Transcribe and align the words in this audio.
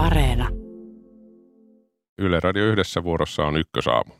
Areena. 0.00 0.48
Yle 2.18 2.40
Radio 2.40 2.64
yhdessä 2.64 3.04
vuorossa 3.04 3.42
on 3.44 3.56
ykkösaamu. 3.56 4.12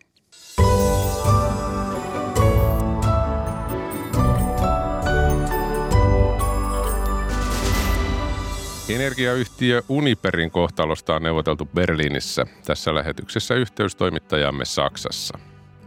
Energiayhtiö 8.88 9.82
Uniperin 9.88 10.50
kohtalosta 10.50 11.14
on 11.14 11.22
neuvoteltu 11.22 11.68
Berliinissä. 11.74 12.46
Tässä 12.66 12.94
lähetyksessä 12.94 13.54
yhteystoimittajamme 13.54 14.64
Saksassa. 14.64 15.38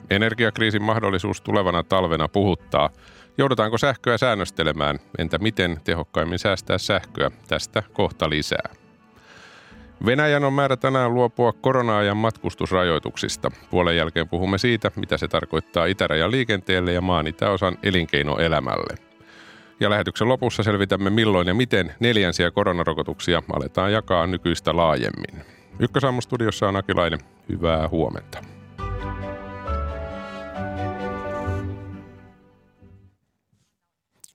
Energiakriisin 0.09 0.83
mahdollisuus 0.83 1.41
tulevana 1.41 1.83
talvena 1.83 2.27
puhuttaa. 2.27 2.89
Joudutaanko 3.37 3.77
sähköä 3.77 4.17
säännöstelemään? 4.17 4.99
Entä 5.17 5.37
miten 5.37 5.81
tehokkaimmin 5.83 6.39
säästää 6.39 6.77
sähköä? 6.77 7.31
Tästä 7.47 7.83
kohta 7.93 8.29
lisää. 8.29 8.82
Venäjän 10.05 10.43
on 10.43 10.53
määrä 10.53 10.77
tänään 10.77 11.13
luopua 11.13 11.53
korona-ajan 11.53 12.17
matkustusrajoituksista. 12.17 13.51
Puolen 13.69 13.97
jälkeen 13.97 14.29
puhumme 14.29 14.57
siitä, 14.57 14.91
mitä 14.95 15.17
se 15.17 15.27
tarkoittaa 15.27 15.85
itärajan 15.85 16.31
liikenteelle 16.31 16.93
ja 16.93 17.01
maan 17.01 17.27
itäosan 17.27 17.77
elinkeinoelämälle. 17.83 18.95
Ja 19.79 19.89
lähetyksen 19.89 20.27
lopussa 20.27 20.63
selvitämme 20.63 21.09
milloin 21.09 21.47
ja 21.47 21.53
miten 21.53 21.95
neljänsiä 21.99 22.51
koronarokotuksia 22.51 23.43
aletaan 23.53 23.93
jakaa 23.93 24.27
nykyistä 24.27 24.77
laajemmin. 24.77 25.45
Ykkösaamustudiossa 25.79 26.67
on 26.67 26.75
Akilainen. 26.75 27.19
Hyvää 27.49 27.87
huomenta. 27.87 28.41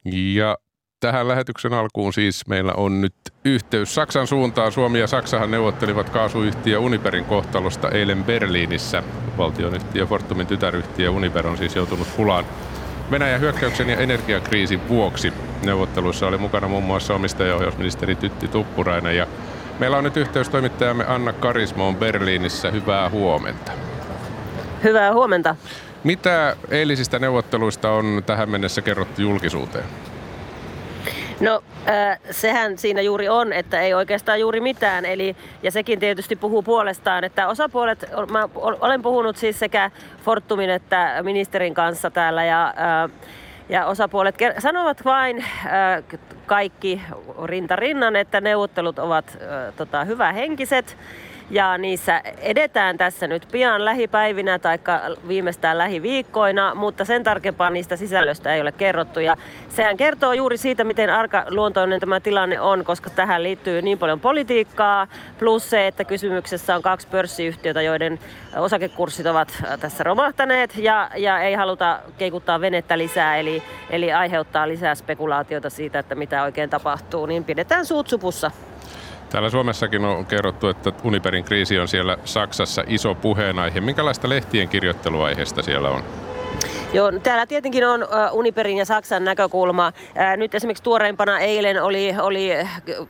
Ja 0.05 0.59
tähän 1.01 1.29
lähetyksen 1.29 1.73
alkuun 1.73 2.13
siis 2.13 2.47
meillä 2.47 2.73
on 2.73 3.01
nyt 3.01 3.15
yhteys 3.45 3.95
Saksan 3.95 4.27
suuntaan. 4.27 4.73
Suomi 4.73 5.01
ja 5.01 5.07
Saksahan 5.07 5.51
neuvottelivat 5.51 6.11
kaasuyhtiö 6.11 6.79
Uniperin 6.79 7.25
kohtalosta 7.25 7.91
eilen 7.91 8.25
Berliinissä. 8.25 9.03
Valtionyhtiö 9.39 10.07
Fortumin 10.07 10.47
tytäryhtiö 10.47 11.11
Uniper 11.11 11.47
on 11.47 11.59
siis 11.59 11.77
joutunut 11.77 12.09
pulaan 12.17 12.45
Venäjän 13.11 13.41
hyökkäyksen 13.41 13.89
ja 13.89 13.97
energiakriisin 13.97 14.89
vuoksi. 14.89 15.33
Neuvotteluissa 15.65 16.27
oli 16.27 16.39
mukana 16.39 16.69
muun 16.69 16.85
muassa 16.85 17.15
omistajaohjausministeri 17.15 18.15
Tytti 18.15 18.49
Tuppurainen 18.49 19.17
ja 19.17 19.27
meillä 19.79 19.97
on 19.97 20.05
nyt 20.05 20.17
yhteystoimittajamme 20.17 21.05
Anna 21.09 21.33
Karismo 21.33 21.89
on 21.89 21.97
Berliinissä. 21.97 22.71
Hyvää 22.71 23.11
huomenta. 23.11 23.73
Hyvää 24.85 25.13
huomenta. 25.13 25.57
Mitä 26.05 26.57
eilisistä 26.71 27.19
neuvotteluista 27.19 27.91
on 27.91 28.23
tähän 28.27 28.51
mennessä 28.51 28.83
kerrottu 28.83 29.23
julkisuuteen? 29.23 29.85
No 31.41 31.63
äh, 31.89 32.19
sehän 32.31 32.79
siinä 32.79 33.01
juuri 33.01 33.29
on, 33.29 33.53
että 33.53 33.81
ei 33.81 33.95
oikeastaan 33.95 34.41
juuri 34.41 34.61
mitään. 34.61 35.05
Eli, 35.05 35.37
ja 35.63 35.71
sekin 35.71 36.01
tietysti 36.01 36.37
puhuu 36.37 36.63
puolestaan, 36.63 37.25
että 37.25 37.49
osapuolet, 37.49 38.07
mä 38.31 38.49
olen 38.55 39.03
puhunut 39.03 39.37
siis 39.37 39.59
sekä 39.59 39.91
Fortumin 40.25 40.71
että 40.71 41.15
ministerin 41.23 41.75
kanssa 41.75 42.11
täällä 42.11 42.45
ja, 42.45 42.67
äh, 42.67 43.11
ja 43.69 43.87
osapuolet 43.87 44.35
sanovat 44.59 45.05
vain 45.05 45.39
äh, 45.39 46.21
kaikki 46.47 47.03
rinta 47.45 47.77
rinnan, 47.77 48.17
että 48.17 48.41
neuvottelut 48.41 48.99
ovat 48.99 49.39
äh, 49.43 49.75
tota, 49.77 50.05
hyvähenkiset 50.05 50.97
ja 51.51 51.79
niissä 51.79 52.23
edetään 52.39 52.99
tässä 52.99 53.27
nyt 53.27 53.49
pian 53.53 53.85
lähipäivinä 53.85 54.59
tai 54.59 54.79
viimeistään 55.29 55.79
lähiviikkoina, 55.79 56.75
mutta 56.75 57.05
sen 57.05 57.25
tarkempaa 57.25 57.71
niistä 57.71 57.97
sisällöstä 57.97 58.55
ei 58.55 58.61
ole 58.61 58.73
kerrottu. 58.73 59.21
Ja 59.21 59.37
sehän 59.69 59.97
kertoo 59.97 60.33
juuri 60.33 60.57
siitä, 60.57 60.85
miten 60.85 61.11
arkaluontoinen 61.11 62.01
tämä 62.01 62.21
tilanne 62.21 62.61
on, 62.61 62.85
koska 62.85 63.11
tähän 63.11 63.43
liittyy 63.43 63.83
niin 63.83 63.99
paljon 63.99 64.21
politiikkaa, 64.21 65.07
plus 65.39 65.71
se, 65.71 65.87
että 65.87 66.05
kysymyksessä 66.05 66.77
on 66.77 66.83
kaksi 66.83 67.09
pörssiyhtiötä, 67.09 67.83
joiden 67.83 68.19
osakekurssit 68.57 69.27
ovat 69.27 69.63
tässä 69.81 70.05
romahtaneet 70.05 70.77
ja, 70.77 71.11
ja 71.17 71.41
ei 71.41 71.55
haluta 71.55 72.01
keikuttaa 72.19 72.61
venettä 72.61 72.99
lisää, 72.99 73.37
eli, 73.37 73.63
eli 73.91 74.13
aiheuttaa 74.13 74.69
lisää 74.69 74.95
spekulaatiota 74.95 75.71
siitä, 75.71 75.99
että 75.99 76.15
mitä 76.15 76.43
oikein 76.43 76.71
tapahtuu, 76.71 77.27
niin 77.27 77.45
pidetään 77.45 77.87
suut 77.87 78.09
supussa. 78.09 78.51
Täällä 79.31 79.51
Suomessakin 79.51 80.05
on 80.05 80.27
kerrottu, 80.27 80.69
että 80.69 80.93
Uniperin 81.05 81.45
kriisi 81.45 81.79
on 81.79 81.89
siellä 81.89 82.17
Saksassa 82.25 82.85
iso 82.87 83.15
puheenaihe. 83.15 83.81
Minkälaista 83.81 84.29
lehtien 84.29 84.69
kirjoitteluaiheesta 84.69 85.63
siellä 85.63 85.91
on? 85.91 86.03
Joo, 86.93 87.13
täällä 87.13 87.47
tietenkin 87.47 87.87
on 87.87 88.09
Uniperin 88.33 88.77
ja 88.77 88.85
Saksan 88.85 89.25
näkökulma. 89.25 89.93
Nyt 90.37 90.55
esimerkiksi 90.55 90.85
tuoreimpana 90.85 91.39
eilen 91.39 91.83
oli, 91.83 92.15
oli 92.21 92.51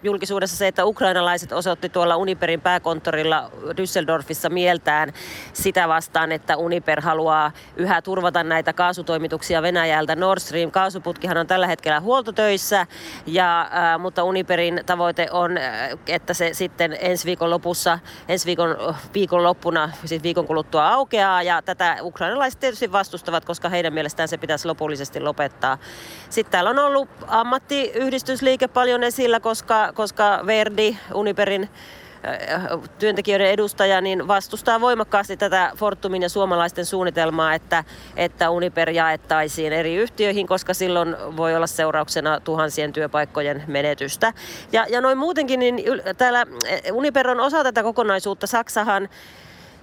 julkisuudessa 0.02 0.56
se, 0.56 0.66
että 0.66 0.84
ukrainalaiset 0.84 1.52
osoitti 1.52 1.88
tuolla 1.88 2.16
Uniperin 2.16 2.60
pääkonttorilla 2.60 3.50
Düsseldorfissa 3.64 4.50
mieltään 4.50 5.12
sitä 5.52 5.88
vastaan, 5.88 6.32
että 6.32 6.56
Uniper 6.56 7.00
haluaa 7.00 7.52
yhä 7.76 8.02
turvata 8.02 8.44
näitä 8.44 8.72
kaasutoimituksia 8.72 9.62
Venäjältä. 9.62 10.16
Nord 10.16 10.40
Stream 10.40 10.70
kaasuputkihan 10.70 11.36
on 11.36 11.46
tällä 11.46 11.66
hetkellä 11.66 12.00
huoltotöissä, 12.00 12.86
ja, 13.26 13.70
mutta 13.98 14.24
Uniperin 14.24 14.80
tavoite 14.86 15.28
on, 15.30 15.58
että 16.06 16.34
se 16.34 16.50
sitten 16.52 16.96
ensi 17.00 17.26
viikon 17.26 17.50
lopussa, 17.50 17.98
ensi 18.28 18.46
viikon, 18.46 18.76
viikon 19.14 19.42
loppuna, 19.42 19.90
siis 20.04 20.22
viikon 20.22 20.46
kuluttua 20.46 20.88
aukeaa, 20.88 21.42
ja 21.42 21.62
tätä 21.62 21.96
ukrainalaiset 22.02 22.60
tietysti 22.60 22.92
vastustavat, 22.92 23.44
koska 23.44 23.67
koska 23.68 23.76
heidän 23.76 23.92
mielestään 23.92 24.28
se 24.28 24.38
pitäisi 24.38 24.66
lopullisesti 24.66 25.20
lopettaa. 25.20 25.78
Sitten 26.30 26.52
täällä 26.52 26.70
on 26.70 26.78
ollut 26.78 27.08
ammattiyhdistysliike 27.26 28.68
paljon 28.68 29.02
esillä, 29.02 29.40
koska, 29.40 29.92
koska 29.94 30.40
Verdi, 30.46 30.96
Uniperin 31.14 31.68
äh, 32.24 32.62
työntekijöiden 32.98 33.50
edustaja 33.50 34.00
niin 34.00 34.28
vastustaa 34.28 34.80
voimakkaasti 34.80 35.36
tätä 35.36 35.72
Fortumin 35.76 36.22
ja 36.22 36.28
suomalaisten 36.28 36.86
suunnitelmaa, 36.86 37.54
että, 37.54 37.84
että 38.16 38.50
Uniper 38.50 38.90
jaettaisiin 38.90 39.72
eri 39.72 39.94
yhtiöihin, 39.96 40.46
koska 40.46 40.74
silloin 40.74 41.16
voi 41.36 41.56
olla 41.56 41.66
seurauksena 41.66 42.40
tuhansien 42.40 42.92
työpaikkojen 42.92 43.64
menetystä. 43.66 44.32
Ja, 44.72 44.86
ja 44.88 45.00
noin 45.00 45.18
muutenkin, 45.18 45.60
niin 45.60 45.82
täällä 46.18 46.46
Uniper 46.92 47.28
on 47.28 47.40
osa 47.40 47.62
tätä 47.62 47.82
kokonaisuutta. 47.82 48.46
Saksahan 48.46 49.08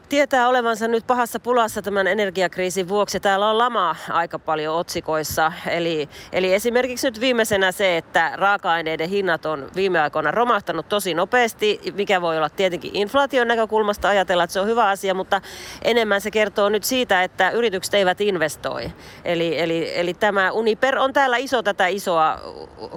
tietää 0.09 0.49
olevansa 0.49 0.87
nyt 0.87 1.07
pahassa 1.07 1.39
pulassa 1.39 1.81
tämän 1.81 2.07
energiakriisin 2.07 2.89
vuoksi. 2.89 3.19
Täällä 3.19 3.49
on 3.49 3.57
lama 3.57 3.95
aika 4.09 4.39
paljon 4.39 4.75
otsikoissa. 4.75 5.51
Eli, 5.67 6.09
eli 6.31 6.53
esimerkiksi 6.53 7.07
nyt 7.07 7.19
viimeisenä 7.19 7.71
se, 7.71 7.97
että 7.97 8.31
raaka-aineiden 8.33 9.09
hinnat 9.09 9.45
on 9.45 9.67
viime 9.75 9.99
aikoina 9.99 10.31
romahtanut 10.31 10.89
tosi 10.89 11.13
nopeasti, 11.13 11.79
mikä 11.95 12.21
voi 12.21 12.37
olla 12.37 12.49
tietenkin 12.49 12.95
inflaation 12.95 13.47
näkökulmasta 13.47 14.09
ajatella, 14.09 14.43
että 14.43 14.53
se 14.53 14.59
on 14.59 14.67
hyvä 14.67 14.89
asia, 14.89 15.13
mutta 15.13 15.41
enemmän 15.81 16.21
se 16.21 16.31
kertoo 16.31 16.69
nyt 16.69 16.83
siitä, 16.83 17.23
että 17.23 17.49
yritykset 17.49 17.93
eivät 17.93 18.21
investoi. 18.21 18.91
Eli, 19.25 19.59
eli, 19.59 19.99
eli 19.99 20.13
tämä 20.13 20.51
Uniper 20.51 20.99
on 20.99 21.13
täällä 21.13 21.37
iso 21.37 21.63
tätä 21.63 21.87
isoa 21.87 22.39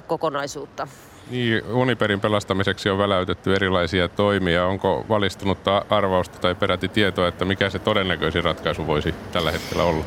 kokonaisuutta. 0.07 0.87
Niin, 1.29 1.65
Uniperin 1.65 2.19
pelastamiseksi 2.19 2.89
on 2.89 2.97
väläytetty 2.97 3.55
erilaisia 3.55 4.07
toimia. 4.07 4.65
Onko 4.65 5.05
valistunutta 5.09 5.85
arvausta 5.89 6.39
tai 6.39 6.55
peräti 6.55 6.87
tietoa, 6.87 7.27
että 7.27 7.45
mikä 7.45 7.69
se 7.69 7.79
todennäköisin 7.79 8.43
ratkaisu 8.43 8.87
voisi 8.87 9.15
tällä 9.31 9.51
hetkellä 9.51 9.83
olla? 9.83 10.05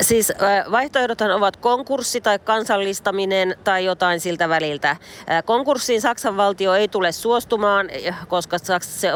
Siis 0.00 0.32
vaihtoehdothan 0.70 1.30
ovat 1.30 1.56
konkurssi 1.56 2.20
tai 2.20 2.38
kansallistaminen 2.38 3.56
tai 3.64 3.84
jotain 3.84 4.20
siltä 4.20 4.48
väliltä. 4.48 4.96
Konkurssiin 5.44 6.00
Saksan 6.00 6.36
valtio 6.36 6.74
ei 6.74 6.88
tule 6.88 7.12
suostumaan, 7.12 7.88
koska 8.28 8.56
se 8.80 9.08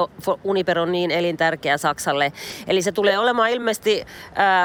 Uniper 0.45 0.79
on 0.79 0.93
niin 0.93 1.11
elintärkeä 1.11 1.79
Saksalle. 1.79 2.33
Eli 2.67 2.83
se 2.83 2.93
tulee 2.93 3.19
olemaan 3.19 3.51
ilmeisesti 3.51 4.05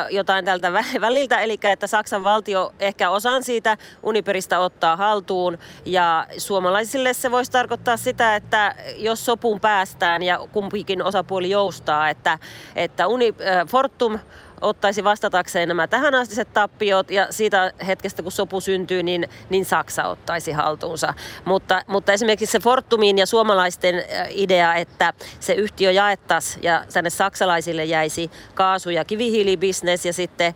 jotain 0.09 0.45
tältä 0.45 0.73
väliltä, 1.01 1.39
eli 1.39 1.57
että 1.63 1.87
Saksan 1.87 2.23
valtio 2.23 2.73
ehkä 2.79 3.09
osan 3.09 3.43
siitä 3.43 3.77
Uniperista 4.03 4.59
ottaa 4.59 4.95
haltuun. 4.95 5.57
Ja 5.85 6.27
suomalaisille 6.37 7.13
se 7.13 7.31
voisi 7.31 7.51
tarkoittaa 7.51 7.97
sitä, 7.97 8.35
että 8.35 8.75
jos 8.97 9.25
sopuun 9.25 9.59
päästään 9.59 10.23
ja 10.23 10.39
kumpikin 10.51 11.03
osapuoli 11.03 11.49
joustaa, 11.49 12.09
että, 12.09 12.39
että 12.75 13.07
Uni, 13.07 13.35
Fortum 13.67 14.19
ottaisi 14.61 15.03
vastatakseen 15.03 15.67
nämä 15.67 15.87
tähänastiset 15.87 16.53
tappiot 16.53 17.11
ja 17.11 17.27
siitä 17.29 17.73
hetkestä 17.87 18.23
kun 18.23 18.31
sopu 18.31 18.61
syntyy, 18.61 19.03
niin, 19.03 19.29
niin 19.49 19.65
Saksa 19.65 20.03
ottaisi 20.07 20.51
haltuunsa. 20.51 21.13
Mutta, 21.45 21.83
mutta 21.87 22.13
esimerkiksi 22.13 22.51
se 22.51 22.59
Fortumin 22.59 23.17
ja 23.17 23.25
suomalaisten 23.25 24.03
idea, 24.29 24.75
että 24.75 25.13
se 25.39 25.53
yhtiö 25.53 25.91
jaettaisiin 25.91 26.63
ja 26.63 26.85
tänne 26.93 27.09
saksalaisille 27.09 27.85
jäisi 27.85 28.31
kaasu- 28.53 28.89
ja 28.89 29.05
kivihiilibisnes 29.05 30.05
ja 30.05 30.13
sitten 30.13 30.55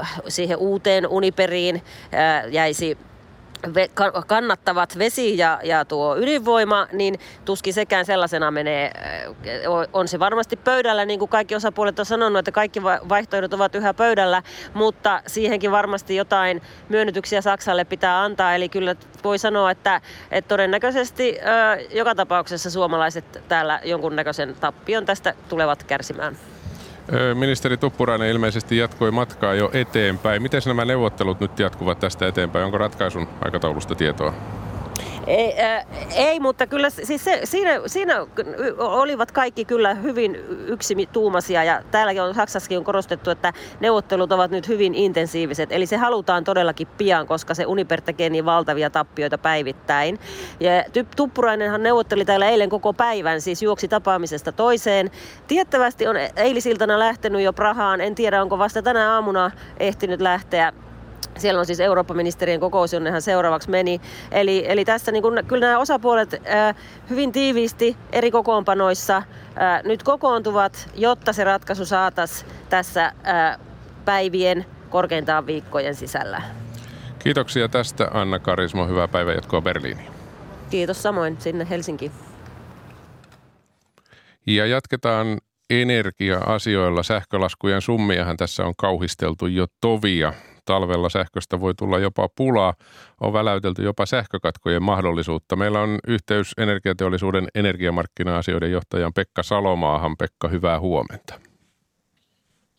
äh, 0.00 0.10
siihen 0.28 0.58
uuteen 0.58 1.06
Uniperiin 1.06 1.76
äh, 1.76 2.52
jäisi 2.52 2.98
kannattavat 4.26 4.98
vesi 4.98 5.38
ja, 5.38 5.60
ja 5.62 5.84
tuo 5.84 6.16
ydinvoima, 6.16 6.86
niin 6.92 7.14
tuskin 7.44 7.74
sekään 7.74 8.06
sellaisena 8.06 8.50
menee. 8.50 8.92
On 9.92 10.08
se 10.08 10.18
varmasti 10.18 10.56
pöydällä, 10.56 11.04
niin 11.04 11.18
kuin 11.18 11.28
kaikki 11.28 11.54
osapuolet 11.54 11.98
on 11.98 12.06
sanonut, 12.06 12.38
että 12.38 12.52
kaikki 12.52 12.82
vaihtoehdot 12.82 13.54
ovat 13.54 13.74
yhä 13.74 13.94
pöydällä, 13.94 14.42
mutta 14.74 15.22
siihenkin 15.26 15.70
varmasti 15.70 16.16
jotain 16.16 16.62
myönnytyksiä 16.88 17.40
Saksalle 17.40 17.84
pitää 17.84 18.22
antaa. 18.22 18.54
Eli 18.54 18.68
kyllä 18.68 18.94
voi 19.24 19.38
sanoa, 19.38 19.70
että, 19.70 20.00
että 20.30 20.48
todennäköisesti 20.48 21.38
joka 21.90 22.14
tapauksessa 22.14 22.70
suomalaiset 22.70 23.42
täällä 23.48 23.80
jonkunnäköisen 23.84 24.56
tappion 24.60 25.06
tästä 25.06 25.34
tulevat 25.48 25.84
kärsimään. 25.84 26.36
Ministeri 27.34 27.76
Tuppurainen 27.76 28.28
ilmeisesti 28.28 28.76
jatkoi 28.76 29.10
matkaa 29.10 29.54
jo 29.54 29.70
eteenpäin. 29.72 30.42
Miten 30.42 30.62
nämä 30.66 30.84
neuvottelut 30.84 31.40
nyt 31.40 31.58
jatkuvat 31.58 31.98
tästä 32.00 32.28
eteenpäin? 32.28 32.64
Onko 32.64 32.78
ratkaisun 32.78 33.28
aikataulusta 33.40 33.94
tietoa? 33.94 34.59
Ei, 35.30 35.54
äh, 35.60 35.86
ei 36.14 36.40
mutta 36.40 36.66
kyllä 36.66 36.90
siis 36.90 37.24
se, 37.24 37.40
siinä, 37.44 37.80
siinä 37.86 38.26
olivat 38.78 39.32
kaikki 39.32 39.64
kyllä 39.64 39.94
hyvin 39.94 40.36
yksituumaisia 40.66 41.64
ja 41.64 41.82
täälläkin 41.90 42.22
on 42.22 42.34
Saksassakin 42.34 42.78
on 42.78 42.84
korostettu, 42.84 43.30
että 43.30 43.52
neuvottelut 43.80 44.32
ovat 44.32 44.50
nyt 44.50 44.68
hyvin 44.68 44.94
intensiiviset. 44.94 45.72
Eli 45.72 45.86
se 45.86 45.96
halutaan 45.96 46.44
todellakin 46.44 46.86
pian, 46.98 47.26
koska 47.26 47.54
se 47.54 47.66
Uniper 47.66 48.00
tekee 48.00 48.28
niin 48.28 48.44
valtavia 48.44 48.90
tappioita 48.90 49.38
päivittäin. 49.38 50.18
Ja 50.60 50.70
Tuppurainenhan 51.16 51.82
neuvotteli 51.82 52.24
täällä 52.24 52.48
eilen 52.48 52.70
koko 52.70 52.92
päivän, 52.92 53.40
siis 53.40 53.62
juoksi 53.62 53.88
tapaamisesta 53.88 54.52
toiseen. 54.52 55.10
Tiettävästi 55.46 56.06
on 56.06 56.16
eilisiltana 56.36 56.98
lähtenyt 56.98 57.42
jo 57.42 57.52
Prahaan, 57.52 58.00
en 58.00 58.14
tiedä 58.14 58.42
onko 58.42 58.58
vasta 58.58 58.82
tänä 58.82 59.14
aamuna 59.14 59.50
ehtinyt 59.80 60.20
lähteä 60.20 60.72
siellä 61.40 61.60
on 61.60 61.66
siis 61.66 61.80
Eurooppa-ministerien 61.80 62.60
kokous, 62.60 62.92
jonne 62.92 63.10
hän 63.10 63.22
seuraavaksi 63.22 63.70
meni. 63.70 64.00
Eli, 64.30 64.64
eli 64.68 64.84
tässä 64.84 65.12
niin 65.12 65.22
kun, 65.22 65.42
kyllä 65.46 65.66
nämä 65.66 65.78
osapuolet 65.78 66.34
äh, 66.34 66.74
hyvin 67.10 67.32
tiiviisti 67.32 67.96
eri 68.12 68.30
kokoonpanoissa 68.30 69.16
äh, 69.16 69.24
nyt 69.84 70.02
kokoontuvat, 70.02 70.90
jotta 70.94 71.32
se 71.32 71.44
ratkaisu 71.44 71.86
saataisiin 71.86 72.50
tässä 72.68 73.04
äh, 73.06 73.58
päivien, 74.04 74.66
korkeintaan 74.90 75.46
viikkojen 75.46 75.94
sisällä. 75.94 76.42
Kiitoksia 77.18 77.68
tästä 77.68 78.08
Anna 78.12 78.38
Karismo. 78.38 78.86
Hyvää 78.86 79.08
päivänjatkoa 79.08 79.60
Berliiniin. 79.60 80.10
Kiitos 80.70 81.02
samoin 81.02 81.36
sinne 81.40 81.66
Helsinkiin. 81.70 82.12
Ja 84.46 84.66
jatketaan 84.66 85.38
energia-asioilla. 85.70 87.02
Sähkölaskujen 87.02 87.80
summiahan 87.80 88.36
tässä 88.36 88.64
on 88.64 88.74
kauhisteltu 88.76 89.46
jo 89.46 89.66
tovia 89.80 90.32
talvella 90.70 91.08
sähköstä 91.08 91.60
voi 91.60 91.74
tulla 91.74 91.98
jopa 91.98 92.28
pulaa. 92.36 92.74
On 93.20 93.32
väläytelty 93.32 93.82
jopa 93.82 94.06
sähkökatkojen 94.06 94.82
mahdollisuutta. 94.82 95.56
Meillä 95.56 95.80
on 95.80 95.98
yhteys 96.06 96.52
energiateollisuuden 96.58 97.48
energiamarkkina-asioiden 97.54 98.72
johtajan 98.72 99.12
Pekka 99.12 99.42
Salomaahan. 99.42 100.16
Pekka, 100.16 100.48
hyvää 100.48 100.80
huomenta. 100.80 101.40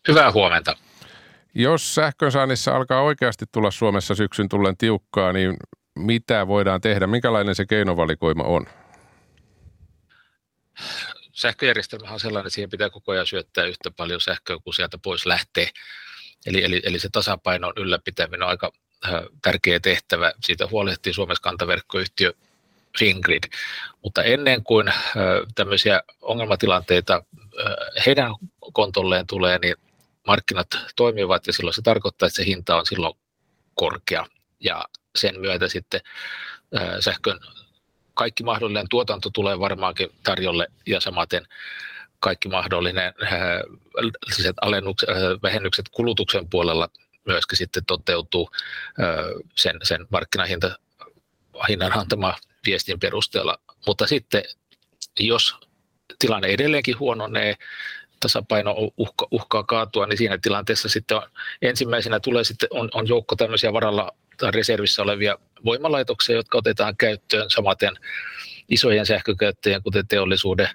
Hyvää 0.07 0.31
huomenta. 0.31 0.77
Jos 1.55 1.95
sähkönsaannissa 1.95 2.75
alkaa 2.75 3.01
oikeasti 3.01 3.45
tulla 3.51 3.71
Suomessa 3.71 4.15
syksyn 4.15 4.49
tullen 4.49 4.77
tiukkaa, 4.77 5.33
niin 5.33 5.57
mitä 5.95 6.47
voidaan 6.47 6.81
tehdä? 6.81 7.07
Minkälainen 7.07 7.55
se 7.55 7.65
keinovalikoima 7.65 8.44
on? 8.44 8.65
Sähköjärjestelmä 11.33 12.11
on 12.11 12.19
sellainen, 12.19 12.47
että 12.47 12.55
siihen 12.55 12.69
pitää 12.69 12.89
koko 12.89 13.11
ajan 13.11 13.27
syöttää 13.27 13.65
yhtä 13.65 13.91
paljon 13.97 14.21
sähköä, 14.21 14.57
kun 14.63 14.73
sieltä 14.73 14.97
pois 15.03 15.25
lähtee. 15.25 15.69
Eli, 16.45 16.63
eli, 16.63 16.81
eli 16.83 16.99
se 16.99 17.09
tasapainon 17.11 17.73
ylläpitäminen 17.77 18.43
on 18.43 18.49
aika 18.49 18.71
äh, 19.05 19.13
tärkeä 19.41 19.79
tehtävä. 19.79 20.33
Siitä 20.43 20.67
huolehtii 20.67 21.13
Suomessa 21.13 21.43
kantaverkkoyhtiö 21.43 22.33
Fingrid. 22.99 23.43
Mutta 24.03 24.23
ennen 24.23 24.63
kuin 24.63 24.88
äh, 24.88 24.95
tämmöisiä 25.55 26.01
ongelmatilanteita 26.21 27.13
äh, 27.15 28.05
heidän 28.05 28.31
kontolleen 28.73 29.27
tulee, 29.27 29.59
niin 29.61 29.75
markkinat 30.27 30.67
toimivat 30.95 31.47
ja 31.47 31.53
silloin 31.53 31.73
se 31.73 31.81
tarkoittaa, 31.81 32.27
että 32.27 32.38
se 32.38 32.45
hinta 32.45 32.77
on 32.77 32.85
silloin 32.85 33.13
korkea 33.75 34.25
ja 34.59 34.85
sen 35.15 35.39
myötä 35.39 35.67
sitten 35.67 36.01
sähkön 36.99 37.39
kaikki 38.13 38.44
mahdollinen 38.44 38.89
tuotanto 38.89 39.29
tulee 39.29 39.59
varmaankin 39.59 40.09
tarjolle 40.23 40.67
ja 40.87 41.01
samaten 41.01 41.47
kaikki 42.21 42.50
mahdollinen 42.50 43.13
äh, 43.23 43.33
siis 44.33 44.50
alennukset, 44.62 45.09
äh, 45.09 45.15
vähennykset 45.44 45.89
kulutuksen 45.89 46.50
puolella 46.50 46.89
myöskin 47.25 47.57
sitten 47.57 47.85
toteutuu 47.85 48.50
äh, 49.00 49.25
sen, 49.56 49.79
sen 49.83 50.07
markkinahinta 50.09 50.79
antama 51.95 52.35
viestin 52.65 53.00
perusteella. 53.00 53.57
Mutta 53.88 54.07
sitten 54.07 54.44
jos 55.19 55.56
tilanne 56.19 56.47
edelleenkin 56.47 57.00
huononee, 57.00 57.56
tasapaino 58.19 58.75
uhka, 58.97 59.27
uhkaa 59.31 59.63
kaatua, 59.63 60.06
niin 60.06 60.18
siinä 60.18 60.38
tilanteessa 60.41 60.89
sitten 60.89 61.18
on, 61.18 61.29
ensimmäisenä 61.62 62.19
tulee 62.19 62.44
sitten 62.44 62.69
on, 62.71 62.89
on 62.94 63.07
joukko 63.07 63.35
tämmöisiä 63.35 63.73
varalla 63.73 64.12
tai 64.38 64.51
reservissä 64.51 65.01
olevia 65.01 65.38
voimalaitoksia, 65.65 66.35
jotka 66.35 66.57
otetaan 66.57 66.97
käyttöön 66.97 67.50
samaten 67.50 67.94
isojen 68.69 69.06
sähkökäyttäjien, 69.06 69.83
kuten 69.83 70.07
teollisuuden 70.07 70.69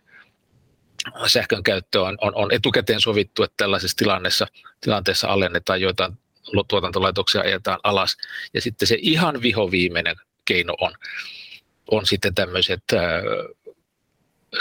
sähkön 1.26 1.62
käyttö 1.62 2.02
on, 2.02 2.18
on, 2.20 2.34
on 2.34 2.52
etukäteen 2.52 3.00
sovittu, 3.00 3.42
että 3.42 3.54
tällaisessa 3.56 3.96
tilanteessa, 3.96 4.46
tilanteessa 4.80 5.28
alennetaan 5.28 5.80
joitain 5.80 6.18
tuotantolaitoksia 6.68 7.40
ajetaan 7.40 7.78
alas. 7.82 8.16
Ja 8.54 8.60
sitten 8.60 8.88
se 8.88 8.96
ihan 9.00 9.42
vihoviimeinen 9.42 10.16
keino 10.44 10.74
on, 10.80 10.92
on 11.90 12.06
sitten 12.06 12.34
tämmöiset 12.34 12.82
äh, 12.92 13.00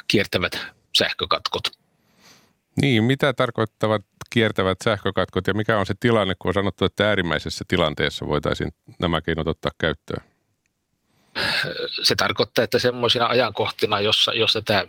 kiertävät 0.08 0.60
sähkökatkot. 0.98 1.68
Niin, 2.82 3.04
mitä 3.04 3.34
tarkoittavat 3.34 4.02
kiertävät 4.30 4.78
sähkökatkot 4.84 5.48
ja 5.48 5.54
mikä 5.54 5.78
on 5.78 5.86
se 5.86 5.94
tilanne, 6.00 6.36
kun 6.40 6.50
on 6.50 6.54
sanottu, 6.54 6.86
että 6.86 7.08
äärimmäisessä 7.08 7.66
tilanteessa 7.68 8.28
voitaisiin 8.28 8.72
nämä 9.00 9.22
keinot 9.22 9.48
ottaa 9.48 9.72
käyttöön? 9.78 10.24
Se 12.04 12.16
tarkoittaa, 12.16 12.64
että 12.64 12.80
semmoisina 12.80 13.26
ajankohtina, 13.26 14.02
jossa, 14.02 14.34
jossa 14.34 14.62
tämä 14.62 14.86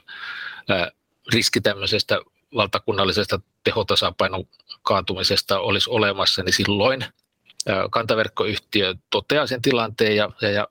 riski 1.32 1.60
tämmöisestä 1.60 2.20
valtakunnallisesta 2.54 3.40
tehotasapainon 3.64 4.44
kaatumisesta 4.82 5.58
olisi 5.58 5.90
olemassa, 5.90 6.42
niin 6.42 6.52
silloin 6.52 7.04
kantaverkkoyhtiö 7.90 8.94
toteaa 9.10 9.46
sen 9.46 9.62
tilanteen 9.62 10.16
ja, 10.16 10.30
ja, 10.40 10.50
ja 10.50 10.68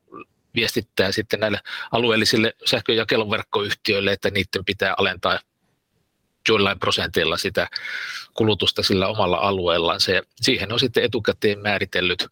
viestittää 0.56 1.12
sitten 1.12 1.40
näille 1.40 1.60
alueellisille 1.92 2.54
sähköjakeluverkkoyhtiöille, 2.66 4.12
että 4.12 4.30
niiden 4.30 4.66
pitää 4.66 4.94
alentaa 4.98 5.40
joillain 6.50 6.80
prosenteilla 6.80 7.38
sitä 7.38 7.68
kulutusta 8.34 8.84
sillä 8.84 9.08
omalla 9.08 9.38
alueellaan. 9.38 10.00
Se, 10.00 10.22
siihen 10.42 10.74
on 10.74 10.80
sitten 10.80 11.04
etukäteen 11.04 11.60
määritellyt 11.60 12.28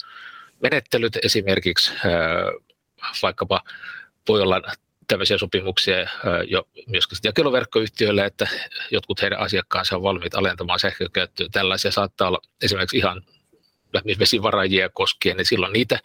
menettelyt 0.64 1.18
esimerkiksi 1.24 1.94
vaikkapa 3.22 3.62
voi 4.28 4.42
olla 4.42 4.62
tämmöisiä 5.08 5.38
sopimuksia 5.38 6.10
jo 6.48 6.68
myöskin 6.88 7.18
jakeluverkkoyhtiöille, 7.24 8.26
että 8.26 8.48
jotkut 8.92 9.22
heidän 9.22 9.40
asiakkaansa 9.40 9.96
on 9.96 10.04
valmiit 10.04 10.36
alentamaan 10.36 10.80
sähkökäyttöä. 10.80 11.48
Tällaisia 11.52 11.92
saattaa 11.92 12.28
olla 12.28 12.42
esimerkiksi 12.62 12.98
ihan 12.98 13.22
vesivaraajia 14.20 14.90
koskien, 14.90 15.38
niin 15.38 15.46
silloin 15.46 15.74
niitä, 15.74 16.00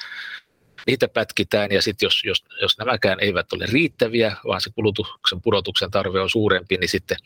niitä 0.87 1.09
pätkitään 1.09 1.73
ja 1.73 1.83
sitten 1.83 2.07
jos, 2.07 2.25
jos, 2.25 2.45
jos 2.63 2.79
nämäkään 2.79 3.21
eivät 3.21 3.53
ole 3.53 3.67
riittäviä, 3.67 4.37
vaan 4.45 4.61
se 4.61 4.71
kulutuksen 4.75 5.41
pudotuksen 5.41 5.91
tarve 5.91 6.21
on 6.21 6.31
suurempi, 6.31 6.77
niin 6.77 6.89
sitten, 6.89 7.17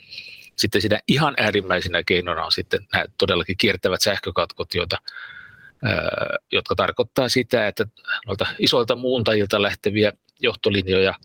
sitten 0.57 0.81
siinä 0.81 1.01
ihan 1.09 1.35
äärimmäisenä 1.37 2.03
keinona 2.03 2.45
on 2.45 2.53
sitten 2.53 2.87
nämä 2.93 3.05
todellakin 3.19 3.57
kiertävät 3.57 4.01
sähkökatkot, 4.01 4.75
joita, 4.75 4.97
jotka 6.53 6.75
tarkoittaa 6.75 7.29
sitä, 7.29 7.67
että 7.69 7.87
noilta 8.27 8.47
isoilta 8.59 8.97
muuntajilta 8.97 9.63
lähteviä 9.63 10.13
johtolinjoja– 10.41 11.15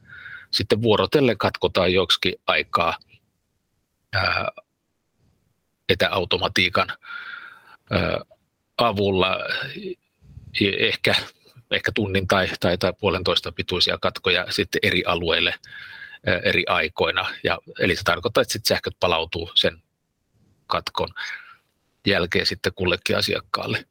sitten 0.52 0.82
vuorotellen 0.82 1.38
katkotaan 1.38 1.94
joksikin 1.94 2.34
aikaa 2.48 2.98
ää, 4.14 4.48
etäautomatiikan 5.90 6.88
ää, 7.92 8.20
avulla 8.78 9.38
ehkä, 10.62 11.16
ehkä 11.72 11.92
tunnin 11.96 12.28
tai, 12.28 12.48
tai, 12.60 12.78
tai 12.78 12.94
puolentoista 13.00 13.52
pituisia 13.52 13.98
katkoja 14.02 14.46
sitten 14.50 14.80
eri 14.84 15.04
alueille 15.06 15.54
ää, 16.26 16.38
eri 16.38 16.64
aikoina. 16.68 17.30
Ja, 17.44 17.58
eli 17.80 17.96
se 17.96 18.04
tarkoittaa, 18.04 18.42
että 18.42 18.52
sitten 18.54 18.76
sähköt 18.76 18.94
palautuu 19.00 19.52
sen 19.56 19.82
katkon 20.68 21.10
jälkeen 22.08 22.46
sitten 22.46 22.74
kullekin 22.76 23.18
asiakkaalle. 23.18 23.86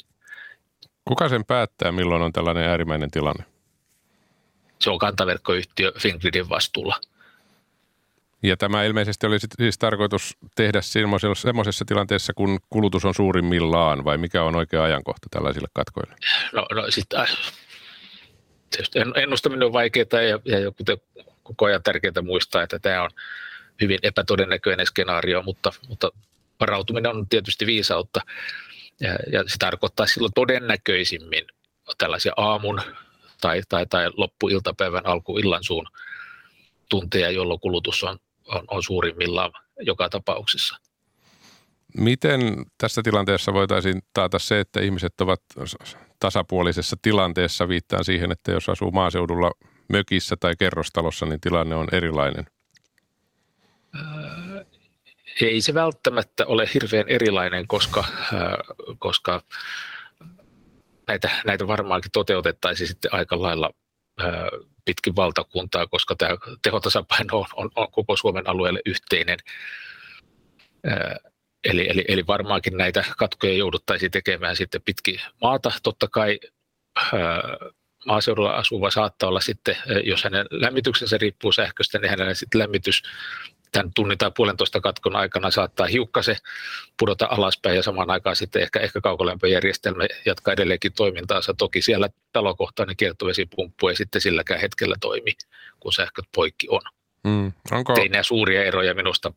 Kuka 1.04 1.28
sen 1.28 1.44
päättää, 1.44 1.92
milloin 1.92 2.22
on 2.22 2.32
tällainen 2.32 2.64
äärimmäinen 2.64 3.10
tilanne? 3.10 3.55
Se 4.80 4.90
on 4.90 4.98
kantaverkkoyhtiö 4.98 5.92
Fingridin 5.98 6.48
vastuulla. 6.48 7.00
Ja 8.42 8.56
tämä 8.56 8.84
ilmeisesti 8.84 9.26
oli 9.26 9.36
siis 9.56 9.78
tarkoitus 9.78 10.36
tehdä 10.54 10.80
semmoisessa 11.34 11.84
tilanteessa, 11.84 12.32
kun 12.34 12.58
kulutus 12.70 13.04
on 13.04 13.14
suurimmillaan, 13.14 14.04
vai 14.04 14.18
mikä 14.18 14.42
on 14.42 14.56
oikea 14.56 14.82
ajankohta 14.82 15.26
tällaisille 15.30 15.68
katkoille? 15.72 16.14
No, 16.52 16.66
no 16.74 16.90
sit, 16.90 17.14
äh, 17.14 17.30
ennustaminen 19.16 19.66
on 19.66 19.72
vaikeaa 19.72 20.22
ja, 20.22 20.58
ja 20.58 20.70
kuten 20.70 20.98
koko 21.42 21.64
ajan 21.64 21.82
tärkeää 21.82 22.22
muistaa, 22.22 22.62
että 22.62 22.78
tämä 22.78 23.02
on 23.02 23.10
hyvin 23.80 23.98
epätodennäköinen 24.02 24.86
skenaario, 24.86 25.42
mutta, 25.42 25.72
mutta 25.88 26.10
varautuminen 26.60 27.10
on 27.10 27.28
tietysti 27.28 27.66
viisautta 27.66 28.20
ja, 29.00 29.18
ja 29.32 29.44
se 29.46 29.56
tarkoittaa 29.58 30.06
silloin 30.06 30.32
todennäköisimmin 30.34 31.44
tällaisia 31.98 32.32
aamun 32.36 32.80
tai, 33.40 33.62
tai, 33.68 33.86
tai 33.86 34.10
loppuiltapäivän 34.16 35.06
alkuillan 35.06 35.64
suun 35.64 35.86
tunteja, 36.88 37.30
jolloin 37.30 37.60
kulutus 37.60 38.04
on, 38.04 38.18
on, 38.46 38.64
on 38.68 38.82
suurimmillaan 38.82 39.52
joka 39.80 40.08
tapauksessa. 40.08 40.76
Miten 41.98 42.40
tässä 42.78 43.02
tilanteessa 43.02 43.52
voitaisiin 43.52 44.02
taata 44.14 44.38
se, 44.38 44.60
että 44.60 44.80
ihmiset 44.80 45.20
ovat 45.20 45.42
tasapuolisessa 46.20 46.96
tilanteessa? 47.02 47.68
Viittaan 47.68 48.04
siihen, 48.04 48.32
että 48.32 48.52
jos 48.52 48.68
asuu 48.68 48.90
maaseudulla 48.90 49.50
mökissä 49.88 50.36
tai 50.40 50.54
kerrostalossa, 50.58 51.26
niin 51.26 51.40
tilanne 51.40 51.74
on 51.74 51.88
erilainen. 51.92 52.46
Ei 55.40 55.60
se 55.60 55.74
välttämättä 55.74 56.46
ole 56.46 56.68
hirveän 56.74 57.08
erilainen, 57.08 57.66
koska, 57.66 58.04
koska 58.98 59.42
näitä, 61.08 61.30
näitä 61.46 61.66
varmaankin 61.66 62.10
toteutettaisiin 62.12 62.88
sitten 62.88 63.14
aika 63.14 63.42
lailla 63.42 63.70
pitkin 64.84 65.16
valtakuntaa, 65.16 65.86
koska 65.86 66.14
tämä 66.16 66.36
tehotasapaino 66.62 67.38
on, 67.38 67.46
on, 67.56 67.70
on 67.76 67.90
koko 67.90 68.16
Suomen 68.16 68.48
alueelle 68.48 68.80
yhteinen. 68.86 69.38
Eli, 71.64 71.88
eli, 71.90 72.04
eli 72.08 72.26
varmaankin 72.26 72.76
näitä 72.76 73.04
katkoja 73.18 73.52
jouduttaisiin 73.52 74.10
tekemään 74.10 74.56
sitten 74.56 74.82
pitkin 74.82 75.20
maata. 75.42 75.72
Totta 75.82 76.08
kai 76.08 76.40
maaseudulla 78.06 78.56
asuva 78.56 78.90
saattaa 78.90 79.28
olla 79.28 79.40
sitten, 79.40 79.76
jos 80.04 80.24
hänen 80.24 80.46
lämmityksensä 80.50 81.18
riippuu 81.18 81.52
sähköstä, 81.52 81.98
niin 81.98 82.10
hänellä 82.10 82.34
sitten 82.34 82.58
lämmitys 82.58 83.02
tämän 83.76 83.92
tunnin 83.94 84.18
tai 84.18 84.30
puolentoista 84.36 84.80
katkon 84.80 85.16
aikana 85.16 85.50
saattaa 85.50 85.86
hiukkasen 85.86 86.36
pudota 86.98 87.26
alaspäin 87.30 87.76
ja 87.76 87.82
samaan 87.82 88.10
aikaan 88.10 88.36
sitten 88.36 88.62
ehkä, 88.62 88.80
ehkä 88.80 89.00
kaukolämpöjärjestelmä 89.00 90.04
jatkaa 90.26 90.54
edelleenkin 90.54 90.92
toimintaansa. 90.92 91.54
Toki 91.54 91.82
siellä 91.82 92.08
talokohtainen 92.32 92.96
kiertovesipumppu 92.96 93.88
ei 93.88 93.96
sitten 93.96 94.20
silläkään 94.20 94.60
hetkellä 94.60 94.96
toimi, 95.00 95.32
kun 95.80 95.92
sähköt 95.92 96.24
poikki 96.34 96.66
on. 96.70 96.80
Mm, 97.24 97.52
onko... 97.70 97.94
Ei 98.00 98.08
nämä 98.08 98.22
suuria 98.22 98.64
eroja 98.64 98.94
minusta 98.94 99.32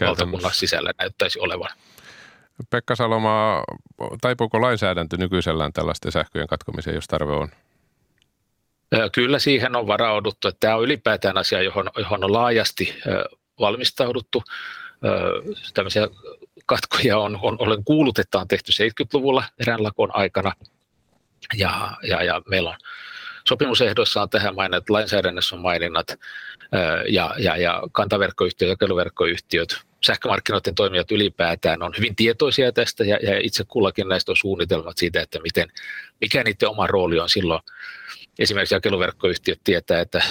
valtakunnan 0.00 0.54
sisällä 0.54 0.90
näyttäisi 0.98 1.40
olevan. 1.40 1.70
Pekka 2.70 2.96
Salomaa, 2.96 3.64
taipuuko 4.20 4.60
lainsäädäntö 4.60 5.16
nykyisellään 5.16 5.72
tällaisten 5.72 6.12
sähköjen 6.12 6.48
katkomiseen, 6.48 6.94
jos 6.94 7.06
tarve 7.06 7.32
on? 7.32 7.48
Kyllä 9.12 9.38
siihen 9.38 9.76
on 9.76 9.86
varauduttu. 9.86 10.48
Että 10.48 10.60
tämä 10.60 10.76
on 10.76 10.84
ylipäätään 10.84 11.38
asia, 11.38 11.62
johon, 11.62 11.90
johon 11.98 12.24
on 12.24 12.32
laajasti 12.32 12.94
valmistauduttu. 13.60 14.42
Tämmöisiä 15.74 16.08
katkoja 16.66 17.18
on, 17.18 17.38
on, 17.42 17.56
olen 17.58 17.84
kuullut, 17.84 18.18
että 18.18 18.38
on 18.38 18.48
tehty 18.48 18.72
70-luvulla 18.72 19.44
eräänlakon 19.60 20.16
aikana. 20.16 20.52
Ja, 21.54 21.96
ja, 22.02 22.22
ja 22.22 22.42
meillä 22.46 22.70
on 22.70 22.76
sopimusehdoissa 23.48 24.22
on 24.22 24.30
tähän 24.30 24.54
mainit, 24.54 24.90
lainsäädännössä 24.90 25.56
on 25.56 25.62
maininnat 25.62 26.06
ja, 27.08 27.34
ja, 27.38 27.56
ja 27.56 27.82
kantaverkkoyhtiöt, 27.92 28.68
jakeluverkkoyhtiöt, 28.68 29.76
sähkömarkkinoiden 30.06 30.74
toimijat 30.74 31.10
ylipäätään 31.10 31.82
on 31.82 31.94
hyvin 31.96 32.16
tietoisia 32.16 32.72
tästä 32.72 33.04
ja, 33.04 33.16
ja 33.22 33.38
itse 33.38 33.64
kullakin 33.68 34.08
näistä 34.08 34.32
on 34.32 34.36
suunnitelmat 34.36 34.98
siitä, 34.98 35.20
että 35.20 35.38
miten, 35.40 35.68
mikä 36.20 36.44
niiden 36.44 36.68
oma 36.68 36.86
rooli 36.86 37.18
on 37.18 37.28
silloin. 37.28 37.60
Esimerkiksi 38.38 38.74
jakeluverkkoyhtiöt 38.74 39.60
tietää, 39.64 40.00
että 40.00 40.22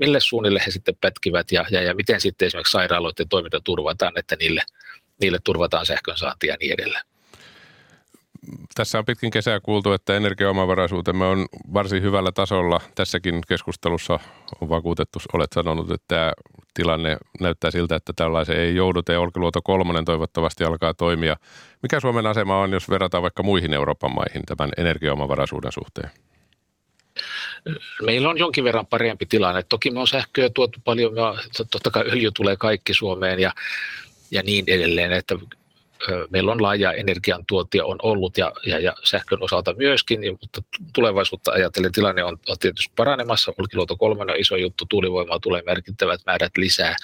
mille 0.00 0.20
suunnille 0.20 0.62
he 0.66 0.70
sitten 0.70 0.96
pätkivät 1.00 1.52
ja, 1.52 1.64
ja, 1.70 1.82
ja 1.82 1.94
miten 1.94 2.20
sitten 2.20 2.46
esimerkiksi 2.46 2.72
sairaaloiden 2.72 3.28
toiminta 3.28 3.60
turvataan, 3.64 4.12
että 4.16 4.36
niille, 4.40 4.62
niille 5.20 5.38
turvataan 5.44 5.86
sähkön 5.86 6.16
saantia 6.16 6.52
ja 6.52 6.56
niin 6.60 6.72
edelleen. 6.72 7.04
Tässä 8.74 8.98
on 8.98 9.04
pitkin 9.04 9.30
kesää 9.30 9.60
kuultu, 9.60 9.92
että 9.92 10.16
energiaomavaraisuutemme 10.16 11.24
on 11.24 11.46
varsin 11.74 12.02
hyvällä 12.02 12.32
tasolla. 12.32 12.80
Tässäkin 12.94 13.40
keskustelussa 13.48 14.18
on 14.60 14.68
vakuutettu, 14.68 15.18
olet 15.32 15.52
sanonut, 15.54 15.90
että 15.90 16.04
tämä 16.08 16.32
tilanne 16.74 17.16
näyttää 17.40 17.70
siltä, 17.70 17.96
että 17.96 18.12
tällaisen 18.16 18.56
ei 18.56 18.76
jouduta 18.76 19.12
ja 19.12 19.20
Olkiluoto 19.20 19.62
kolmonen 19.62 20.04
toivottavasti 20.04 20.64
alkaa 20.64 20.94
toimia. 20.94 21.36
Mikä 21.82 22.00
Suomen 22.00 22.26
asema 22.26 22.60
on, 22.60 22.72
jos 22.72 22.90
verrataan 22.90 23.22
vaikka 23.22 23.42
muihin 23.42 23.74
Euroopan 23.74 24.14
maihin 24.14 24.42
tämän 24.46 24.70
energiaomavaraisuuden 24.76 25.72
suhteen? 25.72 26.10
Meillä 28.02 28.28
on 28.28 28.38
jonkin 28.38 28.64
verran 28.64 28.86
parempi 28.86 29.26
tilanne. 29.26 29.62
Toki 29.62 29.90
me 29.90 30.00
on 30.00 30.08
sähköä 30.08 30.50
tuotu 30.54 30.78
paljon, 30.84 31.12
totta 31.70 31.90
kai 31.90 32.04
öljy 32.06 32.30
tulee 32.34 32.56
kaikki 32.56 32.94
Suomeen 32.94 33.38
ja, 33.38 33.52
ja 34.30 34.42
niin 34.42 34.64
edelleen, 34.68 35.12
että 35.12 35.36
meillä 36.30 36.52
on 36.52 36.62
laaja 36.62 36.92
energiantuotia 36.92 37.84
on 37.84 37.98
ollut 38.02 38.38
ja, 38.38 38.52
ja, 38.66 38.78
ja 38.78 38.94
sähkön 39.04 39.42
osalta 39.42 39.74
myöskin, 39.74 40.20
niin, 40.20 40.38
mutta 40.40 40.62
tulevaisuutta 40.94 41.52
ajatellen 41.52 41.92
tilanne 41.92 42.24
on, 42.24 42.38
on 42.48 42.56
tietysti 42.60 42.92
paranemassa. 42.96 43.52
Olkiluoto 43.58 43.96
3 43.96 44.22
on 44.22 44.36
iso 44.36 44.56
juttu, 44.56 44.84
tuulivoimaa 44.88 45.40
tulee 45.40 45.62
merkittävät 45.66 46.20
määrät 46.26 46.52
lisää. 46.56 46.96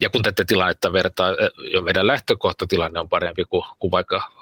Ja 0.00 0.10
kun 0.10 0.22
tätä 0.22 0.44
tilannetta 0.44 0.92
vertaa, 0.92 1.30
jo 1.72 1.82
meidän 1.82 2.06
lähtökohtatilanne 2.06 3.00
on 3.00 3.08
parempi 3.08 3.44
kuin, 3.44 3.64
kuin 3.78 3.90
vaikka 3.90 4.32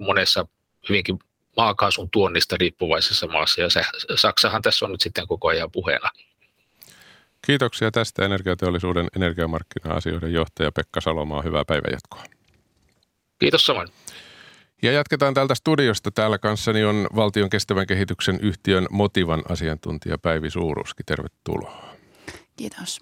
monessa 0.00 0.46
hyvinkin 0.88 1.18
maakaasun 1.56 2.10
tuonnista 2.10 2.56
riippuvaisessa 2.56 3.26
maassa, 3.26 3.60
ja 3.60 3.70
se, 3.70 3.82
Saksahan 4.14 4.62
tässä 4.62 4.84
on 4.84 4.92
nyt 4.92 5.00
sitten 5.00 5.26
koko 5.26 5.48
ajan 5.48 5.70
puheena. 5.70 6.10
Kiitoksia 7.46 7.90
tästä 7.90 8.24
energiateollisuuden 8.24 9.08
energiamarkkina-asioiden 9.16 10.32
johtaja 10.32 10.72
Pekka 10.72 11.00
Salomaa. 11.00 11.42
Hyvää 11.42 11.64
päivänjatkoa. 11.64 12.24
Kiitos 13.38 13.66
samoin. 13.66 13.88
Ja 14.82 14.92
jatketaan 14.92 15.34
täältä 15.34 15.54
studiosta. 15.54 16.10
Täällä 16.10 16.38
kanssani 16.38 16.84
on 16.84 17.06
valtion 17.16 17.50
kestävän 17.50 17.86
kehityksen 17.86 18.38
yhtiön 18.42 18.86
Motivan 18.90 19.42
asiantuntija 19.48 20.18
Päivi 20.18 20.50
Suuruski. 20.50 21.02
Tervetuloa. 21.06 21.94
Kiitos. 22.56 23.00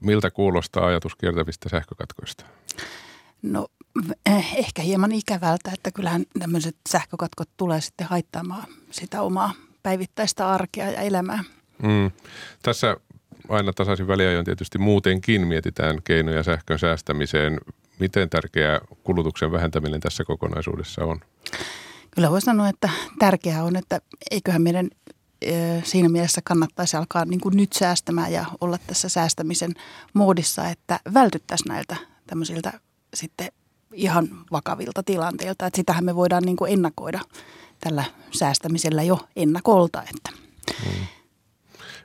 Miltä 0.00 0.30
kuulostaa 0.30 0.86
ajatus 0.86 1.16
kiertävistä 1.16 1.68
sähkökatkoista? 1.68 2.44
No 3.42 3.66
ehkä 4.56 4.82
hieman 4.82 5.12
ikävältä, 5.12 5.70
että 5.74 5.90
kyllähän 5.90 6.24
tämmöiset 6.38 6.76
sähkökatkot 6.88 7.48
tulee 7.56 7.80
sitten 7.80 8.06
haittaamaan 8.06 8.64
sitä 8.90 9.22
omaa 9.22 9.52
päivittäistä 9.82 10.48
arkea 10.48 10.90
ja 10.90 11.00
elämää. 11.00 11.44
Mm. 11.82 12.10
Tässä 12.62 12.96
aina 13.48 13.72
tasaisin 13.72 14.08
väliajoin 14.08 14.44
tietysti 14.44 14.78
muutenkin 14.78 15.46
mietitään 15.46 16.02
keinoja 16.04 16.42
sähkön 16.42 16.78
säästämiseen. 16.78 17.60
Miten 17.98 18.30
tärkeää 18.30 18.80
kulutuksen 19.04 19.52
vähentäminen 19.52 20.00
tässä 20.00 20.24
kokonaisuudessa 20.24 21.04
on? 21.04 21.20
Kyllä 22.10 22.30
voi 22.30 22.40
sanoa, 22.40 22.68
että 22.68 22.90
tärkeää 23.18 23.64
on, 23.64 23.76
että 23.76 24.00
eiköhän 24.30 24.62
meidän 24.62 24.90
siinä 25.84 26.08
mielessä 26.08 26.40
kannattaisi 26.44 26.96
alkaa 26.96 27.24
niin 27.24 27.40
kuin 27.40 27.56
nyt 27.56 27.72
säästämään 27.72 28.32
ja 28.32 28.44
olla 28.60 28.78
tässä 28.86 29.08
säästämisen 29.08 29.74
moodissa, 30.14 30.68
että 30.68 31.00
vältyttäisiin 31.14 31.68
näiltä 31.68 31.96
tämmöisiltä 32.26 32.80
sitten 33.14 33.48
ihan 33.94 34.28
vakavilta 34.52 35.02
tilanteilta. 35.02 35.66
Että 35.66 35.76
sitähän 35.76 36.04
me 36.04 36.14
voidaan 36.14 36.42
niin 36.42 36.56
kuin 36.56 36.72
ennakoida 36.72 37.20
tällä 37.80 38.04
säästämisellä 38.30 39.02
jo 39.02 39.18
ennakolta. 39.36 40.02
Että. 40.02 40.40
Hmm. 40.84 41.06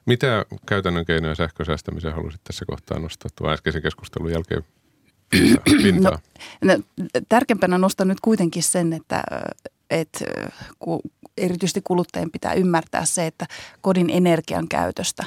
Mitä 0.05 0.46
käytännön 0.65 1.05
keinoja 1.05 1.36
sähkösäästämiseen 1.36 2.15
haluaisit 2.15 2.43
tässä 2.43 2.65
kohtaa 2.65 3.00
nostaa 3.00 3.29
tuon 3.36 3.53
äskeisen 3.53 3.81
keskustelun 3.81 4.31
jälkeen 4.31 4.63
No, 6.01 6.17
no, 6.62 6.74
tärkeimpänä 7.29 7.77
nostan 7.77 8.08
nyt 8.08 8.19
kuitenkin 8.22 8.63
sen, 8.63 8.93
että, 8.93 9.24
että 9.89 10.25
ku, 10.79 11.01
erityisesti 11.38 11.81
kuluttajien 11.84 12.31
pitää 12.31 12.53
ymmärtää 12.53 13.05
se, 13.05 13.27
että 13.27 13.46
kodin 13.81 14.10
energian 14.10 14.67
käytöstä 14.67 15.25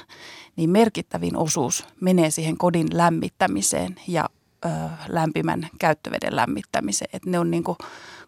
niin 0.56 0.70
merkittävin 0.70 1.36
osuus 1.36 1.86
menee 2.00 2.30
siihen 2.30 2.58
kodin 2.58 2.88
lämmittämiseen 2.92 3.96
ja 4.08 4.30
ö, 4.64 4.68
lämpimän 5.08 5.68
käyttöveden 5.78 6.36
lämmittämiseen. 6.36 7.10
Että 7.12 7.30
ne 7.30 7.38
on 7.38 7.50
niin 7.50 7.64
kuin 7.64 7.78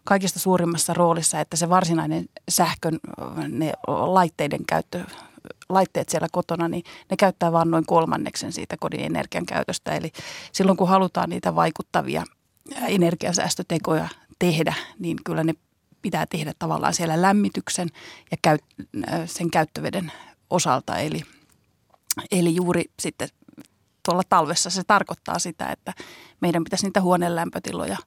kaikista 0.03 0.39
suurimmassa 0.39 0.93
roolissa, 0.93 1.39
että 1.39 1.57
se 1.57 1.69
varsinainen 1.69 2.25
sähkön 2.49 2.99
ne 3.49 3.73
laitteiden 3.87 4.65
käyttö 4.67 5.03
laitteet 5.69 6.09
siellä 6.09 6.27
kotona, 6.31 6.67
niin 6.67 6.83
ne 7.09 7.17
käyttää 7.17 7.51
vain 7.51 7.71
noin 7.71 7.85
kolmanneksen 7.85 8.53
siitä 8.53 8.77
kodin 8.79 8.99
energian 8.99 9.45
käytöstä. 9.45 9.95
Eli 9.95 10.11
silloin 10.51 10.77
kun 10.77 10.87
halutaan 10.87 11.29
niitä 11.29 11.55
vaikuttavia 11.55 12.23
energiasäästötekoja 12.87 14.07
tehdä, 14.39 14.73
niin 14.99 15.17
kyllä 15.23 15.43
ne 15.43 15.53
pitää 16.01 16.25
tehdä 16.25 16.53
tavallaan 16.59 16.93
siellä 16.93 17.21
lämmityksen 17.21 17.89
ja 18.31 18.37
käy, 18.41 18.57
sen 19.25 19.51
käyttöveden 19.51 20.11
osalta. 20.49 20.97
Eli, 20.97 21.21
eli 22.31 22.55
juuri 22.55 22.83
sitten 22.99 23.29
tuolla 24.05 24.23
talvessa. 24.29 24.69
Se 24.69 24.83
tarkoittaa 24.87 25.39
sitä, 25.39 25.71
että 25.71 25.93
meidän 26.41 26.63
pitäisi 26.63 26.85
niitä 26.85 27.01
huoneen 27.01 27.35
lämpötiloja 27.35 27.97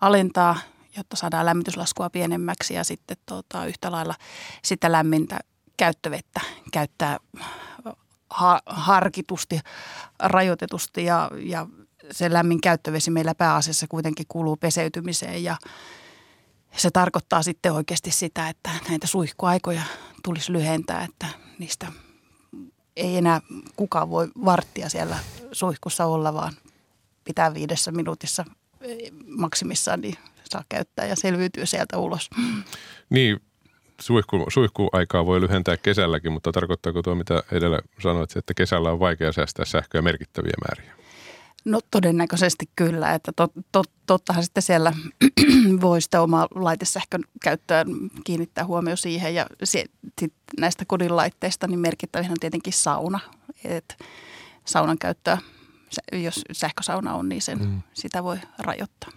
alentaa, 0.00 0.56
jotta 0.96 1.16
saadaan 1.16 1.46
lämmityslaskua 1.46 2.10
pienemmäksi 2.10 2.74
ja 2.74 2.84
sitten 2.84 3.16
tuota, 3.26 3.66
yhtä 3.66 3.92
lailla 3.92 4.14
sitä 4.62 4.92
lämmintä 4.92 5.38
käyttövettä 5.76 6.40
käyttää 6.72 7.18
ha- 8.30 8.62
harkitusti, 8.66 9.60
rajoitetusti 10.18 11.04
ja, 11.04 11.30
ja 11.38 11.66
se 12.10 12.32
lämmin 12.32 12.60
käyttövesi 12.60 13.10
meillä 13.10 13.34
pääasiassa 13.34 13.86
kuitenkin 13.88 14.26
kuuluu 14.28 14.56
peseytymiseen 14.56 15.44
ja 15.44 15.56
se 16.76 16.90
tarkoittaa 16.90 17.42
sitten 17.42 17.72
oikeasti 17.72 18.10
sitä, 18.10 18.48
että 18.48 18.70
näitä 18.88 19.06
suihkuaikoja 19.06 19.82
tulisi 20.24 20.52
lyhentää, 20.52 21.04
että 21.04 21.26
niistä 21.58 21.92
ei 22.96 23.16
enää 23.16 23.40
kukaan 23.76 24.10
voi 24.10 24.28
varttia 24.44 24.88
siellä 24.88 25.18
suihkussa 25.52 26.06
olla, 26.06 26.34
vaan 26.34 26.52
pitää 27.24 27.54
viidessä 27.54 27.92
minuutissa 27.92 28.44
maksimissaan 29.26 30.00
niin 30.00 30.14
saa 30.50 30.64
käyttää 30.68 31.06
ja 31.06 31.16
selviytyy 31.16 31.66
sieltä 31.66 31.98
ulos. 31.98 32.30
Niin, 33.10 33.40
suihku, 34.00 34.46
suihkuaikaa 34.48 35.26
voi 35.26 35.40
lyhentää 35.40 35.76
kesälläkin, 35.76 36.32
mutta 36.32 36.52
tarkoittaako 36.52 37.02
tuo, 37.02 37.14
mitä 37.14 37.42
edellä 37.52 37.78
sanoit, 38.02 38.36
että 38.36 38.54
kesällä 38.54 38.92
on 38.92 39.00
vaikea 39.00 39.32
säästää 39.32 39.64
sähköä 39.64 40.02
merkittäviä 40.02 40.52
määriä? 40.68 41.01
No 41.64 41.80
todennäköisesti 41.90 42.68
kyllä, 42.76 43.14
että 43.14 43.32
tot, 43.36 43.52
tot, 43.72 43.90
tottahan 44.06 44.42
sitten 44.44 44.62
siellä 44.62 44.92
voi 45.82 46.00
sitä 46.00 46.22
omaa 46.22 46.48
laitesähkön 46.54 47.24
käyttöön 47.42 47.86
kiinnittää 48.24 48.64
huomio 48.64 48.96
siihen 48.96 49.34
ja 49.34 49.46
se, 49.64 49.84
sit 50.20 50.32
näistä 50.60 50.84
kodin 50.84 51.16
laitteista 51.16 51.66
niin 51.66 51.80
merkittävin 51.80 52.30
on 52.30 52.40
tietenkin 52.40 52.72
sauna, 52.72 53.20
että 53.64 53.94
saunan 54.64 54.98
käyttöä, 54.98 55.38
jos 56.12 56.40
sähkösauna 56.52 57.14
on, 57.14 57.28
niin 57.28 57.42
sen, 57.42 57.58
mm. 57.58 57.82
sitä 57.92 58.24
voi 58.24 58.38
rajoittaa. 58.58 59.10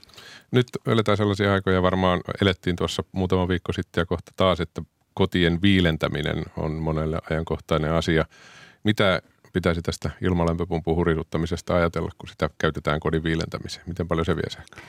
Nyt 0.51 0.67
eletään 0.87 1.17
sellaisia 1.17 1.53
aikoja, 1.53 1.81
varmaan 1.81 2.21
elettiin 2.41 2.75
tuossa 2.75 3.03
muutama 3.11 3.47
viikko 3.47 3.73
sitten 3.73 4.01
ja 4.01 4.05
kohta 4.05 4.31
taas, 4.35 4.59
että 4.59 4.81
kotien 5.13 5.61
viilentäminen 5.61 6.45
on 6.57 6.71
monelle 6.71 7.19
ajankohtainen 7.29 7.93
asia. 7.93 8.25
Mitä 8.83 9.21
pitäisi 9.55 9.81
tästä 9.81 10.09
ilmalämpöpumpun 10.21 10.95
huriduttamisesta 10.95 11.75
ajatella, 11.75 12.11
kun 12.17 12.29
sitä 12.29 12.49
käytetään 12.57 12.99
kodin 12.99 13.23
viilentämiseen? 13.23 13.85
Miten 13.87 14.07
paljon 14.07 14.25
se 14.25 14.35
vie 14.35 14.49
sähköä? 14.49 14.81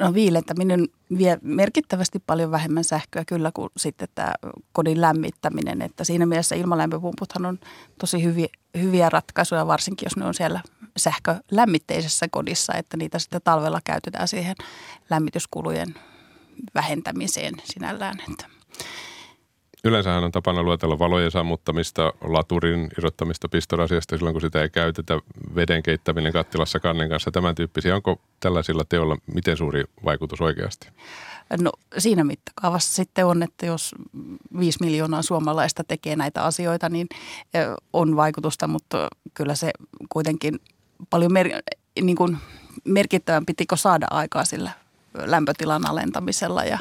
No 0.00 0.14
viilentäminen 0.14 0.88
vie 1.18 1.38
merkittävästi 1.42 2.18
paljon 2.26 2.50
vähemmän 2.50 2.84
sähköä 2.84 3.24
kyllä 3.24 3.50
kuin 3.54 3.70
sitten 3.76 4.08
tämä 4.14 4.32
kodin 4.72 5.00
lämmittäminen. 5.00 5.82
Että 5.82 6.04
siinä 6.04 6.26
mielessä 6.26 6.54
ilmalämpöpumputhan 6.54 7.46
on 7.46 7.58
tosi 8.00 8.22
hyviä, 8.22 8.48
hyviä 8.80 9.10
ratkaisuja, 9.10 9.66
varsinkin 9.66 10.06
jos 10.06 10.16
ne 10.16 10.24
on 10.24 10.34
siellä 10.34 10.60
sähkölämmitteisessä 10.96 12.26
kodissa, 12.30 12.74
että 12.74 12.96
niitä 12.96 13.18
sitten 13.18 13.40
talvella 13.44 13.80
käytetään 13.84 14.28
siihen 14.28 14.56
lämmityskulujen 15.10 15.94
vähentämiseen 16.74 17.54
sinällään. 17.64 18.18
Että 18.30 18.46
Yleensähän 19.84 20.24
on 20.24 20.32
tapana 20.32 20.62
luetella 20.62 20.98
valojen 20.98 21.30
sammuttamista, 21.30 22.12
laturin 22.20 22.88
irrottamista 22.98 23.48
pistorasiasta 23.48 24.16
silloin, 24.16 24.34
kun 24.34 24.40
sitä 24.40 24.62
ei 24.62 24.70
käytetä, 24.70 25.20
veden 25.54 25.82
keittäminen 25.82 26.32
kattilassa 26.32 26.80
kannen 26.80 27.08
kanssa, 27.08 27.30
tämän 27.30 27.54
tyyppisiä. 27.54 27.94
Onko 27.94 28.20
tällaisilla 28.40 28.84
teolla 28.88 29.16
miten 29.34 29.56
suuri 29.56 29.84
vaikutus 30.04 30.40
oikeasti? 30.40 30.88
No 31.60 31.70
siinä 31.98 32.24
mittakaavassa 32.24 32.94
sitten 32.94 33.26
on, 33.26 33.42
että 33.42 33.66
jos 33.66 33.94
5 34.58 34.78
miljoonaa 34.80 35.22
suomalaista 35.22 35.84
tekee 35.84 36.16
näitä 36.16 36.42
asioita, 36.42 36.88
niin 36.88 37.06
on 37.92 38.16
vaikutusta, 38.16 38.68
mutta 38.68 39.08
kyllä 39.34 39.54
se 39.54 39.70
kuitenkin 40.08 40.60
paljon 41.10 41.32
mer- 41.32 41.62
niin 42.02 42.16
kuin 42.16 42.36
merkittävämpi 42.84 43.52
saada 43.74 44.06
aikaa 44.10 44.44
sillä 44.44 44.70
lämpötilan 45.24 45.90
alentamisella 45.90 46.64
ja 46.64 46.78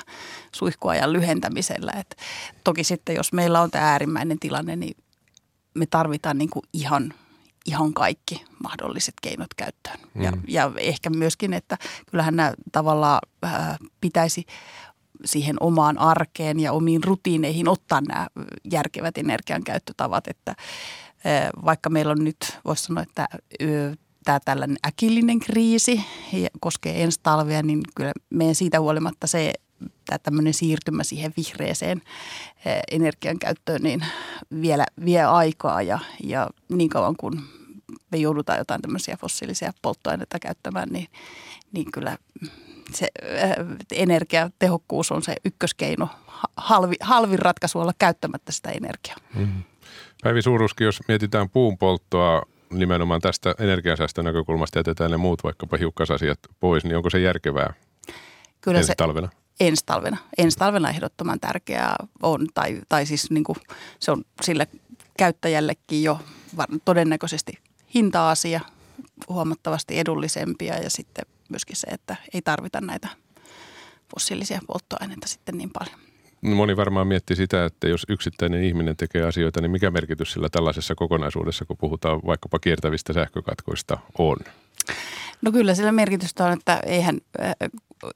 suihkuajan 0.52 1.14
lyhentämisellä. 1.14 1.92
Et 2.00 2.18
toki 2.64 2.84
sitten, 2.84 3.16
jos 3.16 3.34
meillä 3.34 3.62
on 3.62 3.72
tämä 3.72 3.92
äärimmäinen 3.92 4.40
tilanne, 4.40 4.76
niin 4.76 4.98
me 5.74 5.86
tarvitaan 5.86 6.38
niin 6.38 6.50
kuin 6.50 6.64
ihan, 6.74 7.14
ihan 7.66 7.94
kaikki 7.94 8.46
mahdolliset 8.64 9.14
keinot 9.22 9.54
käyttöön. 9.54 10.00
Mm. 10.14 10.22
Ja, 10.22 10.34
ja 10.48 10.72
ehkä 10.78 11.10
myöskin, 11.10 11.54
että 11.54 11.78
kyllähän 12.12 12.36
nämä 12.36 12.54
tavallaan 12.72 13.20
äh, 13.46 13.78
pitäisi 14.02 14.46
siihen 15.26 15.56
omaan 15.60 15.98
arkeen 15.98 16.60
ja 16.60 16.74
omiin 16.74 17.04
rutiineihin 17.04 17.68
ottaa 17.68 18.02
nämä 18.02 18.28
järkevät 18.72 19.18
energiankäyttötavat, 19.18 20.28
että 20.28 20.52
äh, 20.52 21.50
vaikka 21.66 21.90
meillä 21.90 22.12
on 22.12 22.24
nyt, 22.24 22.60
voisi 22.66 22.84
sanoa, 22.84 23.04
että 23.04 23.28
tämä 24.28 24.40
tällainen 24.46 24.78
äkillinen 24.88 25.40
kriisi 25.40 26.04
ja 26.34 26.50
koskee 26.60 27.04
ensi 27.04 27.20
talvea, 27.24 27.64
niin 27.64 27.82
kyllä 27.96 28.12
meidän 28.30 28.56
siitä 28.56 28.80
huolimatta 28.80 29.28
se 29.28 29.54
tämä 30.06 30.20
tämmöinen 30.20 30.54
siirtymä 30.54 31.04
siihen 31.04 31.34
vihreeseen 31.38 32.02
eh, 32.66 32.80
energian 32.92 33.40
käyttöön, 33.40 33.82
niin 33.82 34.06
vielä 34.62 34.86
vie 35.06 35.24
aikaa 35.24 35.82
ja, 35.82 36.00
ja 36.24 36.50
niin 36.70 36.90
kauan 36.90 37.16
kuin 37.16 37.42
me 38.12 38.18
joudutaan 38.18 38.58
jotain 38.58 38.82
tämmöisiä 38.82 39.18
fossiilisia 39.18 39.74
polttoaineita 39.82 40.40
käyttämään, 40.40 40.90
niin, 40.90 41.08
niin 41.72 41.92
kyllä 41.92 42.18
se 42.94 43.08
eh, 43.22 43.56
energiatehokkuus 43.92 45.12
on 45.12 45.22
se 45.22 45.36
ykköskeino, 45.46 46.10
halvi, 46.58 46.96
halvin 47.02 47.40
ratkaisu 47.40 47.80
olla 47.80 47.94
käyttämättä 48.00 48.52
sitä 48.52 48.70
energiaa. 48.70 49.18
Mm-hmm. 49.36 49.64
Päivi 50.24 50.42
Suuruski, 50.42 50.84
jos 50.84 51.02
mietitään 51.08 51.50
puun 51.50 51.78
polttoa 51.78 52.42
nimenomaan 52.70 53.22
tästä 53.22 53.56
energiansäästön 53.60 54.26
näkökulmasta 54.26 54.80
jätetään 54.80 55.12
ne 55.12 55.18
muut 55.18 55.44
vaikkapa 55.44 55.78
hiukkasasiat 55.78 56.40
pois, 56.60 56.84
niin 56.84 56.98
onko 56.98 57.10
se 57.10 57.20
järkevää 57.20 57.74
Kyllä 58.62 58.78
ensi 58.78 58.88
se, 58.88 58.96
talvena? 58.96 59.30
Ensi 59.60 59.84
talvena. 59.86 60.18
Ensi 60.38 60.58
talvena 60.58 60.90
ehdottoman 60.90 61.40
tärkeää 61.40 61.96
on, 62.24 62.48
tai, 62.54 62.82
tai 62.90 63.06
siis 63.06 63.32
niin 63.32 63.44
kuin 63.44 63.58
se 64.00 64.12
on 64.12 64.24
sille 64.42 64.68
käyttäjällekin 65.18 66.04
jo 66.04 66.20
todennäköisesti 66.86 67.54
hinta-asia, 67.96 68.62
huomattavasti 69.30 70.00
edullisempia 70.00 70.78
ja 70.78 70.90
sitten 70.90 71.26
myöskin 71.50 71.76
se, 71.76 71.88
että 71.88 72.16
ei 72.34 72.42
tarvita 72.42 72.82
näitä 72.82 73.08
fossiilisia 74.14 74.60
polttoaineita 74.68 75.28
sitten 75.28 75.58
niin 75.58 75.72
paljon. 75.80 76.07
Moni 76.42 76.78
varmaan 76.78 77.08
miettii 77.08 77.36
sitä, 77.36 77.66
että 77.66 77.88
jos 77.88 78.06
yksittäinen 78.10 78.64
ihminen 78.64 78.98
tekee 78.98 79.24
asioita, 79.24 79.62
niin 79.62 79.72
mikä 79.72 79.92
merkitys 79.92 80.34
sillä 80.34 80.50
tällaisessa 80.52 80.96
kokonaisuudessa, 80.96 81.66
kun 81.66 81.78
puhutaan 81.78 82.20
vaikkapa 82.26 82.60
kiertävistä 82.60 83.14
sähkökatkoista, 83.14 83.98
on? 84.18 84.38
No 85.42 85.52
kyllä 85.52 85.76
sillä 85.76 85.92
merkitystä 85.92 86.46
on, 86.46 86.54
että 86.54 86.80
eihän, 86.86 87.18
äh, 87.42 87.54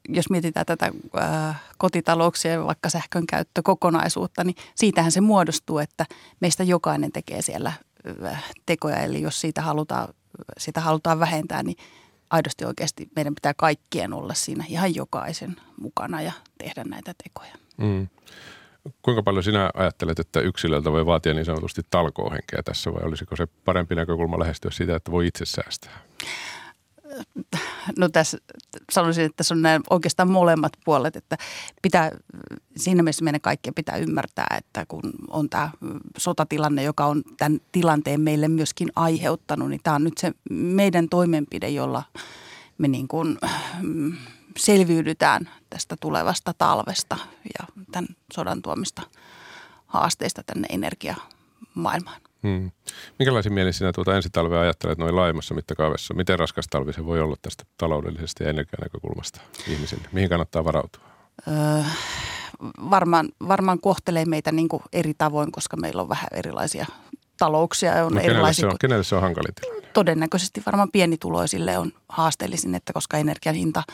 jos 0.10 0.30
mietitään 0.30 0.66
tätä 0.66 0.92
äh, 1.22 1.62
kotitalouksien 1.78 2.66
vaikka 2.66 2.90
sähkön 2.90 3.28
käyttökokonaisuutta, 3.28 4.44
niin 4.44 4.56
siitähän 4.76 5.12
se 5.12 5.22
muodostuu, 5.22 5.80
että 5.80 6.06
meistä 6.40 6.64
jokainen 6.64 7.12
tekee 7.12 7.42
siellä 7.42 7.74
äh, 8.26 8.44
tekoja. 8.66 8.98
Eli 8.98 9.22
jos 9.22 9.42
siitä 9.42 9.62
halutaan, 9.62 10.14
sitä 10.58 10.82
halutaan 10.82 11.20
vähentää, 11.20 11.64
niin 11.64 11.78
aidosti 12.32 12.65
oikeasti 12.65 13.10
meidän 13.15 13.36
pitää 13.36 13.54
kaikkien 13.58 14.13
olla 14.13 14.34
siinä 14.34 14.65
ihan 14.67 14.96
jokaisen 14.96 15.56
mukana 15.82 16.22
ja 16.22 16.32
tehdä 16.58 16.84
näitä 16.84 17.13
tekoja. 17.24 17.54
Mm. 17.78 18.08
Kuinka 19.02 19.24
paljon 19.24 19.44
sinä 19.44 19.70
ajattelet, 19.74 20.20
että 20.20 20.39
yksilöltä 20.39 20.91
voi 20.91 21.06
vaatia 21.06 21.34
niin 21.34 21.46
sanotusti 21.46 21.82
talkoohenkeä 21.89 22.63
tässä 22.65 22.94
vai 22.94 23.04
olisiko 23.04 23.36
se 23.36 23.48
parempi 23.65 23.96
näkökulma 23.96 24.39
lähestyä 24.39 24.72
sitä, 24.72 24.96
että 24.96 25.12
voi 25.12 25.28
itse 25.28 25.46
säästää? 25.46 26.02
No 27.97 28.10
tässä 28.10 28.38
sanoisin, 28.91 29.26
että 29.26 29.38
tässä 29.38 29.54
on 29.54 29.62
nämä 29.62 29.80
oikeastaan 29.89 30.32
molemmat 30.32 30.71
puolet, 30.86 31.15
että 31.15 31.38
pitää, 31.82 32.12
siinä 32.78 33.04
mielessä 33.04 33.24
meidän 33.24 33.41
kaikkien 33.41 33.74
pitää 33.74 33.97
ymmärtää, 33.97 34.58
että 34.58 34.86
kun 34.88 35.02
on 35.30 35.50
tämä 35.50 35.69
sotatilanne, 36.17 36.84
joka 36.84 37.06
on 37.06 37.24
tämän 37.38 37.60
tilanteen 37.71 38.21
meille 38.21 38.47
myöskin 38.47 38.91
aiheuttanut, 38.95 39.69
niin 39.69 39.80
tämä 39.84 39.95
on 39.95 40.04
nyt 40.04 40.17
se 40.17 40.32
meidän 40.50 41.10
toimenpide, 41.10 41.69
jolla 41.69 42.04
me 42.78 42.88
niin 42.88 43.08
kuin, 43.08 43.38
selviydytään 44.58 45.50
tästä 45.69 45.95
tulevasta 46.00 46.54
talvesta 46.58 47.17
ja 47.60 47.67
tämän 47.91 48.08
sodan 48.34 48.62
tuomista 48.62 49.02
haasteista 49.86 50.43
tänne 50.43 50.67
energiamaailmaan. 50.71 52.21
Hmm. 52.48 52.72
Minkälaisin 53.20 53.54
mielin 53.54 53.74
sinä 53.74 53.92
tuota 53.92 54.16
ensi 54.16 54.30
talvea 54.30 54.62
ajattelet 54.62 54.98
noin 54.98 55.16
laajemmassa 55.16 55.56
mittakaavassa? 55.56 56.14
Miten 56.14 56.40
raskas 56.40 56.68
talvi 56.68 56.94
se 56.94 57.06
voi 57.06 57.22
olla 57.22 57.36
tästä 57.42 57.64
taloudellisesta 57.78 58.44
ja 58.44 58.50
energianäkökulmasta 58.50 59.42
ihmisille? 59.68 60.08
Mihin 60.12 60.30
kannattaa 60.30 60.64
varautua? 60.64 61.04
Öö, 61.48 61.84
varmaan, 62.90 63.30
varmaan 63.48 63.80
kohtelee 63.80 64.26
meitä 64.26 64.52
niin 64.52 64.70
kuin 64.70 64.84
eri 64.94 65.14
tavoin, 65.18 65.52
koska 65.52 65.78
meillä 65.78 66.02
on 66.02 66.10
vähän 66.10 66.28
erilaisia 66.32 66.86
talouksia. 67.38 68.06
On 68.06 68.14
no, 68.14 68.22
kenelle, 68.22 68.54
se 68.54 68.68
on, 68.68 68.76
kenelle 68.80 69.04
se 69.04 69.16
on 69.16 69.22
hankalin 69.22 69.56
tilanne? 69.62 69.88
Todennäköisesti 69.88 70.64
varmaan 70.66 70.92
pienituloisille 70.92 71.78
on 71.78 71.92
haasteellisin, 72.10 72.76
että 72.76 72.94
koska 72.94 73.18
energian 73.18 73.56
hinta– 73.56 73.84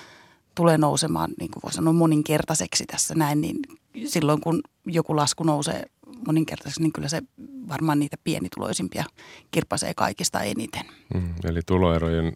tulee 0.57 0.77
nousemaan, 0.77 1.31
niin 1.39 1.51
kuin 1.51 1.63
voi 1.63 1.73
sanoa, 1.73 1.93
moninkertaiseksi 1.93 2.85
tässä 2.85 3.15
näin, 3.15 3.41
niin 3.41 3.59
silloin 4.05 4.41
kun 4.41 4.61
joku 4.85 5.15
lasku 5.15 5.43
nousee 5.43 5.85
moninkertaiseksi, 6.27 6.81
niin 6.81 6.93
kyllä 6.93 7.07
se 7.07 7.21
varmaan 7.69 7.99
niitä 7.99 8.17
pienituloisimpia 8.23 9.03
kirpasee 9.51 9.93
kaikista 9.93 10.41
eniten. 10.41 10.85
Mm, 11.13 11.33
eli 11.43 11.59
tuloerojen 11.65 12.33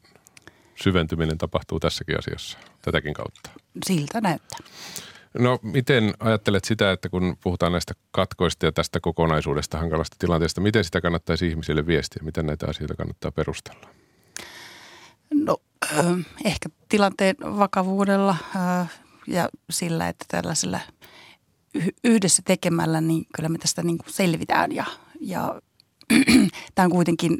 syventyminen 0.83 1.37
tapahtuu 1.37 1.79
tässäkin 1.79 2.19
asiassa 2.19 2.57
tätäkin 2.81 3.13
kautta. 3.13 3.49
Siltä 3.85 4.21
näyttää. 4.21 4.59
No 5.39 5.59
miten 5.61 6.13
ajattelet 6.19 6.65
sitä, 6.65 6.91
että 6.91 7.09
kun 7.09 7.37
puhutaan 7.43 7.71
näistä 7.71 7.93
katkoista 8.11 8.65
ja 8.65 8.71
tästä 8.71 8.99
kokonaisuudesta, 8.99 9.77
hankalasta 9.77 10.15
tilanteesta, 10.19 10.61
miten 10.61 10.83
sitä 10.83 11.01
kannattaisi 11.01 11.47
ihmisille 11.47 11.87
viestiä? 11.87 12.23
Miten 12.23 12.45
näitä 12.45 12.65
asioita 12.69 12.95
kannattaa 12.95 13.31
perustella? 13.31 13.87
No 15.33 15.57
ehkä 16.45 16.69
tilanteen 16.89 17.35
vakavuudella 17.41 18.35
ja 19.27 19.49
sillä, 19.69 20.07
että 20.07 20.25
tällaisella 20.27 20.79
yhdessä 22.03 22.41
tekemällä, 22.45 23.01
niin 23.01 23.25
kyllä 23.35 23.49
me 23.49 23.57
tästä 23.57 23.83
niin 23.83 23.97
kuin 23.97 24.13
selvitään 24.13 24.71
ja, 24.71 24.85
ja 25.19 25.61
tämä 26.75 26.85
on 26.85 26.91
kuitenkin 26.91 27.37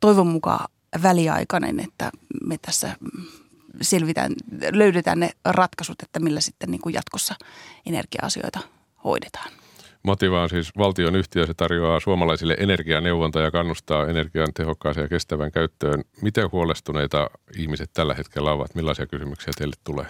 toivon 0.00 0.26
mukaan 0.26 0.68
väliaikainen, 1.02 1.80
että 1.80 2.10
me 2.46 2.58
tässä 2.58 2.96
selvitään, 3.82 4.32
löydetään 4.72 5.20
ne 5.20 5.30
ratkaisut, 5.44 6.02
että 6.02 6.20
millä 6.20 6.40
sitten 6.40 6.70
niin 6.70 6.80
kuin 6.80 6.92
jatkossa 6.94 7.34
energia-asioita 7.86 8.60
hoidetaan. 9.04 9.50
Motiva 10.02 10.42
on 10.42 10.48
siis 10.48 10.72
valtion 10.78 11.16
yhtiö, 11.16 11.46
se 11.46 11.54
tarjoaa 11.54 12.00
suomalaisille 12.00 12.56
energianeuvontaa 12.58 13.42
ja 13.42 13.50
kannustaa 13.50 14.06
energian 14.06 14.48
tehokkaaseen 14.54 15.04
ja 15.04 15.08
kestävän 15.08 15.52
käyttöön. 15.52 16.04
Miten 16.22 16.52
huolestuneita 16.52 17.30
ihmiset 17.56 17.90
tällä 17.92 18.14
hetkellä 18.14 18.52
ovat? 18.52 18.74
Millaisia 18.74 19.06
kysymyksiä 19.06 19.52
teille 19.58 19.76
tulee? 19.84 20.06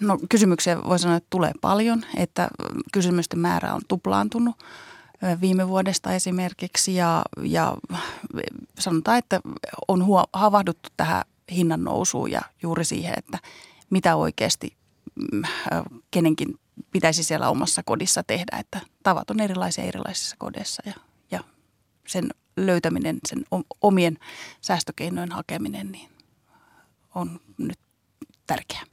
No 0.00 0.18
kysymyksiä 0.28 0.82
voi 0.82 0.98
sanoa, 0.98 1.16
että 1.16 1.26
tulee 1.30 1.52
paljon, 1.60 2.04
että 2.16 2.48
kysymysten 2.92 3.38
määrä 3.38 3.74
on 3.74 3.80
tuplaantunut 3.88 4.56
viime 5.40 5.68
vuodesta 5.68 6.12
esimerkiksi. 6.12 6.94
Ja, 6.94 7.22
ja 7.42 7.76
sanotaan, 8.78 9.18
että 9.18 9.40
on 9.88 10.04
huo, 10.04 10.24
havahduttu 10.32 10.88
tähän 10.96 11.24
hinnan 11.50 11.84
nousuun 11.84 12.30
ja 12.30 12.42
juuri 12.62 12.84
siihen, 12.84 13.14
että 13.16 13.38
mitä 13.90 14.16
oikeasti 14.16 14.76
mm, 15.32 15.42
kenenkin 16.10 16.58
pitäisi 16.90 17.24
siellä 17.24 17.50
omassa 17.50 17.82
kodissa 17.82 18.22
tehdä, 18.22 18.56
että 18.58 18.80
tavat 19.02 19.30
on 19.30 19.40
erilaisia 19.40 19.84
erilaisissa 19.84 20.36
kodeissa 20.38 20.82
ja, 20.86 20.94
ja 21.30 21.40
sen 22.06 22.28
löytäminen, 22.56 23.18
sen 23.28 23.44
omien 23.80 24.18
säästökeinojen 24.60 25.32
hakeminen 25.32 25.92
niin 25.92 26.10
on 27.14 27.40
nyt 27.58 27.78
tärkeää. 28.46 28.84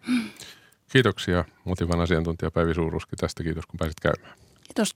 Kiitoksia 0.91 1.45
Motivan 1.65 1.99
asiantuntija 1.99 2.51
Päivi 2.51 2.73
Suuruski 2.73 3.15
tästä. 3.15 3.43
Kiitos 3.43 3.65
kun 3.65 3.77
pääsit 3.77 3.99
käymään. 3.99 4.37
Kiitos. 4.63 4.93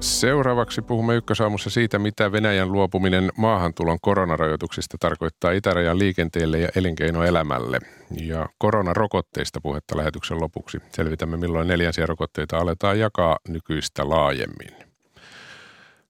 Seuraavaksi 0.00 0.82
puhumme 0.82 1.16
Ykkösaamussa 1.16 1.70
siitä, 1.70 1.98
mitä 1.98 2.32
Venäjän 2.32 2.72
luopuminen 2.72 3.32
maahantulon 3.36 3.98
koronarajoituksista 4.02 4.96
tarkoittaa 5.00 5.52
itärajan 5.52 5.98
liikenteelle 5.98 6.58
ja 6.58 6.68
elinkeinoelämälle. 6.76 7.78
Ja 8.20 8.48
koronarokotteista 8.58 9.60
puhetta 9.60 9.96
lähetyksen 9.96 10.40
lopuksi. 10.40 10.78
Selvitämme, 10.92 11.36
milloin 11.36 11.68
neljänsiä 11.68 12.06
rokotteita 12.06 12.58
aletaan 12.58 12.98
jakaa 12.98 13.38
nykyistä 13.48 14.08
laajemmin. 14.08 14.93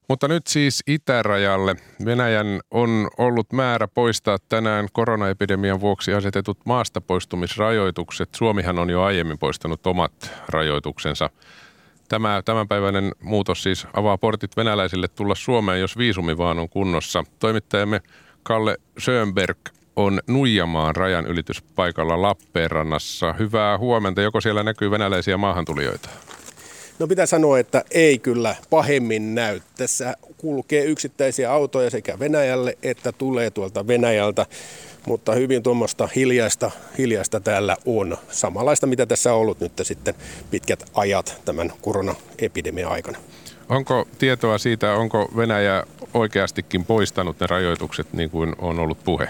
Mutta 0.08 0.28
nyt 0.28 0.46
siis 0.46 0.82
itärajalle. 0.86 1.76
Venäjän 2.04 2.60
on 2.70 3.08
ollut 3.18 3.52
määrä 3.52 3.88
poistaa 3.88 4.38
tänään 4.48 4.88
koronaepidemian 4.92 5.80
vuoksi 5.80 6.14
asetetut 6.14 6.58
maastapoistumisrajoitukset. 6.64 8.28
Suomihan 8.34 8.78
on 8.78 8.90
jo 8.90 9.02
aiemmin 9.02 9.38
poistanut 9.38 9.86
omat 9.86 10.30
rajoituksensa. 10.48 11.30
Tämä 12.08 12.42
tämänpäiväinen 12.44 13.12
muutos 13.22 13.62
siis 13.62 13.86
avaa 13.92 14.18
portit 14.18 14.56
venäläisille 14.56 15.08
tulla 15.08 15.34
Suomeen, 15.34 15.80
jos 15.80 15.98
viisumi 15.98 16.38
vaan 16.38 16.58
on 16.58 16.68
kunnossa. 16.68 17.24
Toimittajamme 17.38 18.00
Kalle 18.42 18.76
Schönberg 19.00 19.58
on 19.96 20.20
Nuijamaan 20.26 20.96
rajan 20.96 21.26
ylityspaikalla 21.26 22.22
Lappeenrannassa. 22.22 23.32
Hyvää 23.32 23.78
huomenta. 23.78 24.20
Joko 24.20 24.40
siellä 24.40 24.62
näkyy 24.62 24.90
venäläisiä 24.90 25.36
maahantulijoita? 25.36 26.08
No 26.98 27.06
pitää 27.06 27.26
sanoa, 27.26 27.58
että 27.58 27.84
ei 27.90 28.18
kyllä 28.18 28.56
pahemmin 28.70 29.34
näy. 29.34 29.60
Tässä 29.76 30.16
kulkee 30.38 30.84
yksittäisiä 30.84 31.52
autoja 31.52 31.90
sekä 31.90 32.18
Venäjälle 32.18 32.78
että 32.82 33.12
tulee 33.12 33.50
tuolta 33.50 33.86
Venäjältä, 33.86 34.46
mutta 35.06 35.34
hyvin 35.34 35.62
tuommoista 35.62 36.08
hiljaista, 36.16 36.70
hiljaista 36.98 37.40
täällä 37.40 37.76
on. 37.86 38.16
Samanlaista, 38.30 38.86
mitä 38.86 39.06
tässä 39.06 39.34
on 39.34 39.40
ollut 39.40 39.60
nyt 39.60 39.72
sitten 39.82 40.14
pitkät 40.50 40.84
ajat 40.94 41.40
tämän 41.44 41.72
koronaepidemian 41.82 42.92
aikana. 42.92 43.18
Onko 43.68 44.08
tietoa 44.18 44.58
siitä, 44.58 44.94
onko 44.94 45.28
Venäjä 45.36 45.84
oikeastikin 46.14 46.84
poistanut 46.84 47.40
ne 47.40 47.46
rajoitukset 47.46 48.12
niin 48.12 48.30
kuin 48.30 48.54
on 48.58 48.78
ollut 48.78 49.04
puhe? 49.04 49.28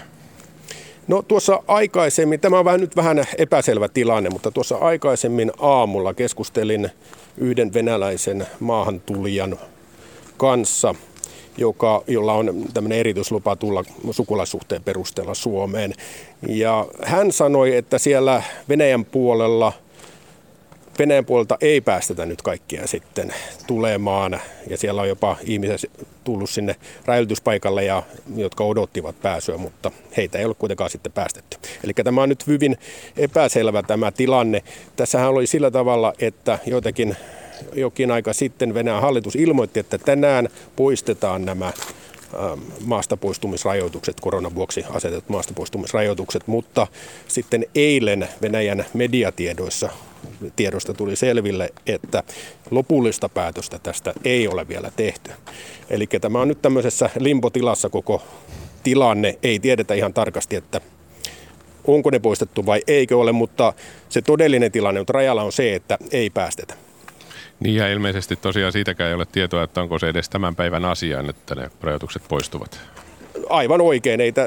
No 1.07 1.21
tuossa 1.21 1.63
aikaisemmin, 1.67 2.39
tämä 2.39 2.59
on 2.59 2.65
vähän 2.65 2.79
nyt 2.79 2.95
vähän 2.95 3.25
epäselvä 3.37 3.87
tilanne, 3.87 4.29
mutta 4.29 4.51
tuossa 4.51 4.77
aikaisemmin 4.77 5.51
aamulla 5.59 6.13
keskustelin 6.13 6.89
yhden 7.37 7.73
venäläisen 7.73 8.47
maahantulijan 8.59 9.59
kanssa, 10.37 10.95
joka, 11.57 12.03
jolla 12.07 12.33
on 12.33 12.65
tämmöinen 12.73 12.99
erityislupa 12.99 13.55
tulla 13.55 13.83
sukulaissuhteen 14.11 14.83
perusteella 14.83 15.33
Suomeen. 15.33 15.93
Ja 16.47 16.87
hän 17.03 17.31
sanoi, 17.31 17.75
että 17.75 17.97
siellä 17.97 18.43
Venäjän 18.69 19.05
puolella– 19.05 19.73
Venäjän 20.99 21.25
puolelta 21.25 21.57
ei 21.61 21.81
päästetä 21.81 22.25
nyt 22.25 22.41
kaikkia 22.41 22.87
sitten 22.87 23.33
tulemaan 23.67 24.39
ja 24.69 24.77
siellä 24.77 25.01
on 25.01 25.09
jopa 25.09 25.37
ihmisiä 25.43 25.77
tullut 26.23 26.49
sinne 26.49 26.75
rajoituspaikalle, 27.05 27.83
ja, 27.83 28.03
jotka 28.35 28.63
odottivat 28.63 29.21
pääsyä, 29.21 29.57
mutta 29.57 29.91
heitä 30.17 30.37
ei 30.37 30.45
ole 30.45 30.55
kuitenkaan 30.59 30.89
sitten 30.89 31.11
päästetty. 31.11 31.57
Eli 31.83 31.93
tämä 31.93 32.23
on 32.23 32.29
nyt 32.29 32.47
hyvin 32.47 32.77
epäselvä 33.17 33.83
tämä 33.83 34.11
tilanne. 34.11 34.63
Tässähän 34.95 35.29
oli 35.29 35.47
sillä 35.47 35.71
tavalla, 35.71 36.13
että 36.19 36.59
joitakin 36.65 37.17
jokin 37.73 38.11
aika 38.11 38.33
sitten 38.33 38.73
Venäjän 38.73 39.01
hallitus 39.01 39.35
ilmoitti, 39.35 39.79
että 39.79 39.97
tänään 39.97 40.49
poistetaan 40.75 41.45
nämä 41.45 41.73
maastapoistumisrajoitukset, 42.85 44.19
koronan 44.19 44.55
vuoksi 44.55 44.85
asetetut 44.89 45.29
maastapoistumisrajoitukset, 45.29 46.47
mutta 46.47 46.87
sitten 47.27 47.65
eilen 47.75 48.27
Venäjän 48.41 48.85
mediatiedoissa 48.93 49.89
tiedosta 50.55 50.93
tuli 50.93 51.15
selville, 51.15 51.69
että 51.87 52.23
lopullista 52.71 53.29
päätöstä 53.29 53.79
tästä 53.79 54.13
ei 54.25 54.47
ole 54.47 54.67
vielä 54.67 54.91
tehty. 54.95 55.31
Eli 55.89 56.07
tämä 56.21 56.41
on 56.41 56.47
nyt 56.47 56.61
tämmöisessä 56.61 57.09
limpotilassa 57.19 57.89
koko 57.89 58.23
tilanne. 58.83 59.37
Ei 59.43 59.59
tiedetä 59.59 59.93
ihan 59.93 60.13
tarkasti, 60.13 60.55
että 60.55 60.81
onko 61.87 62.09
ne 62.09 62.19
poistettu 62.19 62.65
vai 62.65 62.81
eikö 62.87 63.17
ole, 63.17 63.31
mutta 63.31 63.73
se 64.09 64.21
todellinen 64.21 64.71
tilanne 64.71 64.99
nyt 64.99 65.09
rajalla 65.09 65.43
on 65.43 65.51
se, 65.51 65.75
että 65.75 65.97
ei 66.11 66.29
päästetä. 66.29 66.73
Niin 67.59 67.75
ja 67.75 67.91
ilmeisesti 67.91 68.35
tosiaan 68.35 68.71
siitäkään 68.71 69.07
ei 69.07 69.13
ole 69.13 69.25
tietoa, 69.31 69.63
että 69.63 69.81
onko 69.81 69.99
se 69.99 70.09
edes 70.09 70.29
tämän 70.29 70.55
päivän 70.55 70.85
asia, 70.85 71.23
että 71.29 71.55
ne 71.55 71.69
rajoitukset 71.81 72.23
poistuvat 72.27 72.79
aivan 73.49 73.81
oikein. 73.81 74.21
Ei 74.21 74.31
t- 74.31 74.37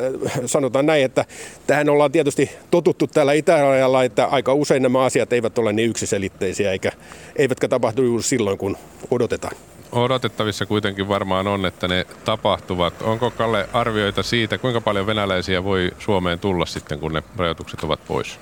sanotaan 0.46 0.86
näin, 0.86 1.04
että 1.04 1.24
tähän 1.66 1.88
ollaan 1.88 2.12
tietysti 2.12 2.50
totuttu 2.70 3.06
täällä 3.06 3.32
itärajalla, 3.32 4.04
että 4.04 4.24
aika 4.26 4.54
usein 4.54 4.82
nämä 4.82 5.04
asiat 5.04 5.32
eivät 5.32 5.58
ole 5.58 5.72
niin 5.72 5.90
yksiselitteisiä, 5.90 6.72
eikä, 6.72 6.92
eivätkä 7.36 7.68
tapahdu 7.68 8.02
juuri 8.02 8.22
silloin, 8.22 8.58
kun 8.58 8.76
odotetaan. 9.10 9.56
Odotettavissa 9.92 10.66
kuitenkin 10.66 11.08
varmaan 11.08 11.46
on, 11.46 11.66
että 11.66 11.88
ne 11.88 12.06
tapahtuvat. 12.24 13.02
Onko 13.02 13.30
Kalle 13.30 13.68
arvioita 13.72 14.22
siitä, 14.22 14.58
kuinka 14.58 14.80
paljon 14.80 15.06
venäläisiä 15.06 15.64
voi 15.64 15.90
Suomeen 15.98 16.38
tulla 16.38 16.66
sitten, 16.66 16.98
kun 16.98 17.12
ne 17.12 17.22
rajoitukset 17.36 17.84
ovat 17.84 18.00
pois? 18.08 18.38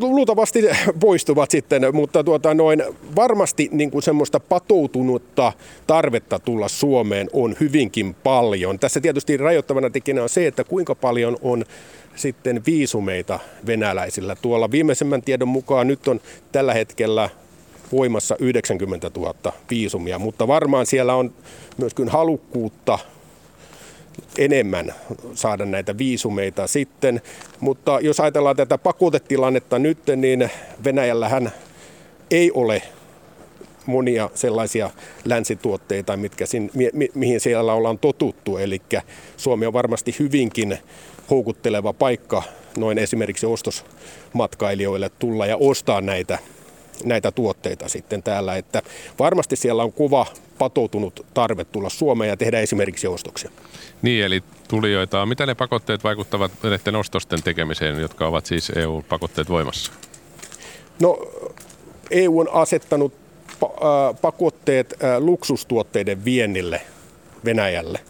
Luultavasti 0.00 0.64
poistuvat 1.00 1.50
sitten, 1.50 1.82
mutta 1.92 2.24
tuota 2.24 2.54
noin, 2.54 2.82
varmasti 3.16 3.68
niin 3.72 3.90
kuin 3.90 4.02
semmoista 4.02 4.40
patoutunutta 4.40 5.52
tarvetta 5.86 6.38
tulla 6.38 6.68
Suomeen 6.68 7.30
on 7.32 7.56
hyvinkin 7.60 8.14
paljon. 8.14 8.78
Tässä 8.78 9.00
tietysti 9.00 9.36
rajoittavana 9.36 9.90
tekijänä 9.90 10.22
on 10.22 10.28
se, 10.28 10.46
että 10.46 10.64
kuinka 10.64 10.94
paljon 10.94 11.36
on 11.42 11.64
sitten 12.16 12.62
viisumeita 12.66 13.38
venäläisillä. 13.66 14.36
Tuolla 14.42 14.70
viimeisemmän 14.70 15.22
tiedon 15.22 15.48
mukaan 15.48 15.86
nyt 15.86 16.08
on 16.08 16.20
tällä 16.52 16.74
hetkellä 16.74 17.30
voimassa 17.92 18.36
90 18.38 19.10
000 19.16 19.52
viisumia, 19.70 20.18
mutta 20.18 20.48
varmaan 20.48 20.86
siellä 20.86 21.14
on 21.14 21.32
myöskin 21.76 22.08
halukkuutta 22.08 22.98
enemmän 24.38 24.94
saada 25.34 25.64
näitä 25.64 25.98
viisumeita 25.98 26.66
sitten. 26.66 27.22
Mutta 27.60 27.98
jos 28.00 28.20
ajatellaan 28.20 28.56
tätä 28.56 28.78
pakotetilannetta 28.78 29.78
nyt, 29.78 29.98
niin 30.16 30.50
Venäjällähän 30.84 31.52
ei 32.30 32.50
ole 32.50 32.82
monia 33.86 34.30
sellaisia 34.34 34.90
länsituotteita, 35.24 36.16
mitkä 36.16 36.46
sin, 36.46 36.70
mi, 36.74 36.88
mi, 36.92 37.08
mihin 37.14 37.40
siellä 37.40 37.74
ollaan 37.74 37.98
totuttu. 37.98 38.56
Eli 38.58 38.82
Suomi 39.36 39.66
on 39.66 39.72
varmasti 39.72 40.16
hyvinkin 40.18 40.78
houkutteleva 41.30 41.92
paikka 41.92 42.42
noin 42.76 42.98
esimerkiksi 42.98 43.46
ostosmatkailijoille 43.46 45.10
tulla 45.18 45.46
ja 45.46 45.56
ostaa 45.56 46.00
näitä 46.00 46.38
näitä 47.04 47.30
tuotteita 47.30 47.88
sitten 47.88 48.22
täällä. 48.22 48.56
Että 48.56 48.82
varmasti 49.18 49.56
siellä 49.56 49.82
on 49.82 49.92
kova 49.92 50.26
patoutunut 50.58 51.26
tarve 51.34 51.64
tulla 51.64 51.88
Suomeen 51.88 52.28
ja 52.28 52.36
tehdä 52.36 52.60
esimerkiksi 52.60 53.06
ostoksia. 53.06 53.50
Niin, 54.02 54.24
eli 54.24 54.42
tulijoita. 54.68 55.26
Mitä 55.26 55.46
ne 55.46 55.54
pakotteet 55.54 56.04
vaikuttavat 56.04 56.52
näiden 56.62 56.96
ostosten 56.96 57.42
tekemiseen, 57.42 58.00
jotka 58.00 58.26
ovat 58.26 58.46
siis 58.46 58.70
EU-pakotteet 58.70 59.48
voimassa? 59.48 59.92
No, 61.00 61.18
EU 62.10 62.38
on 62.38 62.48
asettanut 62.52 63.12
pakotteet 64.20 64.94
luksustuotteiden 65.18 66.24
viennille 66.24 66.80
Venäjälle. 67.44 68.00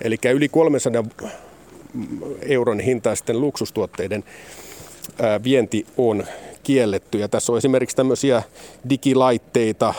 Eli 0.00 0.18
yli 0.34 0.48
300 0.48 1.04
euron 2.42 2.80
hintaisten 2.80 3.40
luksustuotteiden 3.40 4.24
vienti 5.44 5.86
on 5.96 6.26
kielletty. 6.66 7.18
Ja 7.18 7.28
tässä 7.28 7.52
on 7.52 7.58
esimerkiksi 7.58 7.96
tämmöisiä 7.96 8.42
digilaitteita, 8.90 9.94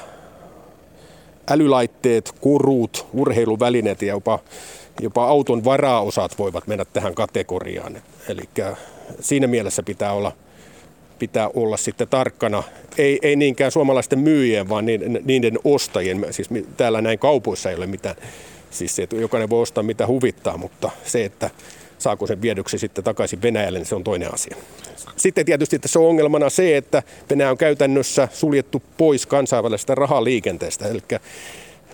älylaitteet, 1.50 2.32
kurut, 2.42 3.08
urheiluvälineet 3.14 4.02
ja 4.02 4.08
jopa, 4.08 4.40
jopa 5.02 5.28
auton 5.28 5.64
varaosat 5.64 6.40
voivat 6.40 6.68
mennä 6.68 6.86
tähän 6.86 7.16
kategoriaan. 7.16 8.02
Eli 8.28 8.50
siinä 9.20 9.48
mielessä 9.48 9.84
pitää 9.84 10.14
olla, 10.14 10.32
pitää 11.20 11.50
olla 11.54 11.78
sitten 11.78 12.08
tarkkana, 12.08 12.64
ei, 12.98 13.20
ei 13.22 13.36
niinkään 13.36 13.72
suomalaisten 13.72 14.20
myyjien, 14.20 14.70
vaan 14.70 14.86
niiden, 14.86 15.20
niiden 15.26 15.60
ostajien. 15.64 16.26
Siis 16.32 16.50
täällä 16.78 17.02
näin 17.02 17.20
kaupoissa 17.20 17.70
ei 17.70 17.76
ole 17.76 17.88
mitään, 17.88 18.16
siis 18.70 18.96
se, 18.96 19.04
että 19.04 19.16
jokainen 19.16 19.50
voi 19.50 19.62
ostaa 19.62 19.84
mitä 19.84 20.08
huvittaa, 20.08 20.58
mutta 20.58 20.92
se, 21.06 21.26
että 21.26 21.50
saako 21.98 22.28
sen 22.28 22.42
viedyksi 22.42 22.78
sitten 22.78 23.04
takaisin 23.04 23.42
Venäjälle, 23.42 23.80
niin 23.80 23.86
se 23.86 23.96
on 23.96 24.04
toinen 24.04 24.34
asia. 24.34 24.58
Sitten 25.16 25.46
tietysti 25.46 25.80
tässä 25.80 26.00
on 26.00 26.06
ongelmana 26.06 26.50
se, 26.50 26.78
että 26.78 27.04
Venäjä 27.30 27.52
on 27.52 27.58
käytännössä 27.58 28.28
suljettu 28.34 28.84
pois 28.98 29.26
kansainvälisestä 29.26 29.96
rahaliikenteestä, 29.96 30.88
eli 30.88 31.02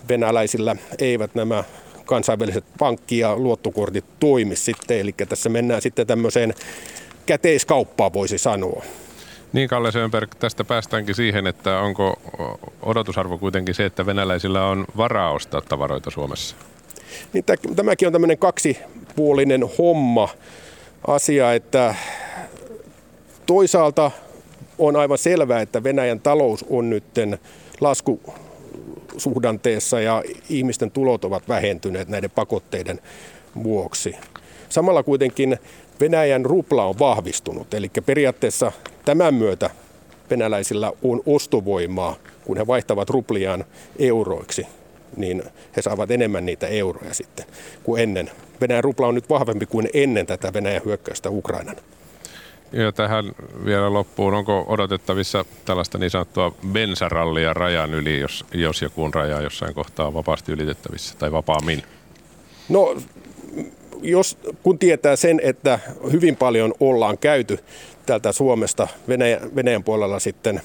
venäläisillä 0.10 0.76
eivät 1.00 1.36
nämä 1.36 1.64
kansainväliset 2.06 2.64
pankki- 2.80 3.20
ja 3.20 3.36
luottokortit 3.36 4.06
toimi 4.20 4.56
sitten, 4.56 5.00
eli 5.00 5.12
tässä 5.30 5.50
mennään 5.50 5.82
sitten 5.82 6.08
tämmöiseen 6.08 6.54
käteiskauppaan 7.26 8.14
voisi 8.14 8.38
sanoa. 8.38 8.84
Niin 9.54 9.70
Kalle 9.70 9.92
Sönberg, 9.92 10.36
tästä 10.40 10.64
päästäänkin 10.64 11.16
siihen, 11.16 11.48
että 11.48 11.80
onko 11.80 12.22
odotusarvo 12.82 13.38
kuitenkin 13.38 13.76
se, 13.76 13.86
että 13.86 14.06
venäläisillä 14.06 14.66
on 14.66 14.86
varaa 14.98 15.32
ostaa 15.32 15.62
tavaroita 15.62 16.12
Suomessa? 16.12 16.56
Niin 17.34 17.44
tämäkin 17.76 18.08
on 18.08 18.12
tämmöinen 18.12 18.38
kaksipuolinen 18.38 19.66
homma 19.78 20.30
asia, 21.08 21.54
että 21.54 21.96
toisaalta 23.46 24.12
on 24.80 24.96
aivan 24.96 25.18
selvää, 25.18 25.62
että 25.62 25.84
Venäjän 25.84 26.20
talous 26.20 26.66
on 26.70 26.90
nyt 26.90 27.04
laskusuhdanteessa 27.82 30.02
ja 30.02 30.24
ihmisten 30.50 30.92
tulot 30.92 31.26
ovat 31.26 31.48
vähentyneet 31.48 32.08
näiden 32.08 32.32
pakotteiden 32.32 33.00
vuoksi. 33.64 34.16
Samalla 34.70 35.04
kuitenkin 35.04 35.58
Venäjän 36.00 36.46
rupla 36.46 36.86
on 36.86 37.00
vahvistunut, 37.00 37.74
eli 37.74 37.92
periaatteessa 38.06 38.72
tämän 39.06 39.34
myötä 39.34 39.70
venäläisillä 40.30 40.92
on 41.04 41.22
ostovoimaa, 41.26 42.16
kun 42.46 42.58
he 42.58 42.68
vaihtavat 42.68 43.10
rupliaan 43.10 43.66
euroiksi 44.00 44.68
niin 45.18 45.44
he 45.76 45.82
saavat 45.82 46.12
enemmän 46.12 46.46
niitä 46.46 46.68
euroja 46.68 47.14
sitten 47.14 47.46
kuin 47.84 48.02
ennen. 48.02 48.32
Venäjän 48.62 48.84
rupla 48.84 49.08
on 49.08 49.16
nyt 49.16 49.30
vahvempi 49.30 49.66
kuin 49.66 49.90
ennen 49.94 50.26
tätä 50.26 50.54
Venäjän 50.54 50.82
hyökkäystä 50.86 51.30
Ukrainan. 51.30 51.76
Ja 52.72 52.92
tähän 52.92 53.32
vielä 53.66 53.94
loppuun, 53.94 54.34
onko 54.34 54.66
odotettavissa 54.68 55.46
tällaista 55.66 55.98
niin 55.98 56.10
sanottua 56.10 56.52
bensarallia 56.68 57.54
rajan 57.54 57.94
yli, 57.94 58.20
jos, 58.20 58.46
jos 58.54 58.82
ja 58.82 58.90
kun 58.90 59.14
raja 59.14 59.42
jossain 59.42 59.74
kohtaa 59.74 60.08
on 60.08 60.14
vapaasti 60.14 60.52
ylitettävissä 60.52 61.16
tai 61.20 61.32
vapaammin? 61.32 61.84
No, 62.70 62.96
jos, 64.02 64.38
kun 64.64 64.80
tietää 64.80 65.16
sen, 65.16 65.42
että 65.44 65.80
hyvin 66.12 66.36
paljon 66.36 66.74
ollaan 66.80 67.18
käyty 67.18 67.60
täältä 68.06 68.32
Suomesta 68.32 68.88
Venäjän, 69.08 69.56
Venäjän 69.56 69.84
puolella 69.84 70.20
sitten 70.20 70.62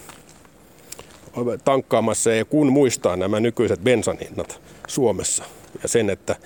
tankkaamassa 1.64 2.32
ja 2.32 2.44
kun 2.44 2.72
muistaa 2.72 3.16
nämä 3.16 3.40
nykyiset 3.40 3.80
bensan 3.80 4.18
hinnat 4.18 4.60
Suomessa 4.88 5.44
ja 5.82 5.88
sen, 5.88 6.10
että 6.10 6.36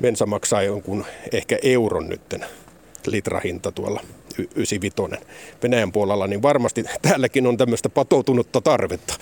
bensa 0.00 0.26
maksaa 0.26 0.62
jonkun 0.62 1.04
ehkä 1.32 1.58
euron 1.62 2.08
nytten 2.08 2.44
litrahinta 3.06 3.72
tuolla 3.72 4.00
95 4.38 5.24
Venäjän 5.62 5.92
puolella, 5.92 6.26
niin 6.26 6.42
varmasti 6.42 6.84
täälläkin 7.02 7.46
on 7.46 7.56
tämmöistä 7.56 7.88
patoutunutta 7.88 8.60
tarvetta 8.60 9.14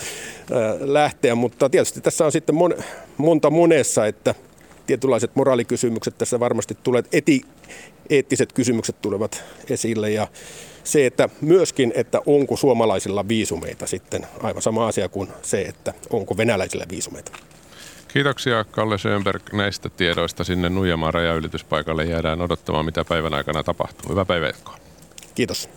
lähteä, 0.80 1.34
mutta 1.34 1.70
tietysti 1.70 2.00
tässä 2.00 2.24
on 2.24 2.32
sitten 2.32 2.54
mon, 2.54 2.74
monta 3.16 3.50
monessa, 3.50 4.06
että 4.06 4.34
tietynlaiset 4.86 5.30
moraalikysymykset 5.34 6.18
tässä 6.18 6.40
varmasti 6.40 6.76
tulee, 6.82 7.02
eti, 7.12 7.40
eettiset 8.10 8.52
kysymykset 8.52 8.96
tulevat 9.02 9.44
esille. 9.70 10.10
Ja 10.10 10.28
se, 10.84 11.06
että 11.06 11.28
myöskin, 11.40 11.92
että 11.96 12.20
onko 12.26 12.56
suomalaisilla 12.56 13.28
viisumeita 13.28 13.86
sitten 13.86 14.26
aivan 14.42 14.62
sama 14.62 14.86
asia 14.86 15.08
kuin 15.08 15.28
se, 15.42 15.62
että 15.62 15.94
onko 16.10 16.36
venäläisillä 16.36 16.84
viisumeita. 16.90 17.32
Kiitoksia 18.08 18.64
Kalle 18.64 18.98
Schönberg 18.98 19.42
näistä 19.52 19.88
tiedoista 19.88 20.44
sinne 20.44 20.68
Nuijamaan 20.68 21.14
rajaylityspaikalle. 21.14 22.04
Jäädään 22.04 22.40
odottamaan, 22.40 22.84
mitä 22.84 23.04
päivän 23.04 23.34
aikana 23.34 23.62
tapahtuu. 23.62 24.10
Hyvää 24.10 24.24
päivää 24.24 24.52
Kiitos. 25.34 25.68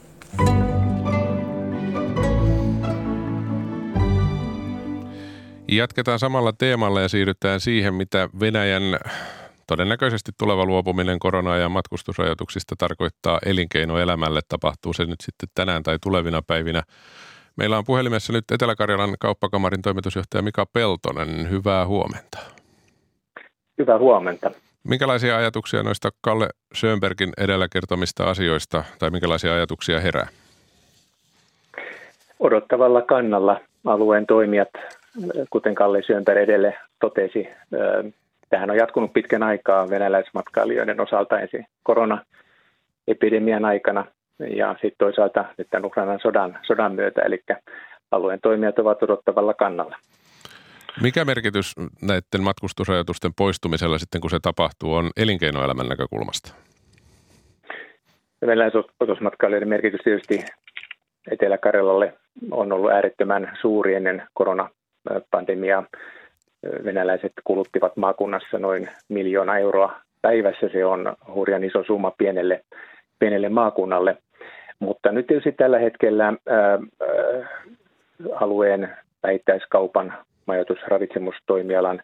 Jatketaan 5.68 6.20
samalla 6.20 6.54
teemalla 6.54 7.02
ja 7.02 7.10
siirrytään 7.10 7.60
siihen, 7.60 7.94
mitä 7.94 8.30
Venäjän 8.40 9.00
Todennäköisesti 9.68 10.32
tuleva 10.40 10.66
luopuminen 10.66 11.20
korona- 11.20 11.58
ja 11.58 11.70
matkustusrajoituksista 11.70 12.76
tarkoittaa 12.78 13.40
elinkeinoelämälle. 13.46 14.40
Tapahtuu 14.50 14.94
se 14.94 15.06
nyt 15.06 15.22
sitten 15.22 15.50
tänään 15.56 15.84
tai 15.84 15.98
tulevina 16.04 16.42
päivinä. 16.42 16.84
Meillä 17.56 17.78
on 17.78 17.86
puhelimessa 17.86 18.34
nyt 18.34 18.46
Etelä-Karjalan 18.52 19.16
kauppakamarin 19.20 19.82
toimitusjohtaja 19.82 20.42
Mika 20.42 20.66
Peltonen. 20.66 21.50
Hyvää 21.50 21.88
huomenta. 21.88 22.38
Hyvää 23.78 23.98
huomenta. 23.98 24.52
Minkälaisia 24.84 25.38
ajatuksia 25.38 25.84
noista 25.84 26.10
Kalle 26.22 26.50
Schönbergin 26.76 27.34
edellä 27.38 27.68
kertomista 27.68 28.24
asioista 28.24 28.84
tai 29.00 29.10
minkälaisia 29.10 29.54
ajatuksia 29.54 30.00
herää? 30.00 30.28
Odottavalla 32.40 33.02
kannalla 33.02 33.60
alueen 33.86 34.26
toimijat, 34.26 34.70
kuten 35.50 35.76
Kalle 35.76 36.02
Schönberg 36.02 36.40
edelle 36.40 36.78
totesi, 37.00 37.48
Tähän 38.50 38.72
on 38.72 38.78
jatkunut 38.78 39.14
pitkän 39.14 39.44
aikaa 39.44 39.90
venäläismatkailijoiden 39.90 41.02
osalta 41.02 41.40
ensin 41.40 41.66
koronaepidemian 41.84 43.66
aikana 43.66 44.06
ja 44.40 44.72
sitten 44.72 44.98
toisaalta 44.98 45.46
nyt 45.58 45.68
tämän 45.70 45.86
Ukrainan 45.86 46.20
sodan, 46.20 46.60
sodan 46.68 46.96
myötä, 46.96 47.22
eli 47.22 47.44
alueen 48.12 48.40
toimijat 48.42 48.80
ovat 48.80 49.04
odottavalla 49.04 49.54
kannalla. 49.54 49.98
Mikä 51.02 51.26
merkitys 51.26 51.76
näiden 52.02 52.44
matkustusrajoitusten 52.44 53.32
poistumisella 53.38 53.98
sitten, 53.98 54.22
kun 54.22 54.30
se 54.30 54.40
tapahtuu, 54.42 54.94
on 54.94 55.10
elinkeinoelämän 55.18 55.90
näkökulmasta? 55.90 56.54
Venäläisotusmatkailijoiden 58.42 59.70
merkitys 59.70 60.02
tietysti 60.04 60.46
Etelä-Karjalalle 61.32 62.14
on 62.52 62.72
ollut 62.72 62.92
äärettömän 62.92 63.58
suuri 63.62 63.96
ennen 63.96 64.24
koronapandemiaa 64.34 65.84
venäläiset 66.84 67.34
kuluttivat 67.44 67.98
maakunnassa 67.98 68.60
noin 68.60 68.90
miljoona 69.10 69.58
euroa 69.58 69.96
päivässä. 70.22 70.70
Se 70.72 70.86
on 70.86 71.16
hurjan 71.34 71.64
iso 71.64 71.84
summa 71.84 72.12
pienelle, 72.18 72.62
pienelle 73.20 73.50
maakunnalle. 73.50 74.18
Mutta 74.80 75.12
nyt 75.12 75.28
tietysti 75.28 75.52
tällä 75.52 75.80
hetkellä 75.80 76.26
ää, 76.26 76.36
ää, 76.48 76.80
alueen 78.36 78.90
vähittäiskaupan 79.24 80.14
majoitusravitsemustoimialan 80.46 82.02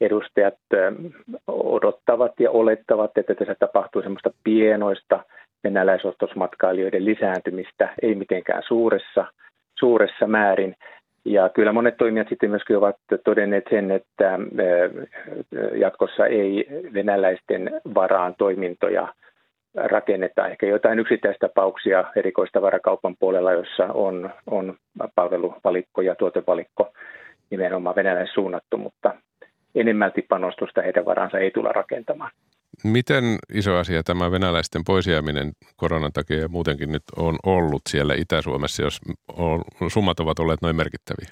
edustajat 0.00 0.54
ää, 0.74 0.92
odottavat 1.46 2.40
ja 2.40 2.50
olettavat, 2.50 3.18
että 3.18 3.34
tässä 3.34 3.56
tapahtuu 3.58 4.02
semmoista 4.02 4.30
pienoista 4.44 5.24
venäläisostosmatkailijoiden 5.64 7.04
lisääntymistä, 7.04 7.88
ei 8.02 8.14
mitenkään 8.14 8.62
suuressa, 8.68 9.24
suuressa 9.78 10.26
määrin. 10.26 10.76
Ja 11.24 11.48
kyllä 11.48 11.72
monet 11.72 11.96
toimijat 11.96 12.28
sitten 12.28 12.50
myöskin 12.50 12.76
ovat 12.76 12.96
todenneet 13.24 13.64
sen, 13.70 13.90
että 13.90 14.38
jatkossa 15.74 16.26
ei 16.26 16.66
venäläisten 16.94 17.80
varaan 17.94 18.34
toimintoja 18.38 19.14
rakenneta. 19.74 20.48
Ehkä 20.48 20.66
jotain 20.66 20.98
yksittäistapauksia 20.98 22.04
erikoistavarakaupan 22.16 23.16
puolella, 23.18 23.52
jossa 23.52 23.84
on, 23.94 24.30
on 24.46 24.74
palveluvalikko 25.14 26.00
ja 26.00 26.14
tuotevalikko 26.14 26.92
nimenomaan 27.50 27.96
venäläisen 27.96 28.34
suunnattu, 28.34 28.76
mutta 28.76 29.14
enemmälti 29.74 30.22
panostusta 30.22 30.82
heidän 30.82 31.04
varansa 31.04 31.38
ei 31.38 31.50
tulla 31.50 31.72
rakentamaan. 31.72 32.30
Miten 32.84 33.24
iso 33.54 33.76
asia 33.76 34.02
tämä 34.02 34.30
venäläisten 34.30 34.82
poisjääminen 34.86 35.52
koronan 35.76 36.12
takia 36.12 36.40
ja 36.40 36.48
muutenkin 36.48 36.92
nyt 36.92 37.02
on 37.16 37.36
ollut 37.46 37.82
siellä 37.88 38.14
Itä-Suomessa, 38.14 38.82
jos 38.82 39.00
summat 39.88 40.20
ovat 40.20 40.38
olleet 40.38 40.62
noin 40.62 40.76
merkittäviä? 40.76 41.28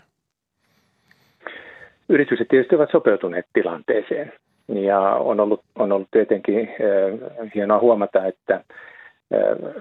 Yritykset 2.09 2.49
tietysti 2.49 2.77
ovat 2.77 2.91
sopeutuneet 2.91 3.47
tilanteeseen 3.53 4.33
ja 4.69 5.01
on 5.01 5.41
ollut, 5.41 5.63
on 5.75 5.93
ollut 5.93 6.09
tietenkin 6.11 6.59
äh, 6.59 7.51
hienoa 7.55 7.79
huomata, 7.79 8.27
että 8.27 8.55
äh, 8.55 8.63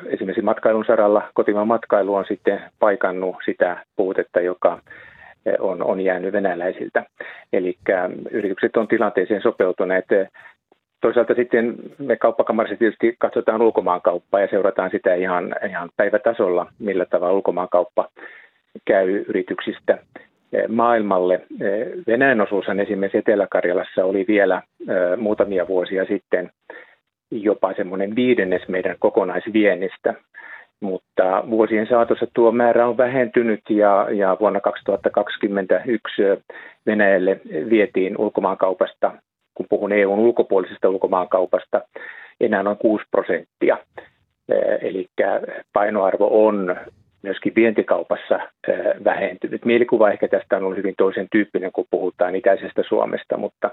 esimerkiksi 0.06 0.42
matkailun 0.42 0.86
saralla 0.88 1.30
kotimaan 1.34 1.68
matkailu 1.68 2.16
on 2.16 2.26
sitten 2.28 2.62
paikannut 2.80 3.36
sitä 3.46 3.86
puutetta, 3.96 4.42
joka 4.42 4.82
on, 5.60 5.84
on 5.84 6.02
jäänyt 6.02 6.34
venäläisiltä. 6.34 7.06
Eli 7.54 7.78
yritykset 8.32 8.78
on 8.78 8.88
tilanteeseen 8.88 9.42
sopeutuneet. 9.42 10.06
Toisaalta 11.02 11.34
sitten 11.34 11.76
me 11.98 12.16
kauppakamarissa 12.16 12.78
tietysti 12.78 13.16
katsotaan 13.20 13.62
ulkomaankauppaa 13.62 14.42
ja 14.42 14.48
seurataan 14.48 14.92
sitä 14.92 15.16
ihan, 15.16 15.56
ihan 15.70 15.90
päivätasolla, 15.98 16.72
millä 16.80 17.06
tavalla 17.06 17.36
ulkomaankauppa 17.36 18.10
käy 18.86 19.26
yrityksistä 19.28 19.98
maailmalle. 20.68 21.42
Venäjän 22.08 22.42
osuushan 22.42 22.80
esimerkiksi 22.80 23.18
Etelä-Karjalassa 23.18 24.06
oli 24.06 24.26
vielä 24.28 24.62
muutamia 25.18 25.68
vuosia 25.68 26.06
sitten 26.06 26.52
jopa 27.32 27.74
semmoinen 27.74 28.16
viidennes 28.16 28.68
meidän 28.68 28.96
kokonaisviennistä 29.00 30.14
mutta 30.80 31.44
vuosien 31.50 31.88
saatossa 31.88 32.28
tuo 32.34 32.52
määrä 32.52 32.88
on 32.88 32.98
vähentynyt 32.98 33.62
ja, 33.70 34.08
ja 34.12 34.38
vuonna 34.40 34.60
2021 34.60 36.22
Venäjälle 36.86 37.40
vietiin 37.70 38.18
ulkomaankaupasta, 38.18 39.12
kun 39.58 39.66
puhun 39.70 39.92
EUn 39.92 40.20
ulkopuolisesta 40.20 40.90
ulkomaankaupasta, 40.90 41.82
enää 42.40 42.64
noin 42.64 42.78
6 42.78 43.06
prosenttia. 43.12 43.78
Eli 44.82 45.08
painoarvo 45.74 46.48
on 46.48 46.76
myöskin 47.22 47.56
vientikaupassa 47.56 48.40
vähentynyt. 49.04 49.66
Mielikuva 49.66 50.12
ehkä 50.12 50.28
tästä 50.28 50.58
on 50.58 50.64
ollut 50.64 50.78
hyvin 50.78 50.94
toisen 50.98 51.28
tyyppinen, 51.32 51.72
kun 51.72 51.86
puhutaan 51.92 52.36
itäisestä 52.36 52.84
Suomesta, 52.88 53.38
mutta 53.38 53.70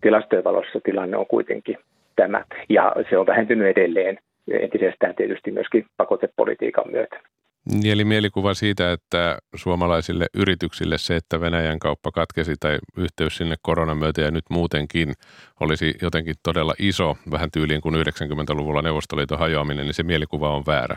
tilastojen 0.00 0.44
valossa 0.44 0.80
tilanne 0.84 1.16
on 1.16 1.26
kuitenkin 1.26 1.78
tämä. 2.16 2.44
Ja 2.68 2.92
se 3.10 3.18
on 3.18 3.26
vähentynyt 3.26 3.68
edelleen 3.68 4.18
entisestään 4.50 5.14
tietysti 5.14 5.50
myöskin 5.50 5.86
pakotepolitiikan 5.96 6.84
myötä. 6.90 7.20
Niin, 7.72 7.92
eli 7.92 8.04
mielikuva 8.04 8.54
siitä, 8.54 8.92
että 8.92 9.38
suomalaisille 9.54 10.26
yrityksille 10.34 10.98
se, 10.98 11.16
että 11.16 11.40
Venäjän 11.40 11.78
kauppa 11.78 12.10
katkesi 12.12 12.54
tai 12.60 12.78
yhteys 12.96 13.36
sinne 13.36 13.56
koronan 13.62 13.98
myötä 13.98 14.20
ja 14.20 14.30
nyt 14.30 14.44
muutenkin 14.50 15.12
olisi 15.60 15.94
jotenkin 16.02 16.34
todella 16.42 16.74
iso, 16.78 17.16
vähän 17.30 17.50
tyyliin 17.50 17.80
kuin 17.80 17.94
90-luvulla 17.94 18.82
Neuvostoliiton 18.82 19.38
hajoaminen, 19.38 19.86
niin 19.86 19.94
se 19.94 20.02
mielikuva 20.02 20.56
on 20.56 20.66
väärä. 20.66 20.96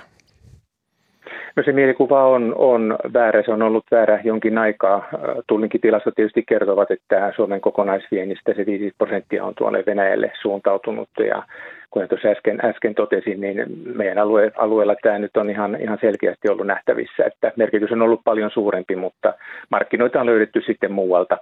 No 1.58 1.64
se 1.64 1.72
mielikuva 1.72 2.28
on, 2.28 2.56
on 2.58 2.96
väärä, 3.14 3.44
se 3.44 3.52
on 3.52 3.62
ollut 3.62 3.86
väärä 3.92 4.20
jonkin 4.24 4.58
aikaa. 4.58 5.08
Tullinkin 5.48 5.82
tilastot 5.82 6.16
tietysti 6.16 6.44
kertovat, 6.48 6.92
että 6.92 7.34
Suomen 7.36 7.62
kokonaisviennistä 7.62 8.54
se 8.54 8.66
5 8.66 8.92
prosenttia 8.98 9.44
on 9.44 9.56
tuonne 9.56 9.84
Venäjälle 9.86 10.32
suuntautunut 10.42 11.10
ja 11.28 11.44
kuten 11.92 12.10
tuossa 12.10 12.28
äsken, 12.28 12.60
äsken 12.66 12.96
totesin, 12.96 13.42
niin 13.42 13.66
meidän 13.96 14.18
alue, 14.18 14.52
alueella 14.58 14.96
tämä 15.02 15.20
nyt 15.20 15.38
on 15.38 15.50
ihan, 15.50 15.78
ihan 15.82 15.98
selkeästi 16.02 16.50
ollut 16.50 16.68
nähtävissä, 16.68 17.26
että 17.26 17.52
merkitys 17.56 17.92
on 17.92 18.02
ollut 18.02 18.22
paljon 18.24 18.52
suurempi, 18.52 18.96
mutta 18.96 19.34
markkinoita 19.72 20.20
on 20.20 20.26
löydetty 20.26 20.62
sitten 20.62 20.92
muualta. 20.92 21.38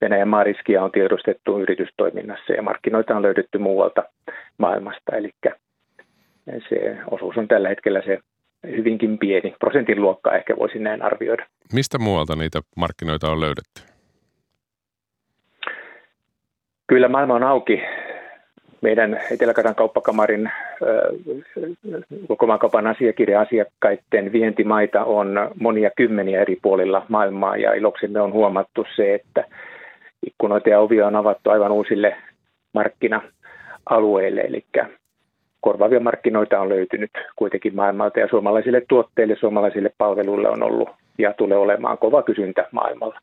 Venäjän 0.00 0.28
maariskiä 0.28 0.82
on 0.82 0.92
tiedostettu 0.92 1.60
yritystoiminnassa 1.60 2.52
ja 2.52 2.62
markkinoita 2.62 3.16
on 3.16 3.22
löydetty 3.22 3.58
muualta 3.58 4.02
maailmasta, 4.58 5.16
eli 5.16 5.30
se 6.68 6.96
osuus 7.10 7.36
on 7.36 7.48
tällä 7.48 7.68
hetkellä 7.68 8.02
se 8.02 8.18
hyvinkin 8.66 9.18
pieni. 9.18 9.54
Prosentin 9.58 10.02
luokkaa 10.02 10.36
ehkä 10.36 10.56
voisin 10.56 10.82
näin 10.82 11.02
arvioida. 11.02 11.46
Mistä 11.72 11.98
muualta 11.98 12.36
niitä 12.36 12.60
markkinoita 12.76 13.30
on 13.30 13.40
löydetty? 13.40 13.82
Kyllä 16.86 17.08
maailma 17.08 17.34
on 17.34 17.42
auki 17.42 17.82
meidän 18.80 19.20
etelä 19.30 19.54
kauppakamarin 19.76 20.50
ulkomaankaupan 22.28 22.86
asiakirja-asiakkaiden 22.86 24.32
vientimaita 24.32 25.04
on 25.04 25.50
monia 25.60 25.90
kymmeniä 25.96 26.40
eri 26.40 26.58
puolilla 26.62 27.06
maailmaa 27.08 27.56
ja 27.56 27.74
iloksemme 27.74 28.20
on 28.20 28.32
huomattu 28.32 28.86
se, 28.96 29.14
että 29.14 29.44
ikkunoita 30.26 30.68
ja 30.68 30.80
ovia 30.80 31.06
on 31.06 31.16
avattu 31.16 31.50
aivan 31.50 31.72
uusille 31.72 32.16
markkina-alueille, 32.74 34.40
eli 34.40 34.64
korvaavia 35.60 36.00
markkinoita 36.00 36.60
on 36.60 36.68
löytynyt 36.68 37.10
kuitenkin 37.36 37.76
maailmalta 37.76 38.20
ja 38.20 38.28
suomalaisille 38.30 38.82
tuotteille, 38.88 39.36
suomalaisille 39.40 39.90
palveluille 39.98 40.48
on 40.48 40.62
ollut 40.62 40.88
ja 41.18 41.32
tulee 41.32 41.58
olemaan 41.58 41.98
kova 41.98 42.22
kysyntä 42.22 42.68
maailmalla. 42.72 43.20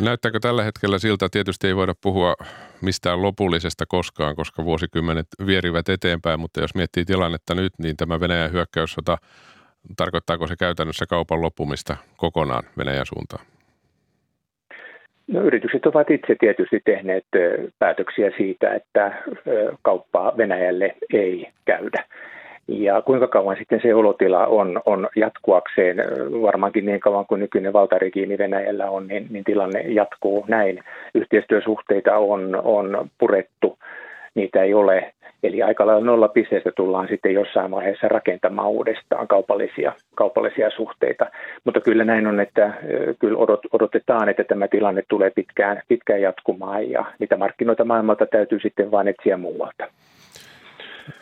Näyttääkö 0.00 0.38
tällä 0.40 0.62
hetkellä 0.62 0.98
siltä, 0.98 1.28
tietysti 1.32 1.66
ei 1.66 1.76
voida 1.76 1.94
puhua 2.02 2.34
mistään 2.80 3.22
lopullisesta 3.22 3.84
koskaan, 3.88 4.36
koska 4.36 4.64
vuosikymmenet 4.64 5.26
vierivät 5.46 5.88
eteenpäin, 5.88 6.40
mutta 6.40 6.60
jos 6.60 6.74
miettii 6.74 7.04
tilannetta 7.04 7.54
nyt, 7.54 7.72
niin 7.78 7.96
tämä 7.96 8.20
Venäjän 8.20 8.52
hyökkäyssota, 8.52 9.18
tarkoittaako 9.96 10.46
se 10.46 10.56
käytännössä 10.56 11.06
kaupan 11.06 11.42
loppumista 11.42 11.96
kokonaan 12.16 12.62
Venäjän 12.78 13.06
suuntaan? 13.06 13.46
No, 15.32 15.40
yritykset 15.40 15.86
ovat 15.86 16.10
itse 16.10 16.36
tietysti 16.40 16.80
tehneet 16.84 17.24
päätöksiä 17.78 18.30
siitä, 18.36 18.74
että 18.74 19.12
kauppaa 19.82 20.36
Venäjälle 20.36 20.94
ei 21.12 21.48
käydä. 21.64 22.04
Ja 22.68 23.02
kuinka 23.02 23.28
kauan 23.28 23.56
sitten 23.56 23.80
se 23.82 23.94
olotila 23.94 24.46
on, 24.46 24.82
on 24.86 25.08
jatkuakseen, 25.16 25.96
varmaankin 26.42 26.86
niin 26.86 27.00
kauan 27.00 27.26
kuin 27.26 27.40
nykyinen 27.40 27.72
valtaregiimi 27.72 28.38
Venäjällä 28.38 28.90
on, 28.90 29.08
niin, 29.08 29.26
niin 29.30 29.44
tilanne 29.44 29.80
jatkuu 29.80 30.44
näin. 30.48 30.84
Yhteistyösuhteita 31.14 32.16
on, 32.16 32.60
on 32.64 33.10
purettu, 33.18 33.78
niitä 34.34 34.62
ei 34.62 34.74
ole. 34.74 35.12
Eli 35.42 35.62
aika 35.62 35.86
lailla 35.86 36.04
nolla 36.04 36.28
pisteestä 36.28 36.70
tullaan 36.76 37.08
sitten 37.08 37.34
jossain 37.34 37.70
vaiheessa 37.70 38.08
rakentamaan 38.08 38.68
uudestaan 38.68 39.28
kaupallisia, 39.28 39.92
kaupallisia 40.14 40.70
suhteita. 40.70 41.26
Mutta 41.64 41.80
kyllä 41.80 42.04
näin 42.04 42.26
on, 42.26 42.40
että 42.40 42.74
kyllä 43.18 43.38
odot, 43.38 43.60
odotetaan, 43.72 44.28
että 44.28 44.44
tämä 44.44 44.68
tilanne 44.68 45.02
tulee 45.08 45.30
pitkään, 45.30 45.82
pitkään 45.88 46.20
jatkumaan 46.20 46.90
ja 46.90 47.04
niitä 47.18 47.36
markkinoita 47.36 47.84
maailmalta 47.84 48.26
täytyy 48.26 48.60
sitten 48.60 48.90
vain 48.90 49.08
etsiä 49.08 49.36
muualta. 49.36 49.84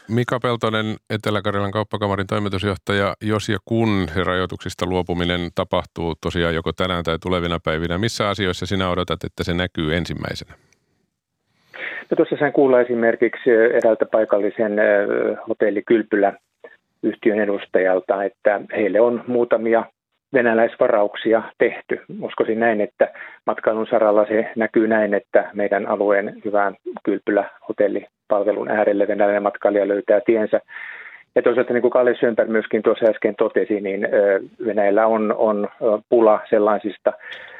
Mika 0.08 0.40
Peltonen, 0.40 0.96
Etelä-Karjalan 1.10 1.70
kauppakamarin 1.70 2.26
toimitusjohtaja, 2.26 3.14
jos 3.22 3.48
ja 3.48 3.58
kun 3.64 4.08
rajoituksista 4.24 4.86
luopuminen 4.86 5.40
tapahtuu 5.54 6.14
tosiaan 6.20 6.54
joko 6.54 6.72
tänään 6.72 7.04
tai 7.04 7.18
tulevina 7.18 7.58
päivinä, 7.64 7.98
missä 7.98 8.28
asioissa 8.28 8.66
sinä 8.66 8.90
odotat, 8.90 9.24
että 9.24 9.44
se 9.44 9.54
näkyy 9.54 9.96
ensimmäisenä? 9.96 10.54
No 12.10 12.16
tuossa 12.16 12.36
sain 12.36 12.52
kuulla 12.52 12.80
esimerkiksi 12.80 13.50
eräältä 13.50 14.06
paikallisen 14.06 14.76
hotellikylpylä 15.48 16.32
yhtiön 17.02 17.40
edustajalta, 17.40 18.24
että 18.24 18.60
heille 18.76 19.00
on 19.00 19.24
muutamia 19.26 19.84
venäläisvarauksia 20.32 21.42
tehty. 21.58 22.00
Uskoisin 22.22 22.60
näin, 22.60 22.80
että 22.80 23.08
matkailun 23.46 23.86
saralla 23.86 24.26
se 24.26 24.50
näkyy 24.56 24.88
näin, 24.88 25.14
että 25.14 25.50
meidän 25.54 25.86
alueen 25.86 26.34
hyvään 26.44 26.76
kylpylä-hotellipalvelun 27.04 28.70
äärelle 28.70 29.08
venäläinen 29.08 29.42
matkailija 29.42 29.88
löytää 29.88 30.20
tiensä. 30.26 30.60
Ja 31.34 31.42
toisaalta 31.42 31.72
niin 31.72 31.82
kuin 31.82 31.90
Kalle 31.90 32.16
Sömpär 32.20 32.46
myöskin 32.46 32.82
tuossa 32.82 33.06
äsken 33.06 33.34
totesi, 33.36 33.80
niin 33.80 34.08
Venäjällä 34.66 35.06
on, 35.06 35.34
on 35.38 35.68
pula 36.08 36.40
sellaisista 36.50 37.12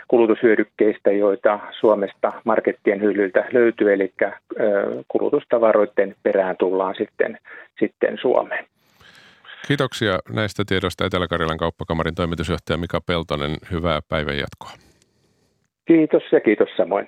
kulutushyödykkeistä, 0.09 1.13
joita 1.13 1.59
Suomesta 1.81 2.33
markettien 2.45 3.01
hyllyltä 3.01 3.45
löytyy, 3.53 3.93
eli 3.93 4.13
kulutustavaroiden 5.09 6.15
perään 6.23 6.57
tullaan 6.57 6.95
sitten, 6.99 7.39
sitten 7.79 8.19
Suomeen. 8.21 8.65
Kiitoksia 9.69 10.19
näistä 10.33 10.63
tiedoista 10.67 11.05
Etelä-Karjalan 11.07 11.59
kauppakamarin 11.59 12.15
toimitusjohtaja 12.15 12.79
Mika 12.79 13.01
Peltonen. 13.07 13.51
Hyvää 13.73 14.01
päivänjatkoa. 14.09 14.71
Kiitos 15.85 16.23
ja 16.33 16.41
kiitos 16.41 16.69
samoin. 16.77 17.07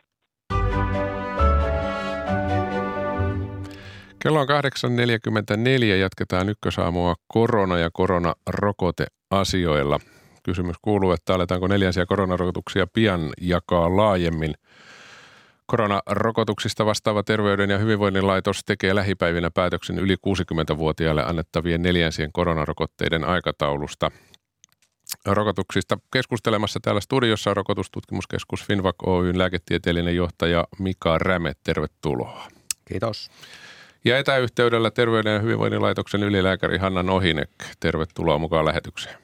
Kello 4.23 4.41
on 4.41 4.49
8.44. 4.49 5.85
Jatketaan 5.85 6.49
ykkösaamua 6.49 7.15
korona- 7.29 7.79
ja 7.79 7.91
koronarokoteasioilla. 7.93 10.01
Kysymys 10.43 10.77
kuuluu, 10.83 11.13
että 11.13 11.35
aletaanko 11.35 11.67
neljänsiä 11.67 12.07
koronarokotuksia 12.07 12.87
pian 12.95 13.31
jakaa 13.41 13.97
laajemmin– 13.97 14.55
Koronarokotuksista 15.73 16.87
vastaava 16.87 17.23
Terveyden 17.23 17.71
ja 17.71 17.79
hyvinvoinnin 17.79 18.27
laitos 18.27 18.61
tekee 18.67 18.95
lähipäivinä 18.95 19.51
päätöksen 19.51 19.99
yli 19.99 20.15
60-vuotiaille 20.15 21.25
annettavien 21.25 21.83
neljänsien 21.83 22.33
koronarokotteiden 22.33 23.25
aikataulusta. 23.25 24.11
Rokotuksista 25.27 25.99
keskustelemassa 26.13 26.81
täällä 26.83 27.01
studiossa 27.01 27.51
on 27.51 27.57
rokotustutkimuskeskus 27.57 28.65
Finvac 28.65 28.97
Oyn 29.07 29.39
lääketieteellinen 29.39 30.17
johtaja 30.17 30.65
Mika 30.79 31.19
Räme. 31.19 31.53
Tervetuloa. 31.65 32.49
Kiitos. 32.85 33.31
Ja 34.05 34.19
etäyhteydellä 34.19 34.91
Terveyden 34.91 35.35
ja 35.35 35.41
hyvinvoinnin 35.41 35.83
laitoksen 35.83 36.23
ylilääkäri 36.23 36.79
Hanna 36.79 37.03
Nohinek. 37.03 37.51
Tervetuloa 37.81 38.39
mukaan 38.39 38.65
lähetykseen. 38.65 39.17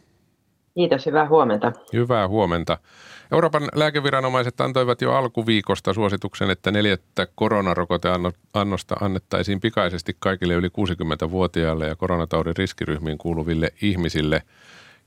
Kiitos, 0.74 1.06
hyvää 1.06 1.28
huomenta. 1.28 1.72
Hyvää 1.92 2.28
huomenta. 2.28 2.78
Euroopan 3.32 3.68
lääkeviranomaiset 3.74 4.60
antoivat 4.60 5.02
jo 5.02 5.12
alkuviikosta 5.12 5.94
suosituksen, 5.94 6.50
että 6.50 6.70
neljättä 6.70 7.26
koronarokoteannosta 7.34 8.96
annettaisiin 9.00 9.60
pikaisesti 9.60 10.16
kaikille 10.18 10.54
yli 10.54 10.68
60-vuotiaille 10.68 11.86
ja 11.86 11.96
koronataudin 11.96 12.56
riskiryhmiin 12.56 13.18
kuuluville 13.18 13.72
ihmisille. 13.82 14.42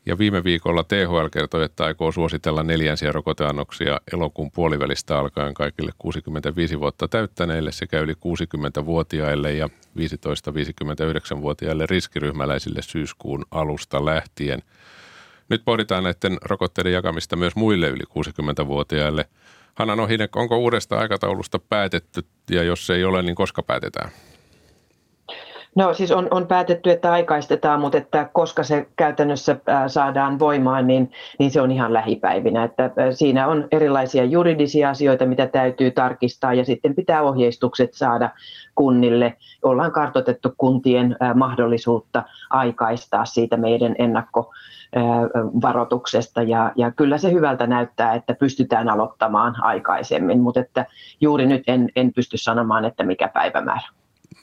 Ja 0.06 0.18
viime 0.18 0.44
viikolla 0.44 0.84
THL 0.84 1.28
kertoi, 1.32 1.64
että 1.64 1.86
aikoo 1.86 2.12
suositella 2.12 2.64
neljänsiä 2.64 3.12
rokoteannoksia 3.12 4.02
elokuun 4.14 4.52
puolivälistä 4.52 5.20
alkaen 5.20 5.54
kaikille 5.54 5.92
65 5.98 6.80
vuotta 6.80 7.08
täyttäneille 7.08 7.72
sekä 7.72 8.00
yli 8.00 8.14
60-vuotiaille 8.14 9.54
ja 9.54 9.70
15-59-vuotiaille 9.98 11.86
riskiryhmäläisille 11.86 12.82
syyskuun 12.82 13.46
alusta 13.52 14.06
lähtien– 14.06 14.62
nyt 15.52 15.66
pohditaan 15.66 16.04
näiden 16.04 16.38
rokotteiden 16.42 16.94
jakamista 16.94 17.36
myös 17.36 17.56
muille 17.56 17.88
yli 17.90 18.04
60-vuotiaille. 18.04 19.26
Hanna 19.76 19.96
Nohinek, 19.96 20.36
onko 20.36 20.58
uudesta 20.58 21.00
aikataulusta 21.00 21.60
päätetty 21.60 22.26
ja 22.52 22.64
jos 22.64 22.90
ei 22.90 23.04
ole, 23.04 23.22
niin 23.22 23.36
koska 23.36 23.64
päätetään? 23.64 24.12
No 25.76 25.94
siis 25.94 26.12
on, 26.12 26.28
on 26.32 26.48
päätetty, 26.48 26.92
että 26.92 27.12
aikaistetaan, 27.12 27.80
mutta 27.80 27.98
että 27.98 28.30
koska 28.34 28.64
se 28.64 28.88
käytännössä 28.96 29.58
saadaan 29.88 30.40
voimaan, 30.40 30.88
niin, 30.88 31.12
niin 31.40 31.52
se 31.52 31.62
on 31.62 31.72
ihan 31.72 31.94
lähipäivinä. 31.94 32.64
Että 32.64 32.92
siinä 33.12 33.48
on 33.48 33.68
erilaisia 33.72 34.24
juridisia 34.24 34.90
asioita, 34.90 35.26
mitä 35.26 35.48
täytyy 35.48 35.92
tarkistaa 35.92 36.54
ja 36.54 36.66
sitten 36.66 36.96
pitää 36.96 37.22
ohjeistukset 37.22 37.94
saada 37.94 38.30
kunnille. 38.76 39.38
Ollaan 39.64 39.92
kartoitettu 39.92 40.54
kuntien 40.58 41.18
mahdollisuutta 41.36 42.24
aikaistaa 42.50 43.26
siitä 43.26 43.58
meidän 43.58 43.96
ennakko 44.00 44.54
varoituksesta 45.62 46.44
ja, 46.44 46.72
ja 46.76 46.92
kyllä 46.92 47.18
se 47.18 47.32
hyvältä 47.32 47.68
näyttää, 47.68 48.14
että 48.14 48.34
pystytään 48.34 48.90
aloittamaan 48.90 49.64
aikaisemmin, 49.64 50.40
mutta 50.40 50.60
että 50.60 50.86
juuri 51.22 51.46
nyt 51.46 51.64
en, 51.68 51.90
en 51.96 52.14
pysty 52.14 52.38
sanomaan, 52.38 52.86
että 52.86 53.04
mikä 53.04 53.28
päivämäärä. 53.28 54.01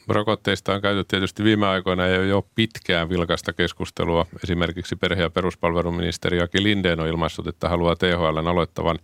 Rokotteista 0.08 0.74
on 0.74 0.80
käyty 0.80 1.04
tietysti 1.04 1.44
viime 1.44 1.66
aikoina 1.66 2.06
ja 2.06 2.24
jo 2.24 2.46
pitkään 2.54 3.08
vilkasta 3.08 3.52
keskustelua. 3.52 4.26
Esimerkiksi 4.44 4.96
perhe- 4.96 5.22
ja 5.22 5.30
peruspalveluministeri 5.30 6.40
Aki 6.40 6.62
Lindeen 6.62 7.00
on 7.00 7.08
ilmaissut, 7.08 7.46
että 7.46 7.68
haluaa 7.68 7.96
THL 7.96 8.46
aloittavan 8.46 8.98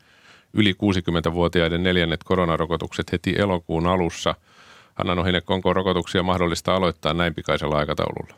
yli 0.52 0.72
60-vuotiaiden 0.72 1.82
neljännet 1.82 2.24
koronarokotukset 2.24 3.12
heti 3.12 3.34
elokuun 3.38 3.86
alussa. 3.86 4.34
Hanna 4.94 5.14
Nohinek, 5.14 5.50
onko 5.50 5.72
rokotuksia 5.72 6.22
mahdollista 6.22 6.74
aloittaa 6.74 7.14
näin 7.14 7.34
pikaisella 7.34 7.76
aikataululla? 7.76 8.34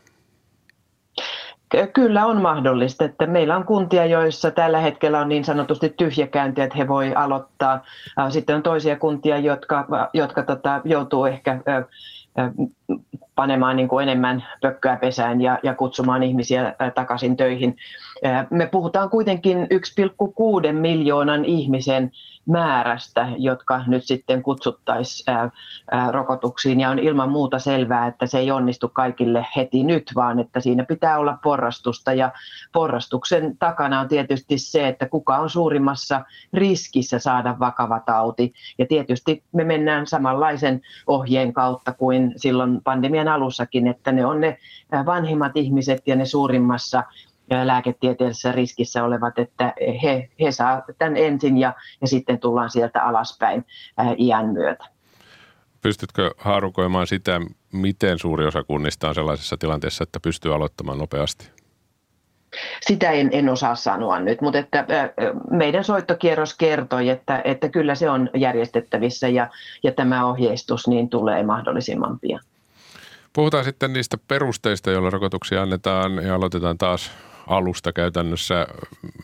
Kyllä 1.93 2.27
on 2.27 2.43
mahdollista, 2.43 3.05
että 3.05 3.27
meillä 3.27 3.57
on 3.57 3.65
kuntia, 3.65 4.07
joissa 4.07 4.51
tällä 4.51 4.81
hetkellä 4.81 5.21
on 5.21 5.29
niin 5.29 5.45
sanotusti 5.45 5.95
tyhjäkäynti, 5.97 6.61
että 6.61 6.79
he 6.79 6.89
voi 6.89 7.15
aloittaa. 7.15 7.85
Sitten 8.29 8.57
on 8.57 8.63
toisia 8.63 8.99
kuntia, 8.99 9.39
jotka, 9.39 9.87
jotka 10.13 10.43
tota, 10.43 10.81
joutuu 10.85 11.25
ehkä 11.25 11.61
panemaan 13.35 13.77
niin 13.77 13.89
kuin 13.89 14.03
enemmän 14.03 14.45
pökköä 14.61 14.97
pesään 14.97 15.41
ja, 15.41 15.59
ja 15.63 15.75
kutsumaan 15.75 16.23
ihmisiä 16.23 16.75
takaisin 16.95 17.37
töihin. 17.37 17.77
Me 18.51 18.67
puhutaan 18.67 19.11
kuitenkin 19.11 19.57
1,6 19.59 20.73
miljoonan 20.73 21.45
ihmisen 21.45 22.13
määrästä, 22.47 23.29
jotka 23.39 23.83
nyt 23.87 24.05
sitten 24.05 24.43
kutsuttaisiin 24.43 25.27
rokotuksiin. 26.11 26.81
Ja 26.81 26.91
on 26.91 26.99
ilman 26.99 27.31
muuta 27.31 27.59
selvää, 27.59 28.07
että 28.07 28.27
se 28.27 28.39
ei 28.39 28.51
onnistu 28.51 28.89
kaikille 28.89 29.47
heti 29.57 29.85
nyt, 29.85 30.13
vaan 30.15 30.41
että 30.41 30.61
siinä 30.61 30.85
pitää 30.85 31.19
olla 31.19 31.39
porrastusta. 31.43 32.13
Ja 32.13 32.33
porrastuksen 32.73 33.59
takana 33.59 34.01
on 34.01 34.09
tietysti 34.09 34.59
se, 34.59 34.89
että 34.89 35.09
kuka 35.09 35.37
on 35.37 35.51
suurimmassa 35.51 36.25
riskissä 36.53 37.19
saada 37.19 37.57
vakava 37.59 38.01
tauti. 38.01 38.53
Ja 38.79 38.87
tietysti 38.87 39.43
me 39.53 39.65
mennään 39.65 40.07
samanlaisen 40.07 40.81
ohjeen 41.07 41.53
kautta 41.53 41.93
kuin 41.93 42.33
silloin 42.37 42.81
pandemian 42.85 43.29
alussakin, 43.29 43.87
että 43.87 44.13
ne 44.13 44.27
on 44.27 44.41
ne 44.41 44.59
vanhimmat 45.07 45.57
ihmiset 45.57 46.03
ja 46.07 46.17
ne 46.17 46.25
suurimmassa 46.25 47.03
lääketieteellisessä 47.51 48.53
riskissä 48.53 49.05
olevat, 49.05 49.39
että 49.39 49.75
he, 50.03 50.29
he 50.41 50.53
saa 50.53 50.83
tämän 50.99 51.17
ensin 51.17 51.59
ja, 51.59 51.75
ja 52.01 52.07
sitten 52.07 52.39
tullaan 52.39 52.71
sieltä 52.71 53.03
alaspäin 53.03 53.67
ää, 53.97 54.15
iän 54.19 54.47
myötä. 54.47 54.85
Pystytkö 55.83 56.31
haarukoimaan 56.39 57.07
sitä, 57.07 57.41
miten 57.73 58.19
suuri 58.19 58.47
osa 58.47 58.63
kunnista 58.63 59.09
on 59.09 59.15
sellaisessa 59.15 59.57
tilanteessa, 59.57 60.03
että 60.03 60.21
pystyy 60.21 60.55
aloittamaan 60.55 60.99
nopeasti? 60.99 61.51
Sitä 62.81 63.11
en, 63.11 63.29
en 63.33 63.49
osaa 63.49 63.75
sanoa 63.75 64.21
nyt, 64.21 64.41
mutta 64.41 64.59
että 64.59 64.87
meidän 65.51 65.85
soittokierros 65.85 66.57
kertoi, 66.57 67.09
että, 67.09 67.43
että 67.45 67.69
kyllä 67.69 67.95
se 67.95 68.11
on 68.11 68.31
järjestettävissä 68.35 69.29
ja, 69.29 69.51
ja 69.83 69.93
tämä 69.93 70.27
ohjeistus 70.27 70.89
niin 70.89 71.09
tulee 71.09 71.43
mahdollisimman 71.43 72.19
pian. 72.19 72.41
Puhutaan 73.33 73.65
sitten 73.65 73.93
niistä 73.93 74.17
perusteista, 74.29 74.91
joilla 74.91 75.11
rokotuksia 75.11 75.63
annetaan 75.63 76.25
ja 76.25 76.35
aloitetaan 76.35 76.79
taas 76.79 77.11
alusta 77.47 77.93
käytännössä. 77.93 78.67